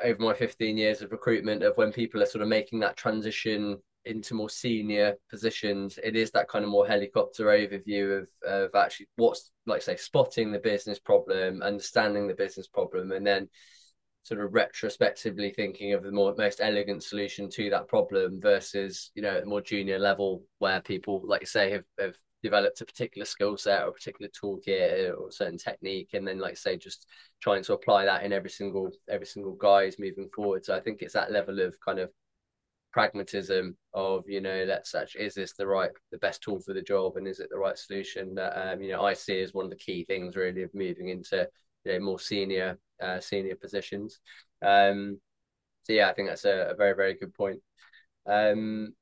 over 0.05 0.23
my 0.23 0.35
15 0.35 0.77
years 0.77 1.03
of 1.03 1.13
recruitment 1.13 1.63
of 1.63 1.77
when 1.77 1.93
people 1.93 2.23
are 2.23 2.27
sort 2.27 2.43
of 2.43 2.49
making 2.49 2.81
that 2.81 2.97
transition 2.97 3.79
into 4.05 4.35
more 4.35 4.51
senior 4.51 5.15
positions, 5.29 5.99
it 6.03 6.17
is 6.17 6.31
that 6.33 6.49
kind 6.49 6.65
of 6.65 6.71
more 6.71 6.87
helicopter 6.87 7.47
overview 7.47 8.23
of 8.23 8.29
of 8.47 8.75
actually 8.75 9.09
what's 9.17 9.51
like 9.67 9.83
say 9.83 9.97
spotting 9.97 10.53
the 10.53 10.59
business 10.59 10.99
problem, 10.99 11.63
understanding 11.63 12.27
the 12.27 12.35
business 12.35 12.67
problem, 12.67 13.13
and 13.13 13.27
then 13.27 13.49
sort 14.23 14.41
of 14.41 14.53
retrospectively 14.53 15.51
thinking 15.51 15.93
of 15.95 16.03
the 16.03 16.13
more 16.13 16.35
most 16.37 16.61
elegant 16.63 17.03
solution 17.03 17.49
to 17.49 17.71
that 17.71 17.89
problem 17.89 18.41
versus 18.41 19.11
you 19.15 19.23
know 19.23 19.37
at 19.37 19.47
more 19.47 19.63
junior 19.63 19.99
level 19.99 20.45
where 20.59 20.81
people 20.83 21.23
like 21.25 21.47
say 21.47 21.71
have, 21.71 21.85
have 21.99 22.15
developed 22.43 22.81
a 22.81 22.87
particular 22.87 23.25
skill 23.25 23.57
set 23.57 23.83
or 23.83 23.89
a 23.89 23.93
particular 23.93 24.31
toolkit 24.31 25.15
or 25.19 25.31
certain 25.31 25.59
technique 25.59 26.11
and 26.13 26.27
then 26.27 26.39
like 26.39 26.57
say 26.57 26.77
just 26.77 27.07
trying 27.41 27.63
to 27.63 27.73
apply 27.73 28.05
that 28.05 28.23
in 28.23 28.33
every 28.33 28.51
single 28.51 28.91
every 29.09 29.27
single 29.27 29.55
guise 29.55 29.99
moving 29.99 30.29
forward. 30.35 30.65
So 30.65 30.75
i 30.75 30.81
think 30.81 31.03
it's 31.03 31.15
that 31.15 31.33
level 31.33 31.61
of 31.61 31.75
kind 31.81 31.99
of 31.99 32.11
pragmatism 32.93 33.76
of 33.95 34.24
you 34.26 34.41
know 34.41 34.64
let's 34.66 34.95
actually 34.95 35.24
is 35.24 35.34
this 35.34 35.53
the 35.53 35.66
right 35.66 35.91
the 36.11 36.18
best 36.18 36.43
tool 36.43 36.61
for 36.61 36.74
the 36.74 36.82
job? 36.82 37.16
And 37.16 37.26
is 37.26 37.41
it 37.41 37.49
the 37.51 37.59
right 37.59 37.78
solution 37.78 38.34
that 38.34 38.57
um, 38.57 38.82
you 38.82 38.91
know 38.93 39.03
i 39.03 39.12
see 39.14 39.41
as 39.41 39.55
one 39.55 39.64
of 39.64 39.70
the 39.70 39.76
key 39.76 40.05
things 40.05 40.36
really 40.36 40.62
of 40.62 40.74
moving 40.74 41.09
into 41.09 41.49
you 41.84 41.93
know 41.93 42.01
more 42.01 42.18
senior 42.18 42.78
uh, 43.03 43.20
senior 43.20 43.57
positions. 43.57 44.20
Um 44.62 45.20
so 45.84 45.93
yeah 45.95 46.09
i 46.11 46.12
think 46.12 46.28
that's 46.28 46.45
a, 46.45 46.70
a 46.70 46.74
very 46.74 46.95
very 46.95 47.14
good 47.14 47.32
point. 47.34 47.61
Um 48.26 48.95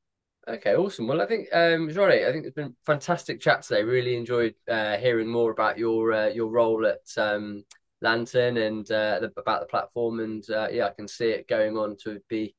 okay 0.47 0.74
awesome. 0.74 1.09
Well 1.09 1.22
i 1.22 1.26
think 1.26 1.49
um 1.53 1.89
i 1.89 2.32
think 2.32 2.47
it's 2.47 2.55
been 2.55 2.76
fantastic 2.86 3.41
chat 3.41 3.62
today. 3.62 3.82
Really 3.84 4.16
enjoyed 4.16 4.55
uh, 4.70 4.97
hearing 4.97 5.28
more 5.28 5.51
about 5.51 5.78
your 5.78 6.12
uh, 6.12 6.28
your 6.28 6.49
role 6.49 6.86
at 6.86 7.01
um 7.16 7.64
lantern 8.01 8.59
and 8.59 8.89
uh, 8.93 9.18
the, 9.18 9.32
about 9.36 9.61
the 9.61 9.66
platform. 9.66 10.20
And 10.20 10.49
uh, 10.51 10.68
yeah 10.70 10.86
i 10.86 10.91
can 10.91 11.09
see 11.09 11.30
it 11.30 11.49
going 11.49 11.76
on 11.76 11.97
to 12.05 12.20
be 12.28 12.55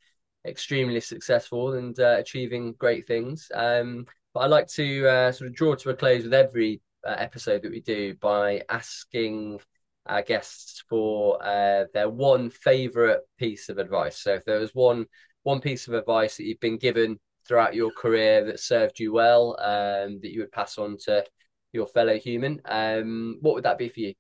extremely 0.50 1.00
successful 1.00 1.74
and 1.74 2.00
uh, 2.00 2.16
achieving 2.18 2.74
great 2.74 3.08
things. 3.08 3.52
Um, 3.54 4.06
but 4.34 4.42
I 4.42 4.48
like 4.48 4.68
to 4.70 5.08
uh, 5.08 5.32
sort 5.32 5.50
of 5.50 5.56
draw 5.56 5.76
to 5.76 5.90
a 5.90 5.96
close 5.96 6.24
with 6.24 6.34
every 6.34 6.82
uh, 7.08 7.16
episode 7.18 7.64
that 7.64 7.72
we 7.72 7.82
do 7.82 8.16
by 8.16 8.62
asking 8.70 9.60
our 10.06 10.22
guests 10.22 10.84
for 10.90 11.42
uh, 11.44 11.86
their 11.94 12.10
one 12.10 12.50
favorite 12.50 13.22
piece 13.38 13.70
of 13.70 13.78
advice. 13.78 14.18
So 14.18 14.34
if 14.34 14.46
there 14.46 14.60
was 14.60 14.76
one 14.76 15.06
one 15.44 15.62
piece 15.62 15.88
of 15.88 15.94
advice 15.94 16.38
that 16.38 16.44
you've 16.44 16.60
been 16.60 16.78
given 16.78 17.18
throughout 17.48 17.74
your 17.74 17.92
career 17.92 18.44
that 18.46 18.60
served 18.60 19.00
you 19.00 19.14
well, 19.14 19.56
um, 19.60 20.20
that 20.22 20.32
you 20.32 20.42
would 20.42 20.52
pass 20.52 20.78
on 20.78 20.98
to 21.06 21.24
your 21.72 21.88
fellow 21.88 22.18
human, 22.18 22.62
um, 22.66 23.38
what 23.42 23.56
would 23.56 23.64
that 23.64 23.78
be 23.78 23.90
for 23.90 24.02
you? 24.02 24.14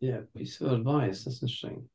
Yeah, 0.00 0.20
piece 0.36 0.60
of 0.60 0.72
advice. 0.72 1.24
That's 1.24 1.42
interesting. 1.42 1.88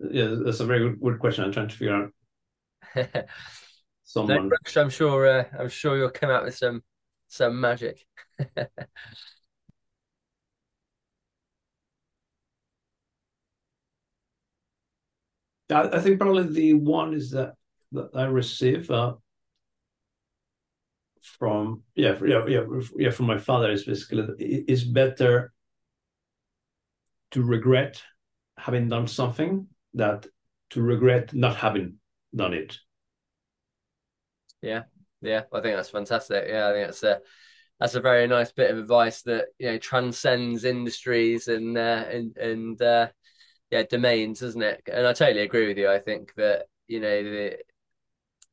Yeah, 0.00 0.34
that's 0.44 0.60
a 0.60 0.66
very 0.66 0.80
good, 0.80 1.00
good 1.00 1.18
question. 1.18 1.44
I'm 1.44 1.52
trying 1.52 1.68
to 1.68 1.76
figure 1.76 2.10
out 2.94 3.24
someone. 4.04 4.48
No 4.48 4.82
I'm 4.82 4.90
sure. 4.90 5.26
Uh, 5.26 5.44
I'm 5.58 5.68
sure 5.68 5.96
you'll 5.96 6.10
come 6.10 6.30
out 6.30 6.44
with 6.44 6.56
some 6.56 6.82
some 7.28 7.60
magic. 7.60 8.04
I, 8.58 8.68
I 15.70 16.00
think 16.00 16.18
probably 16.20 16.44
the 16.52 16.74
one 16.74 17.14
is 17.14 17.30
that 17.32 17.54
that 17.92 18.10
I 18.14 18.24
receive 18.24 18.90
uh, 18.90 19.14
from 21.22 21.82
yeah 21.94 22.16
yeah 22.24 22.46
yeah 22.46 22.62
yeah 22.96 23.10
from 23.10 23.26
my 23.26 23.38
father 23.38 23.70
is 23.70 23.84
basically 23.84 24.24
it's 24.38 24.84
better 24.84 25.52
to 27.30 27.42
regret 27.42 28.02
having 28.56 28.88
done 28.88 29.06
something 29.06 29.66
that 29.94 30.26
to 30.70 30.82
regret 30.82 31.34
not 31.34 31.56
having 31.56 31.96
done 32.34 32.52
it. 32.54 32.78
Yeah, 34.62 34.84
yeah, 35.20 35.44
I 35.52 35.60
think 35.60 35.76
that's 35.76 35.90
fantastic. 35.90 36.46
Yeah, 36.48 36.68
I 36.68 36.72
think 36.72 36.86
that's 36.88 37.02
a 37.02 37.20
that's 37.80 37.94
a 37.94 38.00
very 38.00 38.26
nice 38.26 38.52
bit 38.52 38.70
of 38.70 38.78
advice 38.78 39.22
that 39.22 39.46
you 39.58 39.72
know 39.72 39.78
transcends 39.78 40.64
industries 40.64 41.48
and 41.48 41.76
uh, 41.78 42.04
and 42.10 42.36
and 42.36 42.82
uh, 42.82 43.08
yeah 43.70 43.84
domains, 43.84 44.42
isn't 44.42 44.62
it? 44.62 44.82
And 44.92 45.06
I 45.06 45.12
totally 45.12 45.42
agree 45.42 45.68
with 45.68 45.78
you. 45.78 45.90
I 45.90 46.00
think 46.00 46.34
that 46.36 46.66
you 46.88 47.00
know 47.00 47.22
the 47.22 47.58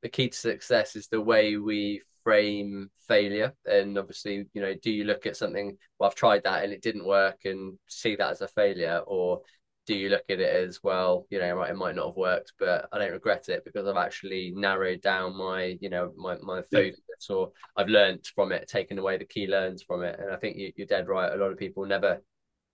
the 0.01 0.09
key 0.09 0.29
to 0.29 0.37
success 0.37 0.95
is 0.95 1.07
the 1.07 1.21
way 1.21 1.57
we 1.57 2.01
frame 2.23 2.89
failure 3.07 3.53
and 3.65 3.97
obviously 3.97 4.45
you 4.53 4.61
know 4.61 4.73
do 4.81 4.91
you 4.91 5.03
look 5.03 5.25
at 5.25 5.37
something 5.37 5.77
well 5.99 6.09
i've 6.09 6.15
tried 6.15 6.43
that 6.43 6.63
and 6.63 6.73
it 6.73 6.81
didn't 6.81 7.05
work 7.05 7.45
and 7.45 7.77
see 7.87 8.15
that 8.15 8.31
as 8.31 8.41
a 8.41 8.47
failure 8.47 9.01
or 9.05 9.41
do 9.85 9.95
you 9.95 10.09
look 10.09 10.23
at 10.29 10.39
it 10.39 10.67
as 10.67 10.81
well 10.83 11.25
you 11.29 11.39
know 11.39 11.53
right 11.53 11.69
it 11.69 11.75
might 11.75 11.95
not 11.95 12.07
have 12.07 12.15
worked 12.15 12.53
but 12.59 12.87
i 12.91 12.97
don't 12.97 13.11
regret 13.11 13.49
it 13.49 13.63
because 13.63 13.87
i've 13.87 13.97
actually 13.97 14.51
narrowed 14.55 15.01
down 15.01 15.37
my 15.37 15.77
you 15.79 15.89
know 15.89 16.11
my, 16.17 16.37
my 16.41 16.61
focus 16.63 16.99
yeah. 17.29 17.35
or 17.35 17.51
i've 17.77 17.87
learned 17.87 18.25
from 18.35 18.51
it 18.51 18.67
taken 18.67 18.99
away 18.99 19.17
the 19.17 19.25
key 19.25 19.47
learns 19.47 19.83
from 19.83 20.03
it. 20.03 20.19
And 20.19 20.31
i 20.31 20.37
think 20.37 20.57
you, 20.57 20.71
you're 20.75 20.87
dead 20.87 21.07
right. 21.07 21.31
A 21.31 21.37
lot 21.37 21.51
of 21.51 21.57
people 21.57 21.85
never 21.85 22.21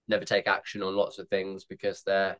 never 0.07 0.25
take 0.25 0.47
action 0.47 0.83
on 0.83 0.95
lots 0.95 1.19
of 1.19 1.27
things 1.29 1.65
because 1.65 2.03
they're 2.03 2.37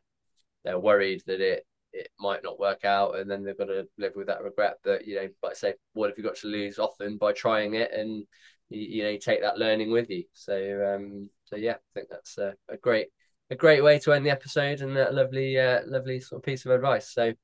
they're 0.64 0.78
worried 0.78 1.22
that 1.26 1.40
it 1.40 1.66
it 1.92 2.08
might 2.18 2.42
not 2.42 2.58
work 2.58 2.84
out 2.84 3.16
and 3.16 3.30
then 3.30 3.44
they've 3.44 3.58
got 3.58 3.66
to 3.66 3.86
live 3.98 4.12
with 4.16 4.26
that 4.26 4.42
regret. 4.42 4.76
But 4.82 5.06
you 5.06 5.16
know 5.16 5.28
like 5.42 5.52
I 5.52 5.54
say 5.54 5.74
what 5.92 6.08
have 6.08 6.18
you 6.18 6.24
got 6.24 6.36
to 6.36 6.48
lose 6.48 6.78
often 6.78 7.18
by 7.18 7.32
trying 7.32 7.74
it 7.74 7.92
and 7.92 8.24
you, 8.70 8.80
you 8.80 9.02
know 9.02 9.10
you 9.10 9.18
take 9.18 9.42
that 9.42 9.58
learning 9.58 9.90
with 9.90 10.08
you. 10.10 10.24
So 10.32 10.94
um 10.94 11.30
so 11.44 11.56
yeah 11.56 11.74
i 11.74 11.90
think 11.94 12.08
that's 12.10 12.38
a, 12.38 12.54
a 12.70 12.78
great 12.78 13.08
a 13.52 13.56
great 13.56 13.84
way 13.84 13.98
to 13.98 14.12
end 14.12 14.24
the 14.24 14.30
episode 14.30 14.80
and 14.80 14.96
a 14.96 15.12
lovely, 15.12 15.58
uh, 15.58 15.80
lovely 15.86 16.20
sort 16.20 16.40
of 16.40 16.44
piece 16.44 16.64
of 16.64 16.72
advice. 16.72 17.12
So, 17.12 17.34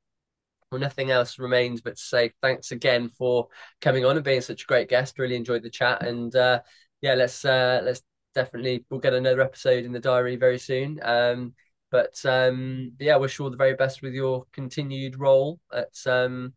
well, 0.73 0.81
nothing 0.81 1.11
else 1.11 1.39
remains 1.39 1.81
but 1.83 1.97
to 1.97 2.03
say 2.03 2.33
thanks 2.43 2.73
again 2.73 3.11
for 3.11 3.49
coming 3.81 4.05
on 4.05 4.17
and 4.17 4.25
being 4.25 4.41
such 4.41 4.63
a 4.63 4.67
great 4.67 4.89
guest. 4.89 5.19
Really 5.19 5.37
enjoyed 5.37 5.63
the 5.63 5.71
chat, 5.71 6.03
and 6.05 6.35
uh, 6.35 6.61
yeah, 7.01 7.15
let's 7.15 7.45
uh, 7.45 7.83
let's 7.85 8.03
definitely 8.35 8.85
we'll 8.91 9.01
get 9.01 9.15
another 9.15 9.43
episode 9.43 9.85
in 9.85 9.93
the 9.93 10.01
diary 10.01 10.37
very 10.37 10.59
soon. 10.59 10.99
Um, 11.03 11.55
but 11.91 12.15
um, 12.25 12.93
yeah, 12.99 13.17
wish 13.17 13.39
you 13.39 13.45
all 13.45 13.51
the 13.51 13.57
very 13.57 13.75
best 13.75 14.03
with 14.03 14.15
your 14.15 14.45
continued 14.53 15.19
role 15.19 15.61
at 15.73 15.95
um, 16.07 16.55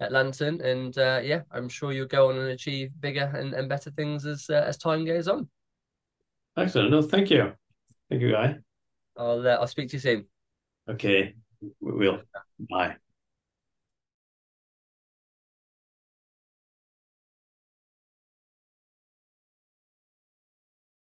at 0.00 0.12
Lantern, 0.12 0.60
and 0.60 0.96
uh, 0.98 1.20
yeah, 1.22 1.42
I'm 1.52 1.68
sure 1.68 1.92
you'll 1.92 2.06
go 2.06 2.30
on 2.30 2.38
and 2.38 2.50
achieve 2.50 2.90
bigger 3.00 3.32
and, 3.34 3.54
and 3.54 3.68
better 3.68 3.90
things 3.90 4.26
as 4.26 4.46
uh, 4.50 4.64
as 4.66 4.76
time 4.78 5.04
goes 5.04 5.28
on. 5.28 5.48
Excellent. 6.56 6.90
No, 6.90 7.02
thank 7.02 7.30
you, 7.30 7.52
thank 8.08 8.22
you, 8.22 8.32
Guy. 8.32 8.58
I'll 9.20 9.46
uh, 9.46 9.50
I'll 9.60 9.66
speak 9.66 9.90
to 9.90 9.96
you 9.96 10.00
soon. 10.00 10.26
Okay, 10.88 11.34
we 11.80 11.92
will. 11.92 12.22
Bye. 12.58 12.96